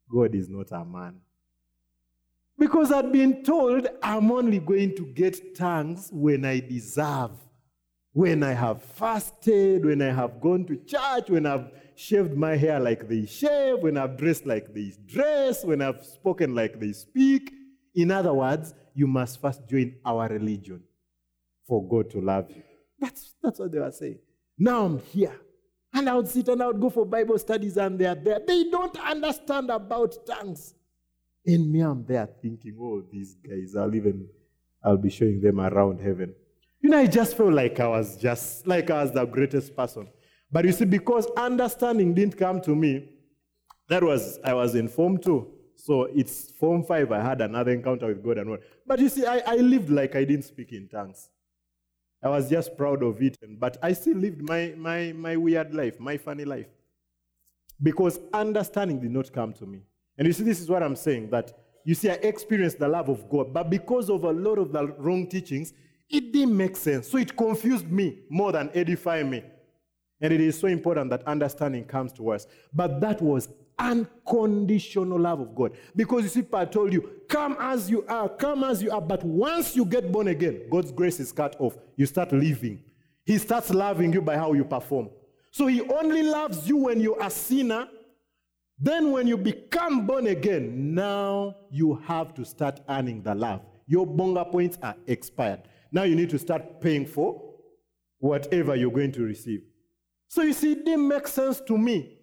God 0.09 0.35
is 0.35 0.49
not 0.49 0.71
a 0.71 0.83
man. 0.85 1.19
Because 2.57 2.91
I'd 2.91 3.11
been 3.11 3.43
told 3.43 3.87
I'm 4.03 4.31
only 4.31 4.59
going 4.59 4.95
to 4.95 5.05
get 5.07 5.55
tongues 5.55 6.09
when 6.11 6.45
I 6.45 6.59
deserve. 6.59 7.31
When 8.13 8.43
I 8.43 8.53
have 8.53 8.83
fasted, 8.83 9.85
when 9.85 10.01
I 10.01 10.11
have 10.13 10.41
gone 10.41 10.65
to 10.65 10.75
church, 10.75 11.29
when 11.29 11.45
I've 11.45 11.71
shaved 12.01 12.35
my 12.35 12.55
hair 12.55 12.79
like 12.79 13.07
they 13.07 13.25
shave, 13.27 13.77
when 13.79 13.95
I've 13.95 14.17
dressed 14.17 14.45
like 14.47 14.73
they 14.73 14.91
dress, 15.05 15.63
when 15.63 15.81
I've 15.81 16.03
spoken 16.03 16.55
like 16.55 16.79
they 16.79 16.93
speak. 16.93 17.53
In 17.93 18.09
other 18.09 18.33
words, 18.33 18.73
you 18.95 19.05
must 19.05 19.39
first 19.39 19.67
join 19.69 19.95
our 20.03 20.27
religion 20.27 20.81
for 21.67 21.87
God 21.87 22.09
to 22.11 22.19
love 22.19 22.49
you. 22.49 22.63
That's, 22.99 23.35
that's 23.41 23.59
what 23.59 23.71
they 23.71 23.79
were 23.79 23.91
saying. 23.91 24.19
Now 24.57 24.85
I'm 24.85 24.99
here. 24.99 25.35
And 25.93 26.09
I 26.09 26.15
would 26.15 26.27
sit 26.27 26.47
and 26.47 26.63
I 26.63 26.67
would 26.67 26.81
go 26.81 26.89
for 26.89 27.05
Bible 27.05 27.37
studies 27.37 27.77
and 27.77 27.99
they're 27.99 28.15
there. 28.15 28.39
They 28.47 28.63
don't 28.69 28.97
understand 28.97 29.69
about 29.69 30.25
tongues. 30.25 30.73
And 31.45 31.71
me, 31.71 31.81
I'm 31.81 32.05
there 32.05 32.27
thinking, 32.41 32.77
oh, 32.79 33.03
these 33.11 33.35
guys, 33.35 33.75
I'll 33.75 33.93
even, 33.93 34.27
I'll 34.83 34.97
be 34.97 35.09
showing 35.09 35.41
them 35.41 35.59
around 35.59 35.99
heaven. 35.99 36.33
You 36.79 36.89
know, 36.89 36.97
I 36.97 37.07
just 37.07 37.37
felt 37.37 37.53
like 37.53 37.79
I 37.79 37.87
was 37.87 38.17
just, 38.17 38.65
like 38.65 38.89
I 38.89 39.03
was 39.03 39.11
the 39.11 39.25
greatest 39.25 39.75
person. 39.75 40.07
But 40.51 40.65
you 40.65 40.71
see, 40.71 40.85
because 40.85 41.27
understanding 41.37 42.13
didn't 42.13 42.37
come 42.37 42.61
to 42.61 42.75
me, 42.75 43.09
that 43.87 44.03
was, 44.03 44.39
I 44.43 44.53
was 44.53 44.75
in 44.75 44.87
Form 44.87 45.17
2. 45.17 45.47
So 45.75 46.03
it's 46.03 46.51
Form 46.51 46.83
5, 46.83 47.11
I 47.11 47.21
had 47.21 47.41
another 47.41 47.71
encounter 47.71 48.07
with 48.07 48.23
God 48.23 48.37
and 48.37 48.49
what. 48.49 48.61
But 48.85 48.99
you 48.99 49.09
see, 49.09 49.25
I, 49.25 49.41
I 49.45 49.55
lived 49.55 49.89
like 49.89 50.15
I 50.15 50.25
didn't 50.25 50.45
speak 50.45 50.73
in 50.73 50.87
tongues. 50.87 51.29
I 52.23 52.29
was 52.29 52.49
just 52.49 52.77
proud 52.77 53.01
of 53.01 53.21
it, 53.21 53.37
but 53.59 53.77
I 53.81 53.93
still 53.93 54.17
lived 54.17 54.41
my, 54.43 54.73
my, 54.77 55.11
my 55.13 55.35
weird 55.35 55.73
life, 55.73 55.99
my 55.99 56.17
funny 56.17 56.45
life. 56.45 56.67
Because 57.81 58.19
understanding 58.31 58.99
did 58.99 59.11
not 59.11 59.33
come 59.33 59.53
to 59.53 59.65
me. 59.65 59.81
And 60.17 60.27
you 60.27 60.33
see, 60.33 60.43
this 60.43 60.59
is 60.59 60.69
what 60.69 60.83
I'm 60.83 60.95
saying 60.95 61.31
that 61.31 61.51
you 61.83 61.95
see, 61.95 62.11
I 62.11 62.13
experienced 62.13 62.77
the 62.77 62.87
love 62.87 63.09
of 63.09 63.27
God, 63.27 63.53
but 63.53 63.69
because 63.69 64.09
of 64.09 64.23
a 64.23 64.31
lot 64.31 64.59
of 64.59 64.71
the 64.71 64.85
wrong 64.99 65.25
teachings, 65.25 65.73
it 66.09 66.31
didn't 66.31 66.55
make 66.55 66.77
sense. 66.77 67.09
So 67.09 67.17
it 67.17 67.35
confused 67.35 67.89
me 67.89 68.19
more 68.29 68.51
than 68.51 68.69
edifying 68.75 69.29
me. 69.29 69.43
And 70.21 70.31
it 70.31 70.39
is 70.39 70.59
so 70.59 70.67
important 70.67 71.09
that 71.09 71.23
understanding 71.27 71.83
comes 71.83 72.13
to 72.13 72.29
us. 72.29 72.45
But 72.73 73.01
that 73.01 73.21
was 73.21 73.49
unconditional 73.79 75.19
love 75.19 75.39
of 75.39 75.55
God. 75.55 75.75
Because 75.95 76.23
you 76.23 76.29
see, 76.29 76.41
Paul 76.43 76.67
told 76.67 76.93
you, 76.93 77.21
come 77.27 77.57
as 77.59 77.89
you 77.89 78.05
are, 78.07 78.29
come 78.29 78.63
as 78.63 78.83
you 78.83 78.91
are. 78.91 79.01
But 79.01 79.23
once 79.23 79.75
you 79.75 79.83
get 79.83 80.11
born 80.11 80.27
again, 80.27 80.67
God's 80.69 80.91
grace 80.91 81.19
is 81.19 81.31
cut 81.31 81.55
off. 81.59 81.77
You 81.95 82.05
start 82.05 82.31
living. 82.31 82.83
He 83.25 83.37
starts 83.39 83.71
loving 83.71 84.13
you 84.13 84.21
by 84.21 84.37
how 84.37 84.53
you 84.53 84.63
perform. 84.63 85.09
So 85.49 85.67
he 85.67 85.81
only 85.81 86.23
loves 86.23 86.67
you 86.67 86.77
when 86.77 87.01
you're 87.01 87.21
a 87.21 87.29
sinner. 87.29 87.87
Then 88.79 89.11
when 89.11 89.27
you 89.27 89.37
become 89.37 90.05
born 90.05 90.27
again, 90.27 90.93
now 90.93 91.55
you 91.69 91.95
have 92.05 92.33
to 92.35 92.45
start 92.45 92.79
earning 92.89 93.21
the 93.21 93.35
love. 93.35 93.61
Your 93.87 94.07
bonga 94.07 94.45
points 94.45 94.77
are 94.81 94.95
expired. 95.07 95.63
Now 95.91 96.03
you 96.03 96.15
need 96.15 96.29
to 96.29 96.39
start 96.39 96.79
paying 96.79 97.05
for 97.05 97.41
whatever 98.19 98.75
you're 98.75 98.91
going 98.91 99.11
to 99.13 99.23
receive. 99.23 99.63
So 100.31 100.43
you 100.43 100.53
see, 100.53 100.71
it 100.71 100.85
didn't 100.85 101.09
make 101.09 101.27
sense 101.27 101.59
to 101.59 101.77
me. 101.77 102.17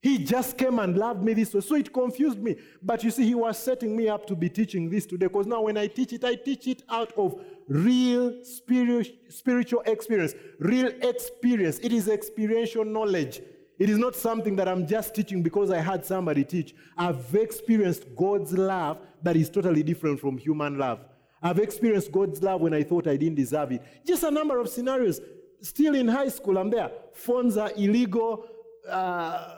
He 0.00 0.18
just 0.18 0.56
came 0.56 0.78
and 0.78 0.96
loved 0.96 1.24
me 1.24 1.34
this 1.34 1.52
way. 1.52 1.60
So 1.60 1.74
it 1.74 1.92
confused 1.92 2.38
me. 2.38 2.54
But 2.80 3.02
you 3.02 3.10
see, 3.10 3.24
he 3.24 3.34
was 3.34 3.58
setting 3.58 3.96
me 3.96 4.08
up 4.08 4.28
to 4.28 4.36
be 4.36 4.48
teaching 4.48 4.88
this 4.88 5.06
today. 5.06 5.26
Because 5.26 5.48
now 5.48 5.62
when 5.62 5.76
I 5.76 5.88
teach 5.88 6.12
it, 6.12 6.22
I 6.22 6.36
teach 6.36 6.68
it 6.68 6.84
out 6.88 7.12
of 7.16 7.34
real 7.66 8.44
spiritual 8.44 9.80
experience, 9.86 10.34
real 10.60 10.92
experience. 11.02 11.80
It 11.80 11.92
is 11.92 12.06
experiential 12.06 12.84
knowledge. 12.84 13.40
It 13.80 13.90
is 13.90 13.98
not 13.98 14.14
something 14.14 14.54
that 14.54 14.68
I'm 14.68 14.86
just 14.86 15.16
teaching 15.16 15.42
because 15.42 15.72
I 15.72 15.80
had 15.80 16.06
somebody 16.06 16.44
teach. 16.44 16.76
I've 16.96 17.34
experienced 17.34 18.04
God's 18.14 18.52
love 18.52 19.00
that 19.24 19.34
is 19.34 19.50
totally 19.50 19.82
different 19.82 20.20
from 20.20 20.38
human 20.38 20.78
love. 20.78 21.00
I've 21.42 21.58
experienced 21.58 22.12
God's 22.12 22.40
love 22.40 22.60
when 22.60 22.72
I 22.72 22.84
thought 22.84 23.08
I 23.08 23.16
didn't 23.16 23.34
deserve 23.34 23.72
it. 23.72 23.82
Just 24.06 24.22
a 24.22 24.30
number 24.30 24.60
of 24.60 24.68
scenarios. 24.68 25.20
Still 25.60 25.94
in 25.94 26.08
high 26.08 26.28
school, 26.28 26.58
I'm 26.58 26.70
there. 26.70 26.90
Phones 27.12 27.56
are 27.56 27.72
illegal. 27.76 28.44
Uh, 28.88 29.54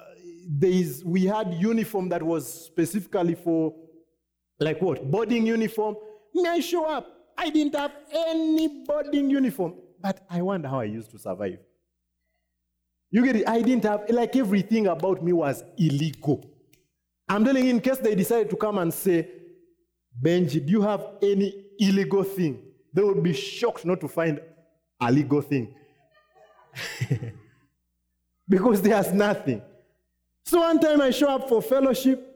we 1.05 1.25
had 1.25 1.55
uniform 1.55 2.09
that 2.09 2.23
was 2.23 2.65
specifically 2.65 3.35
for, 3.35 3.75
like 4.59 4.81
what, 4.81 5.11
boarding 5.11 5.47
uniform. 5.47 5.97
May 6.35 6.49
I 6.49 6.61
show 6.61 6.87
up? 6.87 7.07
I 7.37 7.51
didn't 7.51 7.75
have 7.75 7.93
any 8.13 8.85
boarding 8.85 9.31
uniform, 9.31 9.75
but 10.01 10.25
I 10.29 10.43
wonder 10.43 10.69
how 10.69 10.81
I 10.81 10.85
used 10.85 11.11
to 11.13 11.19
survive. 11.19 11.59
You 13.11 13.25
get 13.25 13.37
it? 13.37 13.49
I 13.49 13.61
didn't 13.63 13.85
have, 13.85 14.09
like 14.09 14.37
everything 14.37 14.87
about 14.87 15.23
me 15.23 15.33
was 15.33 15.65
illegal. 15.79 16.45
I'm 17.29 17.45
telling 17.45 17.65
you, 17.65 17.71
in 17.71 17.81
case 17.81 17.99
they 17.99 18.15
decided 18.15 18.51
to 18.51 18.57
come 18.57 18.79
and 18.79 18.93
say, 18.93 19.29
Benji, 20.23 20.65
do 20.65 20.73
you 20.73 20.83
have 20.83 21.07
any 21.23 21.67
illegal 21.79 22.23
thing? 22.25 22.63
They 22.93 23.03
would 23.03 23.23
be 23.23 23.33
shocked 23.33 23.85
not 23.85 24.01
to 24.01 24.09
find 24.09 24.41
a 25.01 25.11
legal 25.11 25.41
thing. 25.41 25.75
because 28.49 28.83
there's 28.83 29.13
nothing. 29.13 29.63
So 30.45 30.61
one 30.61 30.81
time 30.81 31.01
I 31.01 31.11
show 31.11 31.29
up 31.29 31.49
for 31.49 31.63
fellowship. 31.63 32.27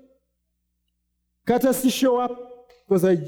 Courtesy 1.46 1.90
show 1.90 2.18
up 2.18 2.70
because 2.88 3.04
I, 3.04 3.18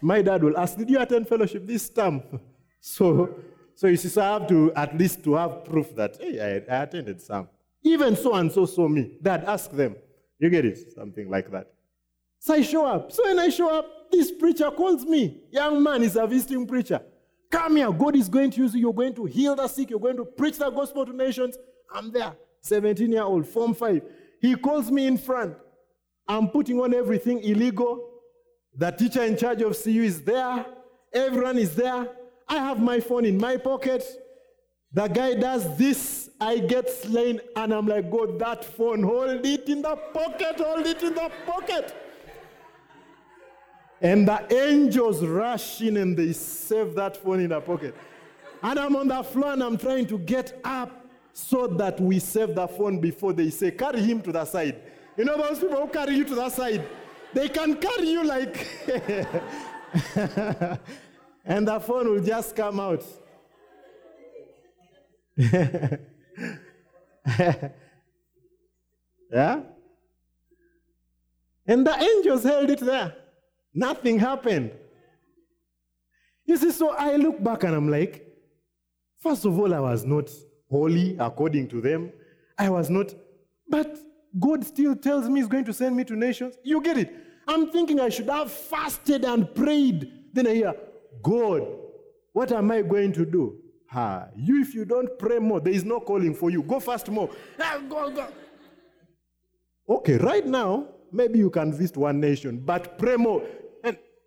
my 0.00 0.22
dad 0.22 0.42
will 0.42 0.56
ask, 0.56 0.76
"Did 0.76 0.88
you 0.88 1.00
attend 1.00 1.28
fellowship 1.28 1.66
this 1.66 1.88
term?" 1.88 2.22
So, 2.82 3.34
so 3.74 3.88
you 3.88 3.98
see, 3.98 4.08
so 4.08 4.22
I 4.22 4.38
have 4.38 4.48
to 4.48 4.72
at 4.74 4.96
least 4.96 5.22
to 5.24 5.34
have 5.34 5.66
proof 5.66 5.94
that 5.96 6.16
hey, 6.18 6.40
I, 6.40 6.76
I 6.78 6.82
attended 6.84 7.20
some. 7.20 7.46
Even 7.82 8.16
so 8.16 8.32
and 8.34 8.50
so 8.50 8.64
saw 8.64 8.88
me. 8.88 9.18
Dad, 9.20 9.44
ask 9.44 9.70
them. 9.70 9.96
You 10.38 10.48
get 10.48 10.64
it? 10.64 10.94
Something 10.94 11.28
like 11.28 11.50
that. 11.50 11.70
So 12.38 12.54
I 12.54 12.62
show 12.62 12.86
up. 12.86 13.12
So 13.12 13.22
when 13.24 13.38
I 13.38 13.50
show 13.50 13.70
up, 13.70 14.10
this 14.10 14.32
preacher 14.32 14.70
calls 14.70 15.04
me. 15.04 15.42
Young 15.50 15.82
man 15.82 16.02
is 16.02 16.16
a 16.16 16.26
visiting 16.26 16.66
preacher. 16.66 17.02
Come 17.50 17.76
here. 17.76 17.90
God 17.90 18.16
is 18.16 18.28
going 18.28 18.50
to 18.52 18.60
use 18.62 18.74
you. 18.74 18.80
You're 18.82 18.94
going 18.94 19.14
to 19.14 19.24
heal 19.24 19.56
the 19.56 19.66
sick. 19.66 19.90
You're 19.90 19.98
going 19.98 20.16
to 20.16 20.24
preach 20.24 20.58
the 20.58 20.70
gospel 20.70 21.04
to 21.04 21.12
nations. 21.12 21.56
I'm 21.92 22.12
there. 22.12 22.34
17 22.62 23.10
year 23.10 23.22
old, 23.22 23.46
Form 23.46 23.74
5. 23.74 24.02
He 24.40 24.54
calls 24.54 24.90
me 24.90 25.06
in 25.06 25.18
front. 25.18 25.56
I'm 26.28 26.48
putting 26.48 26.78
on 26.80 26.94
everything 26.94 27.40
illegal. 27.42 28.08
The 28.76 28.90
teacher 28.92 29.24
in 29.24 29.36
charge 29.36 29.62
of 29.62 29.76
CU 29.82 30.02
is 30.02 30.22
there. 30.22 30.64
Everyone 31.12 31.58
is 31.58 31.74
there. 31.74 32.08
I 32.48 32.56
have 32.56 32.80
my 32.80 33.00
phone 33.00 33.24
in 33.24 33.36
my 33.36 33.56
pocket. 33.56 34.04
The 34.92 35.08
guy 35.08 35.34
does 35.34 35.76
this. 35.76 36.30
I 36.40 36.58
get 36.58 36.88
slain, 36.88 37.40
and 37.56 37.72
I'm 37.72 37.86
like, 37.86 38.10
God, 38.10 38.38
that 38.38 38.64
phone, 38.64 39.02
hold 39.02 39.44
it 39.44 39.68
in 39.68 39.82
the 39.82 39.96
pocket, 39.96 40.58
hold 40.58 40.86
it 40.86 41.02
in 41.02 41.14
the 41.14 41.30
pocket. 41.46 41.94
And 44.00 44.26
the 44.26 44.52
angels 44.52 45.22
rush 45.22 45.82
in 45.82 45.98
and 45.98 46.16
they 46.16 46.32
save 46.32 46.94
that 46.94 47.16
phone 47.18 47.40
in 47.40 47.50
their 47.50 47.60
pocket. 47.60 47.94
And 48.62 48.78
I'm 48.78 48.96
on 48.96 49.08
the 49.08 49.22
floor 49.22 49.52
and 49.52 49.62
I'm 49.62 49.76
trying 49.76 50.06
to 50.06 50.18
get 50.18 50.58
up 50.64 51.06
so 51.32 51.66
that 51.66 52.00
we 52.00 52.18
save 52.18 52.54
the 52.54 52.66
phone 52.66 52.98
before 53.00 53.32
they 53.32 53.50
say, 53.50 53.70
carry 53.70 54.00
him 54.00 54.22
to 54.22 54.32
the 54.32 54.44
side. 54.44 54.80
You 55.16 55.24
know 55.24 55.36
those 55.36 55.58
people 55.58 55.80
who 55.80 55.88
carry 55.88 56.16
you 56.16 56.24
to 56.24 56.34
the 56.34 56.48
side? 56.48 56.86
They 57.32 57.48
can 57.48 57.76
carry 57.76 58.08
you 58.08 58.24
like. 58.24 58.66
and 61.44 61.68
the 61.68 61.80
phone 61.80 62.10
will 62.10 62.22
just 62.22 62.56
come 62.56 62.80
out. 62.80 63.04
yeah? 69.32 69.60
And 71.66 71.86
the 71.86 72.02
angels 72.02 72.42
held 72.44 72.70
it 72.70 72.80
there. 72.80 73.14
Nothing 73.74 74.18
happened. 74.18 74.72
You 76.44 76.56
see, 76.56 76.72
so 76.72 76.90
I 76.90 77.16
look 77.16 77.42
back 77.42 77.64
and 77.64 77.74
I'm 77.74 77.88
like, 77.88 78.26
first 79.20 79.44
of 79.44 79.58
all, 79.58 79.72
I 79.72 79.80
was 79.80 80.04
not 80.04 80.30
holy 80.68 81.16
according 81.18 81.68
to 81.68 81.80
them. 81.80 82.12
I 82.58 82.68
was 82.70 82.90
not. 82.90 83.14
But 83.68 83.98
God 84.38 84.64
still 84.64 84.96
tells 84.96 85.28
me 85.28 85.40
He's 85.40 85.48
going 85.48 85.64
to 85.64 85.72
send 85.72 85.96
me 85.96 86.04
to 86.04 86.16
nations. 86.16 86.56
You 86.64 86.80
get 86.82 86.98
it? 86.98 87.14
I'm 87.46 87.70
thinking 87.70 88.00
I 88.00 88.08
should 88.08 88.28
have 88.28 88.50
fasted 88.50 89.24
and 89.24 89.52
prayed. 89.54 90.10
Then 90.32 90.46
I 90.46 90.54
hear, 90.54 90.74
God, 91.22 91.66
what 92.32 92.52
am 92.52 92.70
I 92.70 92.82
going 92.82 93.12
to 93.12 93.24
do? 93.24 93.58
Ha, 93.90 94.28
you, 94.36 94.60
if 94.62 94.74
you 94.74 94.84
don't 94.84 95.18
pray 95.18 95.40
more, 95.40 95.60
there 95.60 95.72
is 95.72 95.84
no 95.84 95.98
calling 96.00 96.34
for 96.34 96.48
you. 96.50 96.62
Go 96.62 96.78
fast 96.78 97.08
more. 97.08 97.28
Ah, 97.58 97.80
go, 97.88 98.10
go. 98.10 98.26
Okay, 99.88 100.16
right 100.18 100.46
now, 100.46 100.86
maybe 101.10 101.40
you 101.40 101.50
can 101.50 101.72
visit 101.72 101.96
one 101.96 102.20
nation, 102.20 102.60
but 102.60 102.96
pray 102.98 103.16
more. 103.16 103.42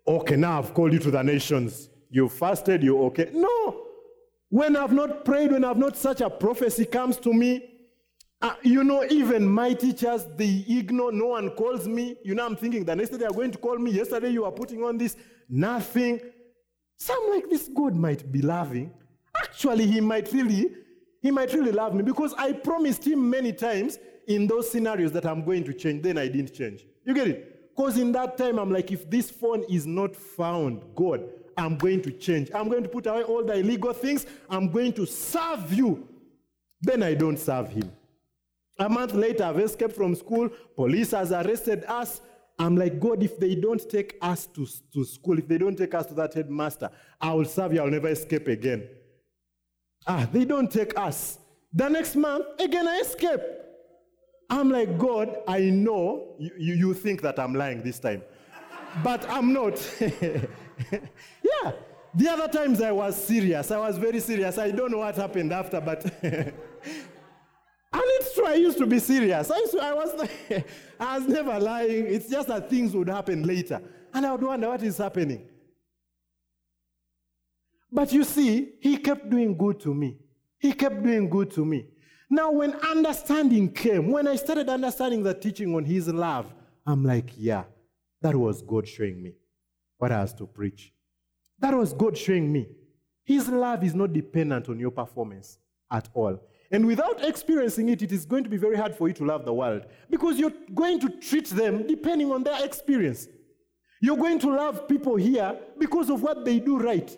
Okay, 0.06 0.36
now 0.36 0.58
I've 0.58 0.74
called 0.74 0.92
you 0.92 0.98
to 1.00 1.10
the 1.10 1.22
nations. 1.22 1.88
You 2.10 2.28
fasted, 2.28 2.82
you 2.82 3.02
okay. 3.04 3.30
No, 3.32 3.86
when 4.50 4.76
I've 4.76 4.92
not 4.92 5.24
prayed, 5.24 5.52
when 5.52 5.64
I've 5.64 5.78
not 5.78 5.96
such 5.96 6.20
a 6.20 6.30
prophecy 6.30 6.84
comes 6.84 7.16
to 7.18 7.32
me, 7.32 7.70
uh, 8.42 8.54
you 8.62 8.84
know, 8.84 9.04
even 9.10 9.48
my 9.48 9.72
teachers, 9.72 10.26
they 10.36 10.64
ignore, 10.68 11.10
no 11.10 11.28
one 11.28 11.50
calls 11.50 11.88
me. 11.88 12.16
You 12.22 12.34
know, 12.34 12.44
I'm 12.44 12.56
thinking 12.56 12.84
the 12.84 12.94
next 12.94 13.10
day 13.10 13.16
they 13.16 13.24
are 13.24 13.32
going 13.32 13.50
to 13.52 13.58
call 13.58 13.78
me. 13.78 13.90
Yesterday 13.90 14.28
you 14.28 14.44
are 14.44 14.52
putting 14.52 14.84
on 14.84 14.98
this, 14.98 15.16
nothing. 15.48 16.20
Some 16.98 17.30
like 17.30 17.48
this 17.48 17.68
God 17.74 17.96
might 17.96 18.30
be 18.30 18.42
loving. 18.42 18.92
Actually, 19.34 19.86
he 19.86 20.00
might 20.00 20.30
really, 20.32 20.70
he 21.22 21.30
might 21.30 21.52
really 21.54 21.72
love 21.72 21.94
me 21.94 22.02
because 22.02 22.34
I 22.36 22.52
promised 22.52 23.06
him 23.06 23.28
many 23.28 23.52
times 23.52 23.98
in 24.28 24.46
those 24.46 24.70
scenarios 24.70 25.12
that 25.12 25.24
I'm 25.24 25.42
going 25.44 25.64
to 25.64 25.72
change. 25.72 26.02
Then 26.02 26.18
I 26.18 26.28
didn't 26.28 26.52
change. 26.52 26.86
You 27.04 27.14
get 27.14 27.28
it? 27.28 27.53
Because 27.74 27.98
in 27.98 28.12
that 28.12 28.36
time, 28.38 28.58
I'm 28.58 28.70
like, 28.70 28.92
if 28.92 29.10
this 29.10 29.30
phone 29.30 29.64
is 29.64 29.84
not 29.86 30.14
found, 30.14 30.82
God, 30.94 31.24
I'm 31.56 31.76
going 31.76 32.02
to 32.02 32.12
change. 32.12 32.50
I'm 32.54 32.68
going 32.68 32.84
to 32.84 32.88
put 32.88 33.06
away 33.06 33.22
all 33.22 33.44
the 33.44 33.54
illegal 33.54 33.92
things. 33.92 34.26
I'm 34.48 34.70
going 34.70 34.92
to 34.94 35.06
serve 35.06 35.72
you. 35.72 36.08
Then 36.80 37.02
I 37.02 37.14
don't 37.14 37.38
serve 37.38 37.70
him. 37.70 37.90
A 38.78 38.88
month 38.88 39.14
later, 39.14 39.44
I've 39.44 39.58
escaped 39.58 39.94
from 39.94 40.14
school. 40.14 40.48
Police 40.76 41.12
has 41.12 41.32
arrested 41.32 41.84
us. 41.88 42.20
I'm 42.58 42.76
like, 42.76 43.00
God, 43.00 43.22
if 43.22 43.38
they 43.38 43.56
don't 43.56 43.88
take 43.88 44.16
us 44.20 44.46
to, 44.46 44.66
to 44.92 45.04
school, 45.04 45.38
if 45.38 45.48
they 45.48 45.58
don't 45.58 45.76
take 45.76 45.94
us 45.94 46.06
to 46.06 46.14
that 46.14 46.34
headmaster, 46.34 46.90
I 47.20 47.32
will 47.32 47.44
serve 47.44 47.72
you. 47.72 47.80
I'll 47.80 47.90
never 47.90 48.08
escape 48.08 48.46
again. 48.46 48.88
Ah, 50.06 50.28
they 50.30 50.44
don't 50.44 50.70
take 50.70 50.96
us. 50.98 51.38
The 51.72 51.88
next 51.88 52.14
month, 52.14 52.46
again, 52.60 52.86
I 52.86 52.98
escape. 52.98 53.40
I'm 54.50 54.70
like, 54.70 54.98
God, 54.98 55.36
I 55.48 55.60
know 55.60 56.34
you, 56.38 56.74
you, 56.74 56.94
think 56.94 57.22
that 57.22 57.38
I'm 57.38 57.54
lying 57.54 57.82
this 57.82 57.98
time, 57.98 58.22
but 59.02 59.28
I'm 59.28 59.52
not. 59.52 59.80
yeah. 60.00 61.72
The 62.16 62.28
other 62.28 62.48
times 62.48 62.80
I 62.80 62.92
was 62.92 63.16
serious. 63.16 63.70
I 63.70 63.78
was 63.78 63.98
very 63.98 64.20
serious. 64.20 64.56
I 64.58 64.70
don't 64.70 64.90
know 64.90 64.98
what 64.98 65.16
happened 65.16 65.52
after, 65.52 65.80
but. 65.80 66.04
and 66.22 66.52
it's 67.92 68.34
true, 68.34 68.46
I 68.46 68.54
used 68.54 68.78
to 68.78 68.86
be 68.86 68.98
serious. 69.00 69.50
I, 69.50 69.58
used 69.58 69.72
to, 69.72 69.80
I, 69.80 69.94
was, 69.94 70.28
I 71.00 71.18
was 71.18 71.26
never 71.28 71.58
lying. 71.58 72.06
It's 72.06 72.28
just 72.28 72.48
that 72.48 72.70
things 72.70 72.94
would 72.94 73.08
happen 73.08 73.42
later. 73.42 73.80
And 74.12 74.24
I 74.24 74.32
would 74.32 74.42
wonder 74.42 74.68
what 74.68 74.82
is 74.82 74.98
happening. 74.98 75.48
But 77.90 78.12
you 78.12 78.24
see, 78.24 78.74
he 78.80 78.96
kept 78.96 79.30
doing 79.30 79.56
good 79.56 79.80
to 79.80 79.94
me. 79.94 80.18
He 80.58 80.72
kept 80.72 81.02
doing 81.02 81.28
good 81.28 81.50
to 81.52 81.64
me. 81.64 81.86
Now, 82.30 82.50
when 82.50 82.74
understanding 82.74 83.72
came, 83.72 84.10
when 84.10 84.26
I 84.26 84.36
started 84.36 84.68
understanding 84.68 85.22
the 85.22 85.34
teaching 85.34 85.74
on 85.74 85.84
his 85.84 86.08
love, 86.08 86.52
I'm 86.86 87.04
like, 87.04 87.30
yeah, 87.36 87.64
that 88.22 88.34
was 88.34 88.62
God 88.62 88.88
showing 88.88 89.22
me 89.22 89.34
what 89.98 90.12
I 90.12 90.22
was 90.22 90.32
to 90.34 90.46
preach. 90.46 90.92
That 91.58 91.74
was 91.74 91.92
God 91.92 92.16
showing 92.16 92.52
me. 92.52 92.68
His 93.24 93.48
love 93.48 93.84
is 93.84 93.94
not 93.94 94.12
dependent 94.12 94.68
on 94.68 94.78
your 94.78 94.90
performance 94.90 95.58
at 95.90 96.08
all. 96.14 96.40
And 96.70 96.86
without 96.86 97.24
experiencing 97.24 97.88
it, 97.90 98.02
it 98.02 98.12
is 98.12 98.26
going 98.26 98.44
to 98.44 98.50
be 98.50 98.56
very 98.56 98.76
hard 98.76 98.94
for 98.94 99.08
you 99.08 99.14
to 99.14 99.24
love 99.24 99.44
the 99.44 99.52
world 99.52 99.86
because 100.10 100.38
you're 100.38 100.52
going 100.74 100.98
to 101.00 101.08
treat 101.08 101.48
them 101.50 101.86
depending 101.86 102.32
on 102.32 102.42
their 102.42 102.64
experience. 102.64 103.28
You're 104.00 104.16
going 104.16 104.38
to 104.40 104.48
love 104.48 104.88
people 104.88 105.16
here 105.16 105.56
because 105.78 106.10
of 106.10 106.22
what 106.22 106.44
they 106.44 106.58
do 106.58 106.78
right. 106.78 107.16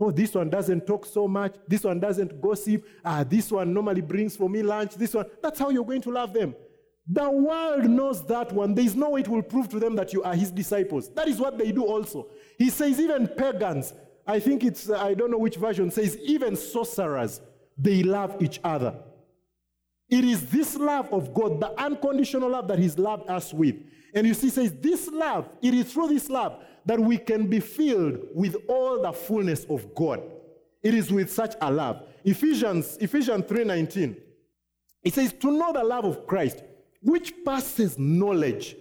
Oh, 0.00 0.12
this 0.12 0.34
one 0.34 0.48
doesn't 0.48 0.86
talk 0.86 1.04
so 1.04 1.26
much. 1.26 1.56
This 1.66 1.82
one 1.82 1.98
doesn't 1.98 2.40
gossip. 2.40 2.84
Ah, 3.04 3.24
this 3.24 3.50
one 3.50 3.74
normally 3.74 4.00
brings 4.00 4.36
for 4.36 4.48
me 4.48 4.62
lunch. 4.62 4.94
This 4.94 5.14
one. 5.14 5.26
That's 5.42 5.58
how 5.58 5.70
you're 5.70 5.84
going 5.84 6.02
to 6.02 6.10
love 6.10 6.32
them. 6.32 6.54
The 7.10 7.28
world 7.28 7.84
knows 7.84 8.24
that 8.26 8.52
one. 8.52 8.74
There 8.74 8.84
is 8.84 8.94
no 8.94 9.10
way 9.10 9.20
it 9.20 9.28
will 9.28 9.42
prove 9.42 9.68
to 9.70 9.80
them 9.80 9.96
that 9.96 10.12
you 10.12 10.22
are 10.22 10.34
his 10.34 10.50
disciples. 10.50 11.08
That 11.14 11.26
is 11.26 11.40
what 11.40 11.58
they 11.58 11.72
do 11.72 11.84
also. 11.84 12.28
He 12.58 12.70
says, 12.70 13.00
even 13.00 13.26
pagans, 13.26 13.94
I 14.26 14.38
think 14.38 14.62
it's, 14.62 14.90
I 14.90 15.14
don't 15.14 15.30
know 15.30 15.38
which 15.38 15.56
version 15.56 15.90
says, 15.90 16.18
even 16.18 16.54
sorcerers, 16.54 17.40
they 17.76 18.02
love 18.02 18.40
each 18.40 18.60
other. 18.62 18.94
It 20.10 20.24
is 20.24 20.46
this 20.50 20.76
love 20.76 21.12
of 21.12 21.32
God, 21.32 21.60
the 21.60 21.72
unconditional 21.80 22.50
love 22.50 22.68
that 22.68 22.78
He's 22.78 22.98
loved 22.98 23.28
us 23.28 23.52
with. 23.52 23.76
And 24.14 24.26
you 24.26 24.34
see, 24.34 24.50
says, 24.50 24.72
this 24.74 25.08
love, 25.08 25.48
it 25.62 25.74
is 25.74 25.92
through 25.92 26.08
this 26.08 26.28
love 26.28 26.62
that 26.88 26.98
we 26.98 27.18
can 27.18 27.46
be 27.46 27.60
filled 27.60 28.18
with 28.34 28.56
all 28.66 29.02
the 29.02 29.12
fullness 29.12 29.66
of 29.66 29.94
God. 29.94 30.22
It 30.82 30.94
is 30.94 31.12
with 31.12 31.30
such 31.30 31.54
a 31.60 31.70
love. 31.70 32.02
Ephesians, 32.24 32.96
Ephesians 32.98 33.44
3:19. 33.44 34.16
It 35.04 35.14
says, 35.14 35.34
to 35.34 35.50
know 35.50 35.72
the 35.72 35.84
love 35.84 36.06
of 36.06 36.26
Christ, 36.26 36.62
which 37.02 37.32
passes 37.44 37.98
knowledge. 37.98 38.74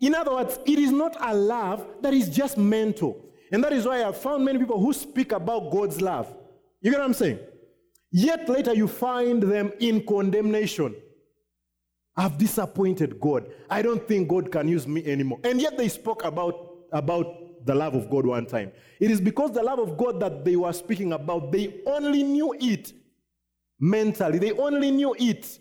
In 0.00 0.14
other 0.14 0.32
words, 0.32 0.60
it 0.64 0.78
is 0.78 0.92
not 0.92 1.16
a 1.20 1.34
love 1.34 1.86
that 2.02 2.14
is 2.14 2.28
just 2.28 2.56
mental. 2.56 3.20
And 3.52 3.62
that 3.64 3.72
is 3.72 3.84
why 3.84 4.04
I've 4.04 4.16
found 4.16 4.44
many 4.44 4.58
people 4.60 4.80
who 4.80 4.92
speak 4.92 5.32
about 5.32 5.72
God's 5.72 6.00
love. 6.00 6.32
You 6.80 6.92
get 6.92 7.00
what 7.00 7.06
I'm 7.06 7.14
saying? 7.14 7.40
Yet 8.12 8.48
later 8.48 8.74
you 8.74 8.86
find 8.86 9.42
them 9.42 9.72
in 9.80 10.06
condemnation. 10.06 10.94
I've 12.20 12.36
disappointed 12.36 13.18
God. 13.18 13.50
I 13.70 13.80
don't 13.80 14.06
think 14.06 14.28
God 14.28 14.52
can 14.52 14.68
use 14.68 14.86
me 14.86 15.02
anymore. 15.06 15.38
And 15.42 15.58
yet 15.58 15.78
they 15.78 15.88
spoke 15.88 16.22
about, 16.22 16.74
about 16.92 17.64
the 17.64 17.74
love 17.74 17.94
of 17.94 18.10
God 18.10 18.26
one 18.26 18.44
time. 18.44 18.72
It 19.00 19.10
is 19.10 19.22
because 19.22 19.52
the 19.52 19.62
love 19.62 19.78
of 19.78 19.96
God 19.96 20.20
that 20.20 20.44
they 20.44 20.54
were 20.54 20.72
speaking 20.74 21.14
about, 21.14 21.50
they 21.50 21.80
only 21.86 22.22
knew 22.22 22.54
it 22.60 22.92
mentally, 23.78 24.38
they 24.38 24.52
only 24.52 24.90
knew 24.90 25.16
it 25.18 25.60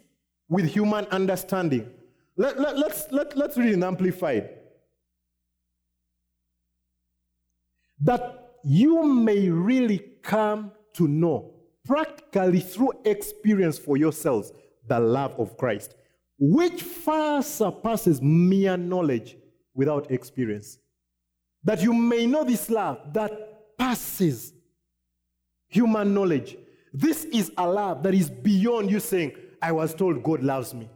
with 0.49 0.65
human 0.65 1.05
understanding. 1.05 1.89
Let, 2.35 2.59
let, 2.59 2.77
let's, 2.77 3.09
let, 3.09 3.37
let's 3.37 3.57
read 3.57 3.71
in 3.71 3.81
Amplified. 3.81 4.49
That 8.01 8.55
you 8.65 9.05
may 9.05 9.47
really 9.47 9.99
come 10.21 10.73
to 10.95 11.07
know, 11.07 11.53
practically 11.85 12.59
through 12.59 12.91
experience 13.05 13.79
for 13.79 13.95
yourselves, 13.95 14.51
the 14.89 14.99
love 14.99 15.39
of 15.39 15.55
Christ 15.55 15.95
which 16.39 16.81
far 16.81 17.43
surpasses 17.43 18.21
mere 18.21 18.77
knowledge 18.77 19.37
without 19.73 20.09
experience. 20.09 20.77
That 21.63 21.81
you 21.83 21.93
may 21.93 22.25
know 22.25 22.45
this 22.45 22.69
love 22.69 23.13
that 23.13 23.77
passes 23.77 24.53
human 25.67 26.13
knowledge. 26.13 26.57
This 26.93 27.25
is 27.25 27.51
a 27.57 27.67
love 27.67 28.03
that 28.03 28.13
is 28.13 28.29
beyond 28.29 28.89
you 28.89 28.99
saying, 28.99 29.33
I 29.61 29.73
was 29.73 29.93
told 29.93 30.23
God 30.23 30.41
loves 30.41 30.73
me. 30.73 30.89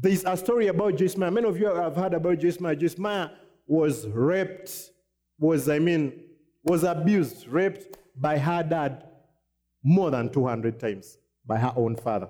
There's 0.00 0.24
a 0.24 0.36
story 0.36 0.68
about 0.68 0.96
Joyce 0.96 1.16
Meyer. 1.16 1.30
Many 1.30 1.48
of 1.48 1.58
you 1.58 1.66
have 1.66 1.96
heard 1.96 2.14
about 2.14 2.38
Joyce 2.38 2.60
Meyer. 2.60 2.74
Jeremiah 2.74 3.30
was 3.66 4.06
raped, 4.06 4.90
was, 5.38 5.68
I 5.68 5.78
mean, 5.78 6.20
was 6.62 6.84
abused, 6.84 7.48
raped 7.48 7.96
by 8.16 8.38
her 8.38 8.62
dad 8.62 9.04
more 9.82 10.10
than 10.10 10.30
200 10.30 10.78
times 10.78 11.18
by 11.44 11.58
her 11.58 11.72
own 11.76 11.96
father. 11.96 12.28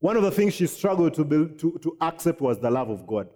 One 0.00 0.16
of 0.16 0.22
the 0.22 0.30
things 0.30 0.54
she 0.54 0.66
struggled 0.66 1.14
to, 1.14 1.24
build, 1.24 1.58
to, 1.58 1.78
to 1.82 1.96
accept 2.00 2.40
was 2.40 2.58
the 2.58 2.70
love 2.70 2.90
of 2.90 3.06
God. 3.06 3.28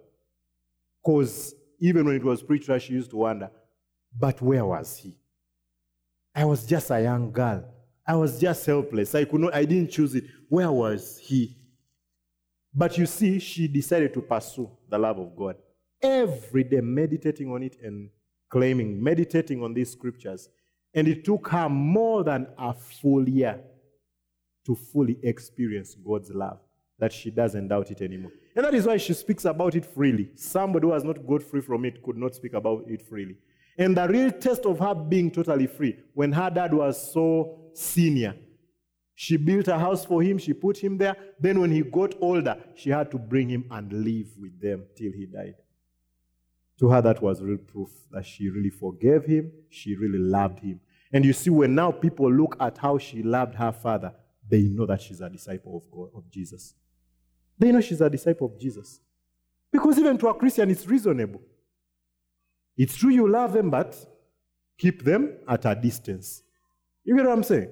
Because 1.03 1.55
even 1.79 2.05
when 2.05 2.15
it 2.15 2.23
was 2.23 2.43
preached, 2.43 2.69
she 2.81 2.93
used 2.93 3.09
to 3.11 3.17
wonder, 3.17 3.49
but 4.17 4.41
where 4.41 4.65
was 4.65 4.97
he? 4.97 5.15
I 6.35 6.45
was 6.45 6.65
just 6.65 6.91
a 6.91 7.01
young 7.01 7.31
girl. 7.31 7.65
I 8.05 8.15
was 8.15 8.39
just 8.39 8.65
helpless. 8.65 9.15
I 9.15 9.25
could 9.25 9.41
not, 9.41 9.55
I 9.55 9.65
didn't 9.65 9.91
choose 9.91 10.15
it. 10.15 10.25
Where 10.49 10.71
was 10.71 11.17
he? 11.17 11.57
But 12.73 12.97
you 12.97 13.05
see, 13.05 13.39
she 13.39 13.67
decided 13.67 14.13
to 14.13 14.21
pursue 14.21 14.69
the 14.89 14.97
love 14.97 15.19
of 15.19 15.35
God. 15.35 15.55
Every 16.01 16.63
day, 16.63 16.81
meditating 16.81 17.51
on 17.51 17.63
it 17.63 17.77
and 17.81 18.09
claiming, 18.49 19.01
meditating 19.01 19.63
on 19.63 19.73
these 19.73 19.91
scriptures. 19.91 20.49
And 20.93 21.07
it 21.07 21.23
took 21.23 21.47
her 21.49 21.69
more 21.69 22.23
than 22.23 22.47
a 22.57 22.73
full 22.73 23.27
year 23.27 23.59
to 24.65 24.75
fully 24.75 25.17
experience 25.23 25.95
God's 25.95 26.31
love, 26.31 26.59
that 26.99 27.11
she 27.11 27.31
doesn't 27.31 27.67
doubt 27.67 27.91
it 27.91 28.01
anymore. 28.01 28.31
And 28.55 28.65
that 28.65 28.73
is 28.73 28.85
why 28.85 28.97
she 28.97 29.13
speaks 29.13 29.45
about 29.45 29.75
it 29.75 29.85
freely. 29.85 30.31
Somebody 30.35 30.87
who 30.87 30.93
has 30.93 31.03
not 31.03 31.25
got 31.25 31.43
free 31.43 31.61
from 31.61 31.85
it 31.85 32.03
could 32.03 32.17
not 32.17 32.35
speak 32.35 32.53
about 32.53 32.83
it 32.87 33.01
freely. 33.01 33.37
And 33.77 33.95
the 33.95 34.07
real 34.07 34.31
test 34.31 34.65
of 34.65 34.79
her 34.79 34.93
being 34.93 35.31
totally 35.31 35.67
free, 35.67 35.97
when 36.13 36.31
her 36.33 36.49
dad 36.49 36.73
was 36.73 37.11
so 37.11 37.71
senior, 37.73 38.35
she 39.15 39.37
built 39.37 39.67
a 39.67 39.77
house 39.77 40.03
for 40.03 40.21
him, 40.23 40.37
she 40.37 40.53
put 40.53 40.77
him 40.77 40.97
there. 40.97 41.15
Then, 41.39 41.59
when 41.59 41.71
he 41.71 41.81
got 41.81 42.15
older, 42.21 42.57
she 42.75 42.89
had 42.89 43.11
to 43.11 43.19
bring 43.19 43.49
him 43.49 43.65
and 43.69 43.91
live 43.91 44.27
with 44.39 44.59
them 44.59 44.85
till 44.95 45.11
he 45.11 45.27
died. 45.27 45.55
To 46.79 46.89
her, 46.89 47.01
that 47.01 47.21
was 47.21 47.41
real 47.41 47.59
proof 47.59 47.91
that 48.09 48.25
she 48.25 48.49
really 48.49 48.71
forgave 48.71 49.25
him, 49.25 49.51
she 49.69 49.95
really 49.95 50.17
loved 50.17 50.59
him. 50.59 50.79
And 51.13 51.23
you 51.23 51.33
see, 51.33 51.51
when 51.51 51.75
now 51.75 51.91
people 51.91 52.31
look 52.31 52.55
at 52.59 52.77
how 52.79 52.97
she 52.97 53.21
loved 53.21 53.55
her 53.55 53.71
father, 53.71 54.13
they 54.51 54.63
know 54.63 54.85
that 54.85 55.01
she's 55.01 55.21
a 55.21 55.29
disciple 55.29 55.77
of 55.77 55.89
God, 55.89 56.09
of 56.13 56.29
Jesus. 56.29 56.75
They 57.57 57.71
know 57.71 57.81
she's 57.81 58.01
a 58.01 58.09
disciple 58.09 58.47
of 58.47 58.59
Jesus. 58.59 58.99
Because 59.71 59.97
even 59.97 60.17
to 60.17 60.27
a 60.27 60.33
Christian, 60.33 60.69
it's 60.69 60.85
reasonable. 60.85 61.41
It's 62.77 62.95
true 62.95 63.11
you 63.11 63.29
love 63.29 63.53
them, 63.53 63.69
but 63.69 63.95
keep 64.77 65.03
them 65.03 65.37
at 65.47 65.65
a 65.65 65.73
distance. 65.73 66.43
You 67.03 67.15
get 67.15 67.25
what 67.25 67.31
I'm 67.31 67.43
saying? 67.43 67.69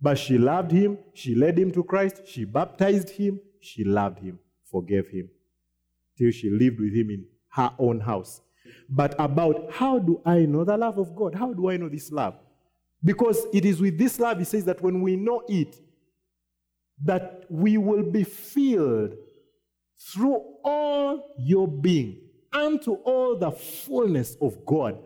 But 0.00 0.18
she 0.18 0.36
loved 0.36 0.70
him, 0.70 0.98
she 1.14 1.34
led 1.34 1.58
him 1.58 1.72
to 1.72 1.82
Christ, 1.82 2.22
she 2.26 2.44
baptized 2.44 3.10
him, 3.10 3.40
she 3.60 3.84
loved 3.84 4.18
him, 4.18 4.38
forgave 4.70 5.08
him, 5.08 5.30
till 6.18 6.30
she 6.30 6.50
lived 6.50 6.80
with 6.80 6.94
him 6.94 7.10
in 7.10 7.26
her 7.50 7.72
own 7.78 8.00
house. 8.00 8.42
But 8.88 9.14
about 9.18 9.72
how 9.72 9.98
do 9.98 10.20
I 10.26 10.40
know 10.40 10.64
the 10.64 10.76
love 10.76 10.98
of 10.98 11.16
God? 11.16 11.34
How 11.34 11.54
do 11.54 11.70
I 11.70 11.78
know 11.78 11.88
this 11.88 12.12
love? 12.12 12.34
Because 13.02 13.46
it 13.52 13.64
is 13.64 13.80
with 13.80 13.96
this 13.96 14.18
love, 14.18 14.38
he 14.38 14.44
says 14.44 14.64
that 14.66 14.82
when 14.82 15.00
we 15.00 15.16
know 15.16 15.42
it, 15.48 15.80
that 17.04 17.44
we 17.50 17.78
will 17.78 18.02
be 18.02 18.24
filled 18.24 19.14
through 20.12 20.42
all 20.64 21.34
your 21.38 21.68
being 21.68 22.20
unto 22.52 22.92
all 22.94 23.36
the 23.36 23.50
fullness 23.50 24.36
of 24.40 24.64
God 24.66 24.98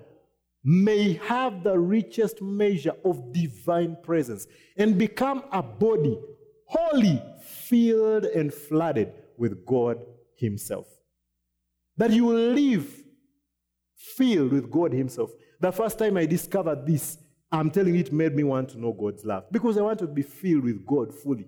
may 0.64 1.14
have 1.14 1.62
the 1.62 1.78
richest 1.78 2.42
measure 2.42 2.94
of 3.04 3.32
divine 3.32 3.96
presence 4.02 4.46
and 4.76 4.98
become 4.98 5.42
a 5.52 5.62
body 5.62 6.18
wholly 6.66 7.22
filled 7.40 8.24
and 8.26 8.52
flooded 8.52 9.12
with 9.38 9.64
God 9.64 9.98
Himself. 10.36 10.86
that 11.96 12.10
you 12.12 12.24
will 12.24 12.52
live 12.52 13.02
filled 13.96 14.52
with 14.52 14.70
God 14.70 14.92
Himself. 14.92 15.30
The 15.60 15.72
first 15.72 15.98
time 15.98 16.16
I 16.16 16.26
discovered 16.26 16.86
this, 16.86 17.18
I'm 17.50 17.70
telling 17.70 17.94
you, 17.94 18.00
it 18.00 18.12
made 18.12 18.34
me 18.34 18.44
want 18.44 18.70
to 18.70 18.80
know 18.80 18.92
God's 18.92 19.24
love 19.24 19.44
because 19.50 19.78
I 19.78 19.82
wanted 19.82 20.06
to 20.06 20.12
be 20.12 20.22
filled 20.22 20.64
with 20.64 20.86
God 20.86 21.14
fully. 21.14 21.46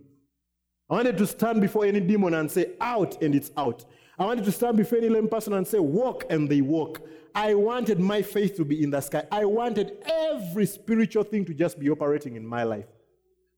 I 0.90 0.94
wanted 0.94 1.18
to 1.18 1.26
stand 1.26 1.60
before 1.60 1.84
any 1.84 2.00
demon 2.00 2.34
and 2.34 2.50
say, 2.50 2.72
out, 2.80 3.22
and 3.22 3.32
it's 3.34 3.52
out. 3.56 3.84
I 4.18 4.24
wanted 4.24 4.44
to 4.44 4.52
stand 4.52 4.76
before 4.76 4.98
any 4.98 5.08
lame 5.08 5.28
person 5.28 5.52
and 5.52 5.66
say, 5.66 5.78
walk, 5.78 6.24
and 6.28 6.48
they 6.48 6.60
walk. 6.60 7.00
I 7.32 7.54
wanted 7.54 8.00
my 8.00 8.22
faith 8.22 8.56
to 8.56 8.64
be 8.64 8.82
in 8.82 8.90
the 8.90 9.00
sky. 9.00 9.24
I 9.30 9.44
wanted 9.44 9.98
every 10.04 10.66
spiritual 10.66 11.22
thing 11.22 11.44
to 11.44 11.54
just 11.54 11.78
be 11.78 11.88
operating 11.90 12.34
in 12.34 12.44
my 12.44 12.64
life. 12.64 12.86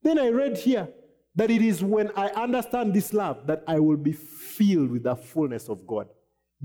Then 0.02 0.18
I 0.18 0.28
read 0.28 0.58
here 0.58 0.88
that 1.34 1.50
it 1.50 1.62
is 1.62 1.82
when 1.82 2.10
I 2.16 2.28
understand 2.28 2.92
this 2.92 3.14
love 3.14 3.46
that 3.46 3.64
I 3.66 3.80
will 3.80 3.96
be 3.96 4.12
filled 4.12 4.90
with 4.90 5.04
the 5.04 5.16
fullness 5.16 5.70
of 5.70 5.86
God. 5.86 6.08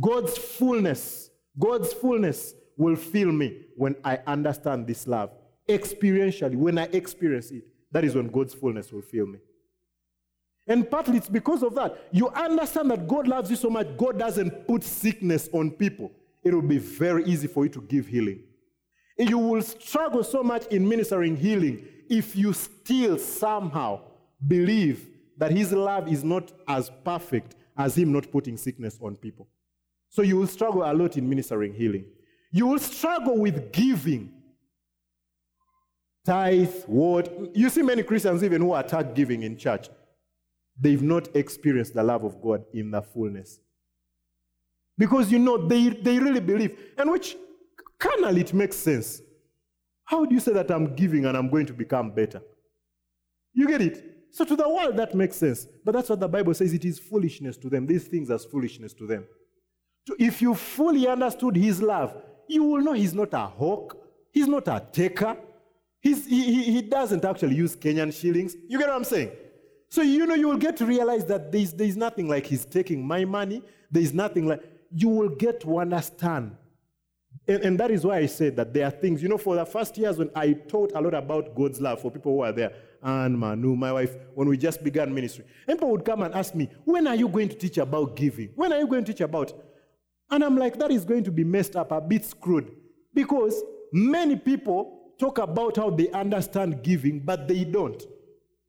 God's 0.02 0.38
fullness, 0.38 1.30
God's 1.58 1.94
fullness 1.94 2.54
will 2.76 2.98
fill 2.98 3.32
me 3.32 3.62
when 3.78 3.96
I 4.04 4.20
understand 4.28 4.86
this 4.86 5.08
love. 5.08 5.32
Experientially, 5.70 6.56
when 6.56 6.78
I 6.78 6.84
experience 6.86 7.52
it, 7.52 7.64
that 7.92 8.04
is 8.04 8.16
when 8.16 8.28
God's 8.28 8.54
fullness 8.54 8.92
will 8.92 9.02
fill 9.02 9.28
me. 9.28 9.40
And 10.68 10.90
partly 10.90 11.18
it's 11.18 11.30
because 11.30 11.64
of 11.64 11.76
that. 11.76 12.08
You 12.12 12.30
understand 12.30 12.92
that 12.92 13.08
God 13.08 13.28
loves 13.28 13.50
you 13.50 13.56
so 13.56 13.70
much, 13.70 13.88
God 13.98 14.20
doesn't 14.20 14.68
put 14.68 14.84
sickness 14.84 15.50
on 15.54 15.72
people. 15.72 16.12
It 16.44 16.54
will 16.54 16.62
be 16.62 16.78
very 16.78 17.24
easy 17.26 17.48
for 17.48 17.66
you 17.66 17.72
to 17.72 17.82
give 17.82 18.08
healing. 18.08 18.44
You 19.18 19.38
will 19.38 19.62
struggle 19.62 20.24
so 20.24 20.44
much 20.44 20.68
in 20.68 20.88
ministering 20.88 21.36
healing 21.36 21.86
if 22.10 22.36
you 22.36 22.54
still 22.54 23.18
somehow 23.18 24.02
believe 24.46 25.10
that 25.38 25.52
His 25.52 25.72
love 25.72 26.12
is 26.12 26.24
not 26.24 26.52
as 26.68 26.92
perfect 27.04 27.56
as 27.78 27.98
Him 27.98 28.12
not 28.12 28.32
putting 28.32 28.58
sickness 28.58 28.98
on 29.02 29.16
people. 29.16 29.48
So 30.10 30.22
you 30.22 30.38
will 30.38 30.48
struggle 30.48 30.84
a 30.84 30.94
lot 30.94 31.18
in 31.18 31.28
ministering 31.28 31.74
healing. 31.74 32.06
You 32.52 32.68
will 32.68 32.80
struggle 32.80 33.38
with 33.38 33.72
giving. 33.72 34.34
Tithe, 36.26 36.74
what? 36.86 37.56
You 37.56 37.70
see 37.70 37.82
many 37.82 38.04
Christians 38.04 38.44
even 38.44 38.62
who 38.62 38.76
attack 38.76 39.16
giving 39.16 39.44
in 39.44 39.58
church. 39.58 39.90
They've 40.80 41.02
not 41.02 41.36
experienced 41.36 41.94
the 41.94 42.04
love 42.04 42.24
of 42.24 42.42
God 42.42 42.64
in 42.74 42.92
the 42.92 43.02
fullness. 43.02 43.60
Because 44.98 45.32
you 45.32 45.40
know, 45.40 45.58
they, 45.68 45.90
they 45.90 46.20
really 46.20 46.40
believe. 46.40 46.78
And 46.98 47.12
which 47.12 47.36
carnal 48.00 48.38
it 48.38 48.54
makes 48.54 48.76
sense. 48.76 49.22
How 50.06 50.26
do 50.26 50.34
you 50.34 50.40
say 50.40 50.54
that 50.54 50.72
I'm 50.72 50.96
giving 50.96 51.26
and 51.26 51.36
I'm 51.38 51.50
going 51.50 51.66
to 51.66 51.74
become 51.74 52.12
better? 52.12 52.42
You 53.54 53.68
get 53.68 53.82
it? 53.82 54.18
So 54.32 54.46
to 54.46 54.56
the 54.56 54.68
world, 54.68 54.98
that 54.98 55.16
makes 55.16 55.36
sense. 55.36 55.68
But 55.84 55.94
that's 55.94 56.10
what 56.10 56.20
the 56.20 56.28
Bible 56.28 56.54
says 56.54 56.74
it 56.74 56.86
is 56.86 57.00
foolishness 57.00 57.58
to 57.58 57.70
them. 57.70 57.86
These 57.86 58.08
things 58.08 58.30
are 58.30 58.38
foolishness 58.38 58.94
to 58.94 59.08
them. 59.08 59.26
So 60.08 60.16
if 60.20 60.42
you 60.42 60.54
fully 60.54 61.08
understood 61.08 61.56
his 61.56 61.82
love, 61.82 62.16
you 62.48 62.64
will 62.64 62.82
know 62.82 62.94
he's 62.94 63.14
not 63.14 63.34
a 63.34 63.48
hawk, 63.48 63.98
he's 64.32 64.48
not 64.48 64.68
a 64.68 64.86
taker. 64.92 65.36
He, 66.00 66.14
he 66.14 66.82
doesn't 66.84 67.26
actually 67.26 67.56
use 67.56 67.76
Kenyan 67.76 68.18
shillings. 68.18 68.56
You 68.70 68.78
get 68.78 68.88
what 68.88 68.96
I'm 68.96 69.04
saying? 69.04 69.32
So, 69.90 70.02
you 70.02 70.26
know, 70.26 70.36
you 70.36 70.50
will 70.50 70.58
get 70.58 70.78
to 70.78 70.86
realize 70.86 71.26
that 71.26 71.52
there's, 71.52 71.74
there's 71.74 71.96
nothing 71.96 72.28
like 72.28 72.46
he's 72.46 72.66
taking 72.66 73.06
my 73.06 73.26
money. 73.26 73.64
There's 73.90 74.14
nothing 74.14 74.48
like, 74.48 74.62
you 74.92 75.10
will 75.10 75.30
get 75.30 75.62
to 75.62 75.80
understand. 75.80 76.56
And, 77.48 77.64
and 77.64 77.80
that 77.80 77.92
is 77.92 78.06
why 78.06 78.18
I 78.18 78.26
said 78.26 78.58
that 78.58 78.74
there 78.74 78.86
are 78.86 78.92
things, 78.92 79.24
you 79.24 79.30
know, 79.30 79.38
for 79.38 79.56
the 79.56 79.66
first 79.66 79.98
years 79.98 80.18
when 80.18 80.30
I 80.36 80.54
taught 80.54 80.92
a 80.94 81.02
lot 81.02 81.14
about 81.14 81.56
God's 81.56 81.80
love 81.80 82.02
for 82.02 82.12
people 82.12 82.34
who 82.34 82.42
are 82.42 82.52
there, 82.52 82.74
and 83.02 83.38
Manu, 83.38 83.76
my 83.76 83.94
wife, 83.94 84.16
when 84.34 84.50
we 84.50 84.58
just 84.58 84.84
began 84.84 85.14
ministry, 85.14 85.46
people 85.68 85.90
would 85.92 86.04
come 86.04 86.24
and 86.24 86.34
ask 86.34 86.56
me, 86.56 86.70
when 86.84 87.08
are 87.08 87.16
you 87.16 87.30
going 87.30 87.48
to 87.48 87.56
teach 87.56 87.78
about 87.78 88.16
giving? 88.16 88.50
When 88.56 88.74
are 88.74 88.80
you 88.80 88.88
going 88.88 89.06
to 89.06 89.14
teach 89.14 89.22
about? 89.22 89.54
And 90.30 90.44
I'm 90.44 90.58
like, 90.58 90.78
that 90.80 90.92
is 90.92 91.06
going 91.06 91.24
to 91.24 91.32
be 91.32 91.44
messed 91.44 91.76
up, 91.76 91.92
a 91.92 92.02
bit 92.02 92.26
screwed. 92.26 92.72
Because 93.14 93.64
many 93.94 94.36
people 94.36 95.14
talk 95.18 95.38
about 95.38 95.78
how 95.78 95.90
they 95.90 96.10
understand 96.10 96.84
giving, 96.84 97.20
but 97.20 97.48
they 97.48 97.64
don't. 97.64 98.04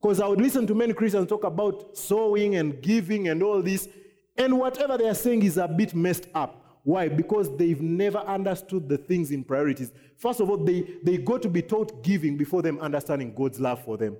Because 0.00 0.20
I 0.20 0.26
would 0.26 0.40
listen 0.40 0.66
to 0.66 0.74
many 0.74 0.92
Christians 0.92 1.28
talk 1.28 1.44
about 1.44 1.96
sowing 1.96 2.56
and 2.56 2.80
giving 2.80 3.28
and 3.28 3.42
all 3.42 3.62
this, 3.62 3.88
and 4.36 4.58
whatever 4.58 4.96
they 4.96 5.08
are 5.08 5.14
saying 5.14 5.42
is 5.42 5.56
a 5.56 5.66
bit 5.66 5.94
messed 5.94 6.28
up. 6.34 6.64
Why? 6.84 7.08
Because 7.08 7.54
they've 7.56 7.80
never 7.80 8.18
understood 8.18 8.88
the 8.88 8.96
things 8.96 9.30
in 9.30 9.44
priorities. 9.44 9.92
First 10.16 10.40
of 10.40 10.48
all, 10.48 10.56
they, 10.56 10.96
they 11.02 11.18
got 11.18 11.42
to 11.42 11.48
be 11.48 11.60
taught 11.60 12.02
giving 12.02 12.36
before 12.36 12.62
them 12.62 12.78
understanding 12.78 13.34
God's 13.34 13.60
love 13.60 13.84
for 13.84 13.96
them. 13.96 14.16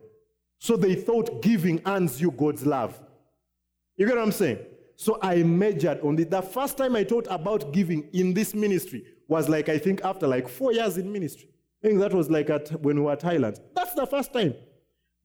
So 0.58 0.76
they 0.76 0.94
thought 0.96 1.40
giving 1.40 1.80
earns 1.86 2.20
you 2.20 2.30
God's 2.32 2.66
love. 2.66 2.98
You 3.96 4.06
get 4.06 4.16
what 4.16 4.24
I'm 4.24 4.32
saying? 4.32 4.58
So 4.96 5.18
I 5.22 5.44
measured 5.44 6.00
on 6.00 6.18
it. 6.18 6.30
The 6.30 6.42
first 6.42 6.76
time 6.76 6.96
I 6.96 7.04
taught 7.04 7.28
about 7.30 7.72
giving 7.72 8.08
in 8.12 8.34
this 8.34 8.52
ministry 8.54 9.04
was 9.28 9.48
like, 9.48 9.68
I 9.68 9.78
think, 9.78 10.00
after 10.04 10.26
like 10.26 10.48
four 10.48 10.72
years 10.72 10.98
in 10.98 11.10
ministry. 11.10 11.48
I 11.82 11.86
think 11.86 12.00
that 12.00 12.12
was 12.12 12.28
like 12.28 12.50
at, 12.50 12.68
when 12.82 12.96
we 12.96 13.02
were 13.02 13.12
at 13.12 13.22
Highlands. 13.22 13.60
That's 13.74 13.94
the 13.94 14.06
first 14.06 14.32
time. 14.32 14.54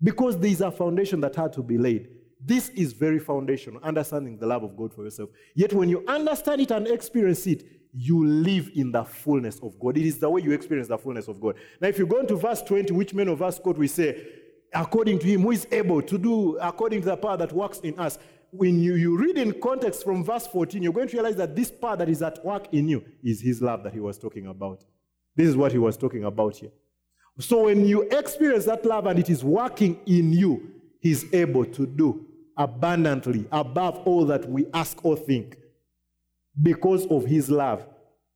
Because 0.04 0.38
there 0.38 0.52
is 0.52 0.62
a 0.62 0.72
foundation 0.72 1.22
that 1.22 1.36
had 1.36 1.54
to 1.54 1.64
be 1.64 1.78
laid. 1.78 2.10
This 2.46 2.70
is 2.70 2.92
very 2.92 3.20
foundational, 3.20 3.82
understanding 3.82 4.38
the 4.38 4.46
love 4.46 4.64
of 4.64 4.76
God 4.76 4.94
for 4.94 5.04
yourself. 5.06 5.30
Yet 5.56 5.72
when 5.72 5.88
you 5.88 6.04
understand 6.08 6.60
it 6.60 6.72
and 6.72 6.88
experience 6.88 7.48
it, 7.48 7.64
you 7.94 8.26
live 8.26 8.72
in 8.76 8.92
the 8.92 9.04
fullness 9.04 9.60
of 9.62 9.80
God. 9.80 9.98
It 9.98 10.06
is 10.06 10.20
the 10.20 10.30
way 10.30 10.42
you 10.42 10.52
experience 10.52 10.88
the 10.88 10.98
fullness 10.98 11.28
of 11.28 11.40
God. 11.40 11.56
Now, 11.80 11.88
if 11.88 11.98
you 11.98 12.06
go 12.06 12.20
into 12.20 12.36
verse 12.36 12.62
20, 12.62 12.92
which 12.92 13.14
many 13.14 13.32
of 13.32 13.42
us 13.42 13.60
quote, 13.60 13.78
we 13.78 13.88
say, 13.88 14.26
according 14.74 15.20
to 15.20 15.28
him 15.28 15.42
who 15.44 15.52
is 15.52 15.68
able 15.72 16.02
to 16.02 16.18
do 16.18 16.58
according 16.58 17.02
to 17.02 17.06
the 17.06 17.18
power 17.18 17.38
that 17.38 17.52
works 17.54 17.80
in 17.80 17.98
us. 18.00 18.18
When 18.52 18.80
you, 18.80 18.96
you 18.96 19.18
read 19.18 19.38
in 19.38 19.60
context 19.60 20.04
from 20.04 20.24
verse 20.24 20.48
14, 20.48 20.82
you're 20.84 20.94
going 20.94 21.08
to 21.08 21.18
realize 21.18 21.36
that 21.38 21.56
this 21.56 21.72
power 21.72 21.96
that 21.98 22.10
is 22.10 22.22
at 22.22 22.44
work 22.46 22.68
in 22.72 22.88
you 22.88 23.04
is 23.24 23.42
his 23.42 23.62
love 23.62 23.84
that 23.84 23.94
he 23.94 24.00
was 24.00 24.18
talking 24.18 24.48
about. 24.48 24.84
This 25.36 25.48
is 25.48 25.56
what 25.58 25.72
he 25.72 25.80
was 25.80 25.98
talking 25.98 26.24
about 26.24 26.58
here. 26.58 26.72
So 27.40 27.64
when 27.64 27.86
you 27.86 28.04
experience 28.04 28.66
that 28.66 28.86
love 28.86 29.08
and 29.08 29.18
it 29.18 29.30
is 29.30 29.44
working 29.44 30.00
in 30.06 30.34
you, 30.34 30.72
he's 31.00 31.32
able 31.34 31.66
to 31.66 31.86
do 31.86 32.26
abundantly 32.58 33.46
above 33.52 33.98
all 34.06 34.26
that 34.26 34.48
we 34.50 34.68
ask 34.74 35.04
or 35.04 35.16
think. 35.16 35.58
Because 36.62 37.08
of 37.08 37.26
his 37.26 37.50
love, 37.50 37.88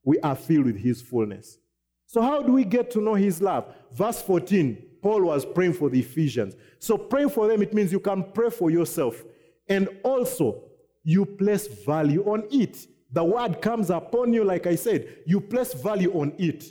we 0.04 0.20
are 0.22 0.36
filled 0.36 0.66
with 0.66 0.78
his 0.78 1.02
fullness. 1.02 1.60
So, 2.08 2.22
how 2.22 2.42
do 2.42 2.54
we 2.54 2.64
get 2.64 2.90
to 2.92 3.02
know 3.02 3.14
his 3.14 3.42
love? 3.42 3.76
Verse 3.92 4.22
14, 4.22 4.82
Paul 5.02 5.24
was 5.24 5.46
praying 5.46 5.74
for 5.74 5.90
the 5.90 6.00
Ephesians. 6.00 6.56
So, 6.80 6.98
praying 6.98 7.30
for 7.30 7.48
them, 7.48 7.62
it 7.62 7.74
means 7.74 7.92
you 7.92 8.00
can 8.00 8.24
pray 8.34 8.50
for 8.50 8.72
yourself. 8.72 9.24
And 9.68 9.90
also, 10.04 10.64
you 11.04 11.26
place 11.26 11.68
value 11.68 12.24
on 12.24 12.46
it. 12.50 12.88
The 13.12 13.24
word 13.24 13.62
comes 13.62 13.90
upon 13.90 14.34
you, 14.34 14.44
like 14.44 14.66
I 14.66 14.76
said, 14.76 15.20
you 15.26 15.40
place 15.40 15.74
value 15.74 16.12
on 16.14 16.34
it. 16.38 16.66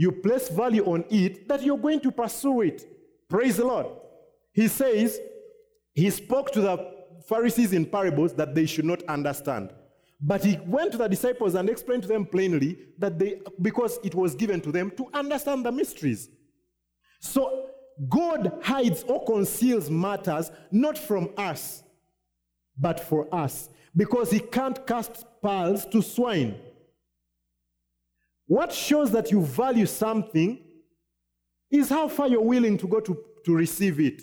You 0.00 0.12
place 0.12 0.48
value 0.48 0.82
on 0.86 1.04
it 1.10 1.46
that 1.46 1.62
you're 1.62 1.76
going 1.76 2.00
to 2.00 2.10
pursue 2.10 2.62
it. 2.62 2.88
Praise 3.28 3.58
the 3.58 3.66
Lord. 3.66 3.84
He 4.54 4.66
says, 4.66 5.20
he 5.92 6.08
spoke 6.08 6.50
to 6.52 6.62
the 6.62 6.94
Pharisees 7.28 7.74
in 7.74 7.84
parables 7.84 8.32
that 8.36 8.54
they 8.54 8.64
should 8.64 8.86
not 8.86 9.02
understand. 9.02 9.74
But 10.18 10.42
he 10.42 10.56
went 10.64 10.92
to 10.92 10.96
the 10.96 11.06
disciples 11.06 11.54
and 11.54 11.68
explained 11.68 12.04
to 12.04 12.08
them 12.08 12.24
plainly 12.24 12.78
that 12.96 13.18
they, 13.18 13.42
because 13.60 13.98
it 14.02 14.14
was 14.14 14.34
given 14.34 14.62
to 14.62 14.72
them 14.72 14.90
to 14.92 15.06
understand 15.12 15.66
the 15.66 15.72
mysteries. 15.72 16.30
So 17.20 17.66
God 18.08 18.58
hides 18.62 19.02
or 19.02 19.22
conceals 19.26 19.90
matters 19.90 20.50
not 20.70 20.96
from 20.96 21.28
us, 21.36 21.82
but 22.78 23.00
for 23.00 23.28
us, 23.34 23.68
because 23.94 24.30
he 24.30 24.40
can't 24.40 24.86
cast 24.86 25.26
pearls 25.42 25.84
to 25.92 26.00
swine. 26.00 26.54
What 28.50 28.72
shows 28.72 29.12
that 29.12 29.30
you 29.30 29.42
value 29.42 29.86
something 29.86 30.58
is 31.70 31.88
how 31.88 32.08
far 32.08 32.26
you're 32.26 32.42
willing 32.42 32.76
to 32.78 32.88
go 32.88 32.98
to, 32.98 33.16
to 33.44 33.54
receive 33.54 34.00
it. 34.00 34.22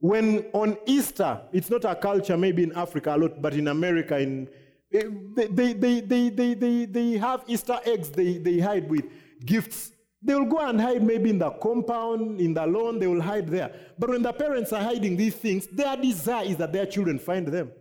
When 0.00 0.44
on 0.52 0.76
Easter, 0.84 1.40
it's 1.50 1.70
not 1.70 1.86
a 1.86 1.94
culture 1.94 2.36
maybe 2.36 2.62
in 2.62 2.72
Africa 2.76 3.14
a 3.14 3.16
lot, 3.16 3.40
but 3.40 3.54
in 3.54 3.68
America, 3.68 4.18
in, 4.18 4.50
they, 4.92 5.46
they, 5.46 5.72
they, 5.72 6.00
they, 6.02 6.28
they, 6.28 6.52
they, 6.52 6.84
they 6.84 7.12
have 7.12 7.42
Easter 7.46 7.80
eggs 7.86 8.10
they, 8.10 8.36
they 8.36 8.58
hide 8.58 8.90
with 8.90 9.06
gifts. 9.46 9.92
They 10.20 10.34
will 10.34 10.44
go 10.44 10.58
and 10.58 10.78
hide 10.78 11.02
maybe 11.02 11.30
in 11.30 11.38
the 11.38 11.52
compound, 11.52 12.38
in 12.38 12.52
the 12.52 12.66
lawn, 12.66 12.98
they 12.98 13.06
will 13.06 13.22
hide 13.22 13.48
there. 13.48 13.74
But 13.98 14.10
when 14.10 14.20
the 14.20 14.34
parents 14.34 14.74
are 14.74 14.82
hiding 14.82 15.16
these 15.16 15.36
things, 15.36 15.66
their 15.68 15.96
desire 15.96 16.44
is 16.44 16.58
that 16.58 16.74
their 16.74 16.84
children 16.84 17.18
find 17.18 17.48
them. 17.48 17.72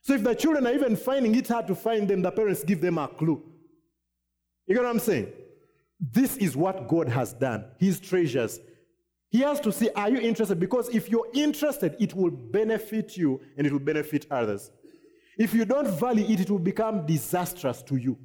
So 0.00 0.14
if 0.14 0.22
the 0.22 0.34
children 0.34 0.66
are 0.66 0.72
even 0.72 0.96
finding 0.96 1.34
it 1.34 1.48
hard 1.48 1.66
to 1.66 1.74
find 1.74 2.08
them, 2.08 2.22
the 2.22 2.30
parents 2.30 2.64
give 2.64 2.80
them 2.80 2.96
a 2.96 3.08
clue. 3.08 3.42
You 4.68 4.74
get 4.74 4.84
what 4.84 4.90
I'm 4.90 5.00
saying? 5.00 5.32
This 5.98 6.36
is 6.36 6.56
what 6.56 6.86
God 6.86 7.08
has 7.08 7.32
done. 7.32 7.64
His 7.78 7.98
treasures 7.98 8.60
he 9.30 9.40
has 9.40 9.60
to 9.60 9.72
see, 9.72 9.90
are 9.90 10.10
you 10.10 10.18
interested? 10.18 10.58
Because 10.58 10.88
if 10.88 11.10
you're 11.10 11.28
interested, 11.34 11.96
it 12.00 12.14
will 12.14 12.30
benefit 12.30 13.16
you 13.16 13.40
and 13.56 13.66
it 13.66 13.72
will 13.72 13.78
benefit 13.78 14.26
others. 14.30 14.70
If 15.36 15.54
you 15.54 15.64
don't 15.64 15.88
value 15.88 16.24
it, 16.28 16.40
it 16.40 16.50
will 16.50 16.58
become 16.58 17.06
disastrous 17.06 17.82
to 17.82 17.96
you. 17.96 18.18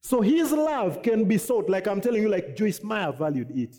So 0.00 0.20
his 0.20 0.52
love 0.52 1.02
can 1.02 1.24
be 1.24 1.36
sought, 1.36 1.68
like 1.68 1.88
I'm 1.88 2.00
telling 2.00 2.22
you, 2.22 2.28
like 2.28 2.54
Joyce 2.54 2.82
Meyer 2.82 3.12
valued 3.12 3.50
it. 3.50 3.74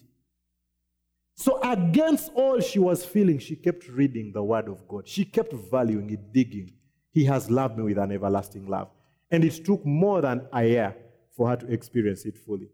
So 1.35 1.61
against 1.61 2.31
all 2.33 2.59
she 2.59 2.79
was 2.79 3.05
feeling, 3.05 3.39
she 3.39 3.55
kept 3.55 3.87
reading 3.87 4.33
the 4.33 4.43
word 4.43 4.67
of 4.67 4.85
God. 4.87 5.07
She 5.07 5.23
kept 5.23 5.53
valuing 5.53 6.09
it, 6.09 6.33
digging. 6.33 6.73
He 7.11 7.23
has 7.25 7.49
loved 7.49 7.77
me 7.77 7.83
with 7.83 7.97
an 7.97 8.11
everlasting 8.11 8.67
love. 8.67 8.89
And 9.31 9.45
it 9.45 9.63
took 9.63 9.85
more 9.85 10.21
than 10.21 10.47
a 10.51 10.65
year 10.65 10.95
for 11.37 11.47
her 11.47 11.55
to 11.55 11.67
experience 11.71 12.25
it 12.25 12.35
fully. 12.35 12.67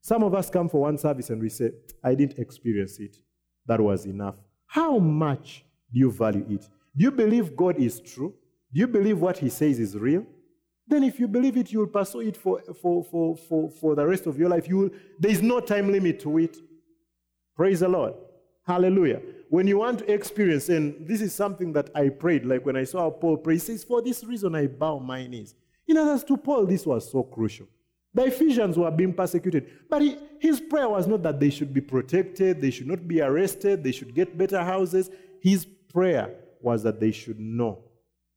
Some 0.00 0.24
of 0.24 0.34
us 0.34 0.48
come 0.48 0.68
for 0.68 0.80
one 0.80 0.96
service 0.96 1.28
and 1.28 1.40
we 1.40 1.50
say, 1.50 1.72
I 2.02 2.14
didn't 2.14 2.38
experience 2.38 2.98
it. 2.98 3.18
That 3.66 3.80
was 3.80 4.06
enough. 4.06 4.36
How 4.66 4.98
much 4.98 5.64
do 5.92 5.98
you 5.98 6.10
value 6.10 6.46
it? 6.48 6.66
Do 6.96 7.04
you 7.04 7.10
believe 7.10 7.54
God 7.54 7.76
is 7.76 8.00
true? 8.00 8.34
Do 8.72 8.80
you 8.80 8.86
believe 8.86 9.20
what 9.20 9.38
He 9.38 9.50
says 9.50 9.78
is 9.78 9.96
real? 9.96 10.24
Then, 10.86 11.04
if 11.04 11.20
you 11.20 11.28
believe 11.28 11.58
it, 11.58 11.70
you 11.70 11.80
will 11.80 11.86
pursue 11.86 12.20
it 12.20 12.36
for, 12.36 12.62
for, 12.80 13.04
for, 13.04 13.36
for, 13.36 13.70
for 13.70 13.94
the 13.94 14.06
rest 14.06 14.26
of 14.26 14.38
your 14.38 14.48
life. 14.48 14.66
You 14.66 14.78
will, 14.78 14.90
there 15.18 15.30
is 15.30 15.42
no 15.42 15.60
time 15.60 15.92
limit 15.92 16.18
to 16.20 16.38
it. 16.38 16.56
Praise 17.54 17.80
the 17.80 17.88
Lord. 17.88 18.14
Hallelujah. 18.66 19.20
When 19.50 19.66
you 19.66 19.78
want 19.78 19.98
to 19.98 20.12
experience, 20.12 20.70
and 20.70 21.06
this 21.06 21.20
is 21.20 21.34
something 21.34 21.74
that 21.74 21.90
I 21.94 22.08
prayed, 22.08 22.46
like 22.46 22.64
when 22.64 22.76
I 22.76 22.84
saw 22.84 23.10
Paul 23.10 23.36
pray, 23.36 23.54
he 23.54 23.58
says, 23.58 23.84
For 23.84 24.00
this 24.00 24.24
reason 24.24 24.54
I 24.54 24.66
bow 24.66 24.98
my 24.98 25.26
knees. 25.26 25.54
In 25.86 25.98
others, 25.98 26.24
to 26.24 26.36
Paul, 26.38 26.64
this 26.64 26.86
was 26.86 27.10
so 27.10 27.22
crucial. 27.22 27.66
The 28.14 28.24
Ephesians 28.24 28.76
were 28.78 28.90
being 28.90 29.12
persecuted, 29.12 29.70
but 29.88 30.02
he, 30.02 30.16
his 30.40 30.60
prayer 30.60 30.88
was 30.88 31.06
not 31.06 31.22
that 31.22 31.38
they 31.38 31.50
should 31.50 31.74
be 31.74 31.80
protected, 31.80 32.60
they 32.60 32.70
should 32.70 32.86
not 32.86 33.06
be 33.06 33.20
arrested, 33.20 33.84
they 33.84 33.92
should 33.92 34.14
get 34.14 34.36
better 34.36 34.62
houses. 34.62 35.10
His 35.40 35.66
prayer 35.66 36.34
was 36.60 36.82
that 36.82 37.00
they 37.00 37.12
should 37.12 37.38
know 37.38 37.84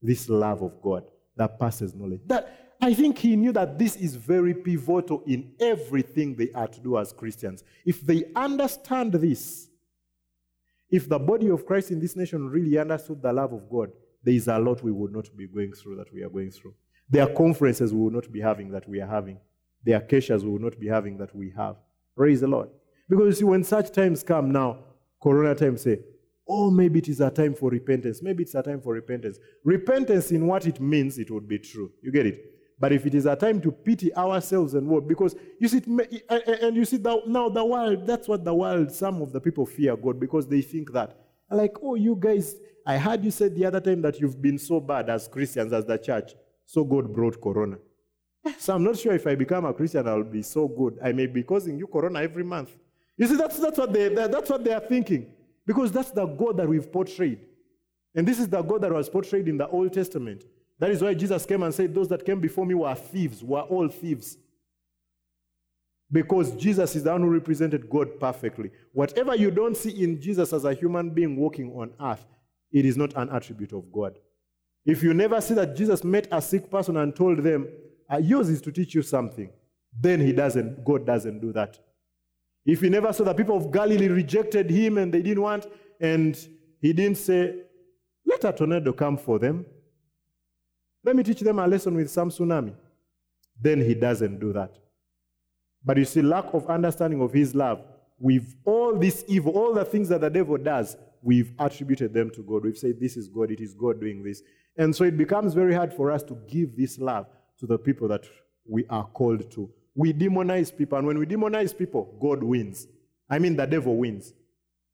this 0.01 0.29
love 0.29 0.61
of 0.61 0.81
God 0.81 1.03
that 1.35 1.59
passes 1.59 1.95
knowledge. 1.95 2.21
That 2.27 2.75
I 2.81 2.93
think 2.93 3.17
he 3.19 3.35
knew 3.35 3.51
that 3.53 3.77
this 3.77 3.95
is 3.95 4.15
very 4.15 4.53
pivotal 4.53 5.23
in 5.25 5.53
everything 5.59 6.35
they 6.35 6.51
are 6.53 6.67
to 6.67 6.79
do 6.79 6.97
as 6.97 7.13
Christians. 7.13 7.63
If 7.85 8.01
they 8.01 8.25
understand 8.35 9.13
this, 9.13 9.69
if 10.89 11.07
the 11.07 11.19
body 11.19 11.49
of 11.49 11.65
Christ 11.65 11.91
in 11.91 11.99
this 11.99 12.15
nation 12.15 12.49
really 12.49 12.77
understood 12.77 13.21
the 13.21 13.31
love 13.31 13.53
of 13.53 13.69
God, 13.69 13.91
there 14.23 14.33
is 14.33 14.47
a 14.47 14.57
lot 14.59 14.83
we 14.83 14.91
would 14.91 15.13
not 15.13 15.35
be 15.37 15.47
going 15.47 15.73
through 15.73 15.95
that 15.97 16.13
we 16.13 16.21
are 16.23 16.29
going 16.29 16.51
through. 16.51 16.73
There 17.09 17.23
are 17.23 17.33
conferences 17.33 17.93
we 17.93 17.99
will 17.99 18.11
not 18.11 18.31
be 18.31 18.41
having 18.41 18.71
that 18.71 18.87
we 18.89 18.99
are 18.99 19.07
having. 19.07 19.39
There 19.83 19.97
acacias 19.97 20.43
we 20.43 20.51
will 20.51 20.59
not 20.59 20.79
be 20.79 20.87
having 20.87 21.17
that 21.17 21.35
we 21.35 21.51
have. 21.57 21.77
Praise 22.15 22.41
the 22.41 22.47
Lord. 22.47 22.69
Because 23.09 23.27
you 23.27 23.33
see, 23.33 23.43
when 23.45 23.63
such 23.63 23.91
times 23.91 24.23
come 24.23 24.51
now, 24.51 24.79
Corona 25.21 25.55
times 25.55 25.81
say, 25.81 25.99
oh, 26.47 26.69
maybe 26.69 26.99
it 26.99 27.07
is 27.07 27.21
a 27.21 27.29
time 27.29 27.53
for 27.53 27.69
repentance. 27.69 28.21
Maybe 28.21 28.43
it's 28.43 28.55
a 28.55 28.63
time 28.63 28.81
for 28.81 28.93
repentance. 28.93 29.37
Repentance, 29.63 30.31
in 30.31 30.47
what 30.47 30.65
it 30.67 30.79
means, 30.79 31.17
it 31.17 31.31
would 31.31 31.47
be 31.47 31.59
true. 31.59 31.91
You 32.01 32.11
get 32.11 32.25
it? 32.25 32.45
But 32.79 32.91
if 32.91 33.05
it 33.05 33.13
is 33.13 33.27
a 33.27 33.35
time 33.35 33.61
to 33.61 33.71
pity 33.71 34.13
ourselves 34.15 34.73
and 34.73 34.87
what, 34.87 35.07
because 35.07 35.35
you 35.59 35.67
see, 35.67 35.81
and 36.29 36.75
you 36.75 36.83
see 36.83 36.97
now 36.97 37.47
the 37.47 37.63
world, 37.63 38.07
that's 38.07 38.27
what 38.27 38.43
the 38.43 38.53
world, 38.53 38.91
some 38.91 39.21
of 39.21 39.31
the 39.31 39.39
people 39.39 39.65
fear 39.65 39.95
God 39.95 40.19
because 40.19 40.47
they 40.47 40.61
think 40.61 40.91
that. 40.93 41.15
Like, 41.51 41.75
oh, 41.83 41.95
you 41.95 42.17
guys, 42.19 42.55
I 42.87 42.97
heard 42.97 43.23
you 43.23 43.29
said 43.29 43.55
the 43.55 43.65
other 43.65 43.79
time 43.79 44.01
that 44.01 44.19
you've 44.19 44.41
been 44.41 44.57
so 44.57 44.79
bad 44.79 45.09
as 45.09 45.27
Christians, 45.27 45.73
as 45.73 45.85
the 45.85 45.97
church, 45.97 46.33
so 46.65 46.83
God 46.83 47.13
brought 47.13 47.39
Corona. 47.39 47.77
So 48.57 48.75
I'm 48.75 48.83
not 48.83 48.97
sure 48.97 49.13
if 49.13 49.27
I 49.27 49.35
become 49.35 49.65
a 49.65 49.73
Christian, 49.73 50.07
I'll 50.07 50.23
be 50.23 50.41
so 50.41 50.67
good. 50.67 50.97
I 51.03 51.11
may 51.11 51.27
be 51.27 51.43
causing 51.43 51.77
you 51.77 51.87
Corona 51.87 52.21
every 52.21 52.43
month. 52.43 52.75
You 53.17 53.27
see, 53.27 53.35
that's, 53.35 53.59
that's, 53.59 53.77
what 53.77 53.93
they, 53.93 54.09
that's 54.09 54.49
what 54.49 54.63
they 54.63 54.73
are 54.73 54.79
thinking. 54.79 55.31
Because 55.65 55.91
that's 55.91 56.11
the 56.11 56.25
God 56.25 56.57
that 56.57 56.67
we've 56.67 56.91
portrayed. 56.91 57.39
And 58.15 58.27
this 58.27 58.39
is 58.39 58.49
the 58.49 58.61
God 58.61 58.81
that 58.81 58.91
was 58.91 59.09
portrayed 59.09 59.47
in 59.47 59.57
the 59.57 59.67
Old 59.67 59.93
Testament. 59.93 60.45
That 60.79 60.89
is 60.89 61.01
why 61.01 61.13
Jesus 61.13 61.45
came 61.45 61.61
and 61.63 61.73
said, 61.73 61.93
Those 61.93 62.07
that 62.09 62.25
came 62.25 62.39
before 62.39 62.65
me 62.65 62.73
were 62.73 62.95
thieves, 62.95 63.43
were 63.43 63.61
all 63.61 63.87
thieves. 63.87 64.37
Because 66.11 66.51
Jesus 66.55 66.95
is 66.95 67.03
the 67.03 67.11
one 67.11 67.21
who 67.21 67.29
represented 67.29 67.89
God 67.89 68.19
perfectly. 68.19 68.71
Whatever 68.91 69.35
you 69.35 69.51
don't 69.51 69.77
see 69.77 70.03
in 70.03 70.19
Jesus 70.19 70.51
as 70.51 70.65
a 70.65 70.73
human 70.73 71.11
being 71.11 71.37
walking 71.37 71.71
on 71.73 71.93
earth, 72.01 72.25
it 72.71 72.85
is 72.85 72.97
not 72.97 73.15
an 73.15 73.29
attribute 73.29 73.71
of 73.71 73.91
God. 73.91 74.17
If 74.85 75.03
you 75.03 75.13
never 75.13 75.39
see 75.39 75.53
that 75.53 75.75
Jesus 75.75 76.03
met 76.03 76.27
a 76.31 76.41
sick 76.41 76.69
person 76.69 76.97
and 76.97 77.15
told 77.15 77.37
them, 77.37 77.67
uh, 78.11 78.17
yours 78.17 78.49
is 78.49 78.61
to 78.61 78.71
teach 78.71 78.93
you 78.93 79.01
something, 79.01 79.49
then 79.99 80.19
he 80.19 80.33
doesn't, 80.33 80.83
God 80.83 81.05
doesn't 81.05 81.39
do 81.39 81.51
that. 81.53 81.79
If 82.65 82.81
he 82.81 82.89
never 82.89 83.11
saw 83.13 83.23
the 83.23 83.33
people 83.33 83.57
of 83.57 83.71
Galilee 83.71 84.07
rejected 84.07 84.69
him 84.69 84.97
and 84.97 85.13
they 85.13 85.21
didn't 85.21 85.41
want, 85.41 85.67
and 85.99 86.35
he 86.79 86.93
didn't 86.93 87.17
say, 87.17 87.55
let 88.25 88.43
a 88.43 88.53
tornado 88.53 88.93
come 88.93 89.17
for 89.17 89.39
them. 89.39 89.65
Let 91.03 91.15
me 91.15 91.23
teach 91.23 91.39
them 91.39 91.59
a 91.59 91.67
lesson 91.67 91.95
with 91.95 92.11
some 92.11 92.29
tsunami. 92.29 92.73
Then 93.59 93.81
he 93.81 93.95
doesn't 93.95 94.39
do 94.39 94.53
that. 94.53 94.77
But 95.83 95.97
you 95.97 96.05
see, 96.05 96.21
lack 96.21 96.53
of 96.53 96.67
understanding 96.67 97.21
of 97.21 97.33
his 97.33 97.55
love, 97.55 97.83
with 98.19 98.55
all 98.65 98.95
this 98.95 99.25
evil, 99.27 99.53
all 99.53 99.73
the 99.73 99.83
things 99.83 100.09
that 100.09 100.21
the 100.21 100.29
devil 100.29 100.57
does, 100.57 100.95
we've 101.23 101.51
attributed 101.57 102.13
them 102.13 102.29
to 102.31 102.43
God. 102.43 102.63
We've 102.63 102.77
said, 102.77 102.99
This 102.99 103.17
is 103.17 103.27
God, 103.27 103.49
it 103.49 103.59
is 103.59 103.73
God 103.73 103.99
doing 103.99 104.21
this. 104.21 104.43
And 104.77 104.95
so 104.95 105.03
it 105.03 105.17
becomes 105.17 105.55
very 105.55 105.73
hard 105.73 105.91
for 105.91 106.11
us 106.11 106.21
to 106.23 106.37
give 106.47 106.77
this 106.77 106.99
love 106.99 107.25
to 107.61 107.67
the 107.67 107.77
people 107.77 108.07
that 108.09 108.25
we 108.67 108.85
are 108.89 109.05
called 109.05 109.49
to. 109.51 109.69
We 109.95 110.13
demonize 110.13 110.75
people, 110.75 110.97
and 110.97 111.07
when 111.07 111.17
we 111.17 111.25
demonize 111.25 111.77
people, 111.77 112.17
God 112.19 112.43
wins. 112.43 112.87
I 113.29 113.39
mean, 113.39 113.55
the 113.55 113.65
devil 113.65 113.95
wins. 113.95 114.33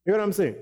You 0.05 0.11
know 0.11 0.19
what 0.19 0.25
I'm 0.25 0.33
saying? 0.33 0.55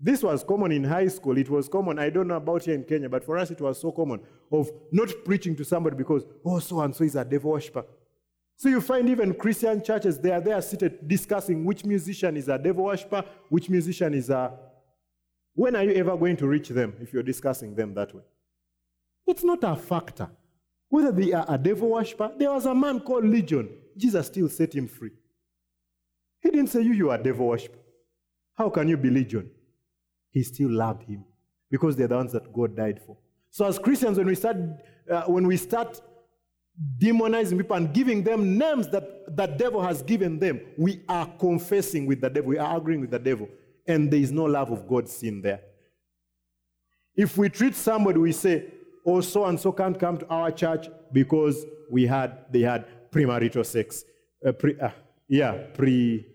This 0.00 0.22
was 0.22 0.42
common 0.42 0.72
in 0.72 0.82
high 0.82 1.08
school. 1.08 1.36
It 1.36 1.50
was 1.50 1.68
common. 1.68 1.98
I 1.98 2.08
don't 2.08 2.28
know 2.28 2.36
about 2.36 2.64
here 2.64 2.74
in 2.74 2.84
Kenya, 2.84 3.08
but 3.08 3.22
for 3.22 3.36
us 3.36 3.50
it 3.50 3.60
was 3.60 3.78
so 3.78 3.92
common 3.92 4.20
of 4.50 4.70
not 4.90 5.10
preaching 5.26 5.54
to 5.56 5.64
somebody 5.64 5.96
because, 5.96 6.24
oh, 6.44 6.58
so 6.58 6.80
and 6.80 6.96
so 6.96 7.04
is 7.04 7.16
a 7.16 7.24
devil 7.24 7.50
worshiper. 7.50 7.84
So 8.56 8.68
you 8.68 8.80
find 8.80 9.08
even 9.10 9.34
Christian 9.34 9.82
churches, 9.82 10.18
they 10.18 10.32
are 10.32 10.40
there 10.40 10.60
seated 10.62 11.06
discussing 11.06 11.64
which 11.64 11.84
musician 11.84 12.36
is 12.36 12.48
a 12.48 12.58
devil 12.58 12.84
worshiper, 12.84 13.24
which 13.48 13.68
musician 13.68 14.14
is 14.14 14.30
a. 14.30 14.52
When 15.54 15.76
are 15.76 15.84
you 15.84 15.92
ever 15.92 16.16
going 16.16 16.36
to 16.38 16.46
reach 16.46 16.68
them 16.68 16.94
if 17.00 17.12
you're 17.12 17.22
discussing 17.22 17.74
them 17.74 17.92
that 17.94 18.14
way? 18.14 18.22
It's 19.26 19.44
not 19.44 19.62
a 19.64 19.76
factor. 19.76 20.30
Whether 20.90 21.12
they 21.12 21.32
are 21.32 21.46
a 21.48 21.56
devil 21.56 21.88
worshiper, 21.88 22.32
there 22.36 22.50
was 22.50 22.66
a 22.66 22.74
man 22.74 23.00
called 23.00 23.24
Legion. 23.24 23.68
Jesus 23.96 24.26
still 24.26 24.48
set 24.48 24.74
him 24.74 24.86
free. 24.86 25.12
He 26.40 26.50
didn't 26.50 26.66
say 26.66 26.82
you, 26.82 26.92
you 26.92 27.10
are 27.10 27.18
a 27.18 27.22
devil 27.22 27.46
worshiper. 27.46 27.78
How 28.54 28.68
can 28.68 28.88
you 28.88 28.96
be 28.96 29.08
Legion? 29.08 29.50
He 30.30 30.42
still 30.42 30.70
loved 30.70 31.04
him 31.04 31.24
because 31.70 31.96
they're 31.96 32.08
the 32.08 32.16
ones 32.16 32.32
that 32.32 32.52
God 32.52 32.76
died 32.76 33.00
for. 33.06 33.16
So 33.50 33.64
as 33.64 33.78
Christians, 33.78 34.18
when 34.18 34.26
we 34.26 34.34
start, 34.34 34.56
uh, 35.10 35.22
when 35.22 35.46
we 35.46 35.56
start 35.56 36.00
demonizing 36.98 37.56
people 37.56 37.76
and 37.76 37.92
giving 37.92 38.22
them 38.22 38.58
names 38.58 38.88
that 38.88 39.36
the 39.36 39.46
devil 39.46 39.82
has 39.82 40.02
given 40.02 40.38
them, 40.38 40.60
we 40.76 41.02
are 41.08 41.26
confessing 41.38 42.06
with 42.06 42.20
the 42.20 42.30
devil. 42.30 42.48
We 42.48 42.58
are 42.58 42.76
agreeing 42.76 43.00
with 43.00 43.10
the 43.10 43.18
devil. 43.18 43.48
And 43.86 44.10
there 44.10 44.20
is 44.20 44.32
no 44.32 44.44
love 44.44 44.70
of 44.70 44.88
God 44.88 45.08
seen 45.08 45.40
there. 45.40 45.60
If 47.14 47.36
we 47.36 47.48
treat 47.48 47.74
somebody, 47.74 48.18
we 48.18 48.32
say, 48.32 48.72
oh, 49.06 49.20
so 49.20 49.44
and 49.46 49.58
so 49.58 49.72
can't 49.72 49.98
come 49.98 50.18
to 50.18 50.26
our 50.28 50.50
church 50.50 50.88
because 51.12 51.64
we 51.90 52.06
had, 52.06 52.44
they 52.50 52.60
had 52.60 52.86
premarital 53.10 53.64
sex. 53.64 54.04
Uh, 54.46 54.52
pre, 54.52 54.78
uh, 54.80 54.90
yeah, 55.28 55.52
pre, 55.74 56.26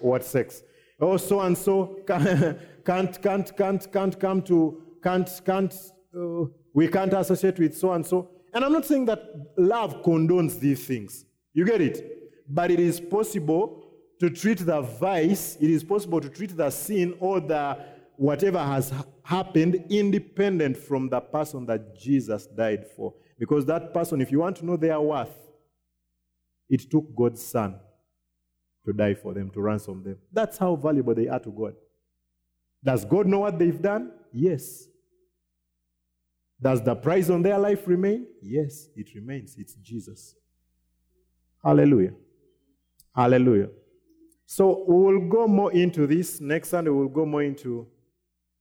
what 0.00 0.24
sex? 0.24 0.62
Oh, 1.00 1.16
so 1.16 1.40
and 1.40 1.56
so 1.56 1.98
can't, 2.06 3.22
can't, 3.22 3.56
can't, 3.56 3.92
can't 3.92 4.20
come 4.20 4.42
to, 4.42 4.82
can't, 5.02 5.28
can't, 5.44 5.74
uh, 6.16 6.44
we 6.72 6.88
can't 6.88 7.12
associate 7.12 7.58
with 7.58 7.76
so 7.76 7.92
and 7.92 8.06
so. 8.06 8.30
And 8.52 8.64
I'm 8.64 8.72
not 8.72 8.86
saying 8.86 9.06
that 9.06 9.22
love 9.56 10.02
condones 10.02 10.60
these 10.60 10.86
things. 10.86 11.24
You 11.52 11.64
get 11.64 11.80
it? 11.80 12.44
But 12.48 12.70
it 12.70 12.78
is 12.78 13.00
possible 13.00 13.84
to 14.20 14.30
treat 14.30 14.58
the 14.58 14.80
vice, 14.80 15.56
it 15.60 15.70
is 15.70 15.82
possible 15.82 16.20
to 16.20 16.28
treat 16.28 16.56
the 16.56 16.70
sin 16.70 17.14
or 17.18 17.40
the 17.40 17.76
whatever 18.16 18.58
has 18.58 18.92
happened 19.22 19.84
independent 19.90 20.76
from 20.76 21.08
the 21.08 21.20
person 21.20 21.66
that 21.66 21.98
Jesus 21.98 22.46
died 22.46 22.86
for. 22.96 23.14
Because 23.38 23.66
that 23.66 23.92
person, 23.92 24.20
if 24.20 24.30
you 24.30 24.40
want 24.40 24.56
to 24.56 24.66
know 24.66 24.76
their 24.76 25.00
worth, 25.00 25.36
it 26.68 26.90
took 26.90 27.14
God's 27.14 27.44
Son 27.44 27.78
to 28.84 28.92
die 28.92 29.14
for 29.14 29.34
them, 29.34 29.50
to 29.50 29.60
ransom 29.60 30.02
them. 30.02 30.18
That's 30.32 30.58
how 30.58 30.76
valuable 30.76 31.14
they 31.14 31.28
are 31.28 31.40
to 31.40 31.50
God. 31.50 31.74
Does 32.82 33.04
God 33.04 33.26
know 33.26 33.40
what 33.40 33.58
they've 33.58 33.80
done? 33.80 34.12
Yes. 34.32 34.84
Does 36.60 36.82
the 36.82 36.94
price 36.94 37.30
on 37.30 37.42
their 37.42 37.58
life 37.58 37.86
remain? 37.86 38.26
Yes, 38.42 38.88
it 38.94 39.14
remains. 39.14 39.56
It's 39.58 39.74
Jesus. 39.74 40.34
Hallelujah. 41.62 42.12
Hallelujah. 43.14 43.68
So 44.46 44.84
we 44.86 44.94
will 44.94 45.28
go 45.28 45.46
more 45.48 45.72
into 45.72 46.06
this. 46.06 46.40
Next 46.40 46.68
Sunday, 46.68 46.90
we'll 46.90 47.08
go 47.08 47.24
more 47.24 47.42
into 47.42 47.86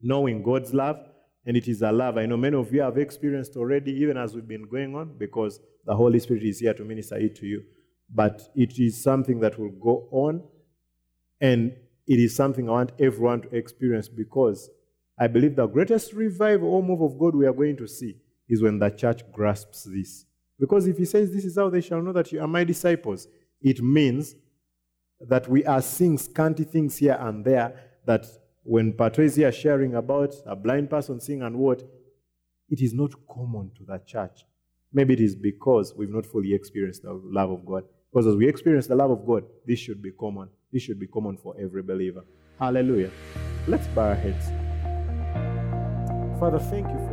knowing 0.04 0.44
God's 0.44 0.74
love. 0.74 1.00
And 1.46 1.58
it 1.58 1.68
is 1.68 1.82
a 1.82 1.92
love 1.92 2.18
I 2.18 2.26
know 2.26 2.38
many 2.38 2.56
of 2.56 2.72
you 2.74 2.82
have 2.82 2.98
experienced 2.98 3.56
already, 3.58 3.92
even 3.94 4.18
as 4.18 4.36
we've 4.36 4.48
been 4.48 4.68
going 4.68 4.96
on, 4.96 5.18
because 5.18 5.60
the 5.86 5.96
Holy 5.96 6.20
Spirit 6.20 6.44
is 6.44 6.60
here 6.60 6.74
to 6.74 6.84
minister 6.84 7.18
it 7.18 7.36
to 7.38 7.46
you. 7.46 7.64
But 8.14 8.42
it 8.56 8.80
is 8.80 9.02
something 9.02 9.40
that 9.40 9.58
will 9.60 9.72
go 9.72 10.08
on. 10.12 10.44
And 11.42 11.74
it 12.08 12.20
is 12.20 12.36
something 12.36 12.70
I 12.70 12.74
want 12.74 12.92
everyone 13.00 13.42
to 13.42 13.56
experience 13.56 14.08
because 14.08 14.70
I 15.20 15.28
believe 15.28 15.56
the 15.56 15.68
greatest 15.68 16.14
revival 16.14 16.70
or 16.74 16.84
move 16.84 17.02
of 17.02 17.18
God 17.18 17.36
we 17.36 17.46
are 17.46 17.54
going 17.54 17.78
to 17.78 17.88
see 17.88 18.18
is 18.50 18.62
when 18.62 18.80
the 18.80 18.90
church 18.90 19.22
grasps 19.32 19.84
this. 19.84 20.26
Because 20.60 20.88
if 20.88 20.98
he 20.98 21.06
says, 21.06 21.32
This 21.32 21.46
is 21.46 21.58
how 21.58 21.70
they 21.70 21.82
shall 21.82 22.02
know 22.02 22.14
that 22.14 22.32
you 22.32 22.42
are 22.42 22.48
my 22.48 22.64
disciples, 22.64 23.28
it 23.62 23.82
means 23.82 24.36
that 25.20 25.48
we 25.48 25.66
are 25.66 25.82
seeing 25.82 26.18
scanty 26.18 26.64
things 26.64 26.98
here 26.98 27.18
and 27.20 27.46
there 27.46 27.80
that 28.06 28.26
when 28.64 28.94
Pato 28.94 29.20
is 29.20 29.36
here 29.36 29.52
sharing 29.52 29.96
about 29.96 30.34
a 30.46 30.56
blind 30.56 30.90
person 30.90 31.20
seeing 31.20 31.42
and 31.42 31.58
what, 31.58 31.84
it 32.70 32.82
is 32.82 32.94
not 32.94 33.12
common 33.28 33.72
to 33.78 33.84
the 33.86 34.00
church. 34.06 34.46
Maybe 34.94 35.14
it 35.14 35.20
is 35.20 35.36
because 35.36 35.94
we've 35.98 36.10
not 36.10 36.26
fully 36.26 36.54
experienced 36.54 37.04
the 37.04 37.14
love 37.14 37.52
of 37.52 37.66
God. 37.66 37.84
Because 38.12 38.28
as 38.28 38.36
we 38.36 38.48
experience 38.48 38.88
the 38.88 38.96
love 38.96 39.12
of 39.12 39.26
God, 39.26 39.44
this 39.66 39.80
should 39.80 40.02
be 40.02 40.12
common. 40.12 40.50
This 40.72 40.84
should 40.84 41.00
be 41.00 41.08
common 41.08 41.38
for 41.38 41.56
every 41.60 41.82
believer. 41.82 42.24
Hallelujah. 42.60 43.12
Let's 43.68 43.88
bow 43.88 44.10
our 44.10 44.16
heads. 44.16 44.50
Father, 46.40 46.60
thank 46.60 46.88
you 46.88 46.98
for 47.10 47.13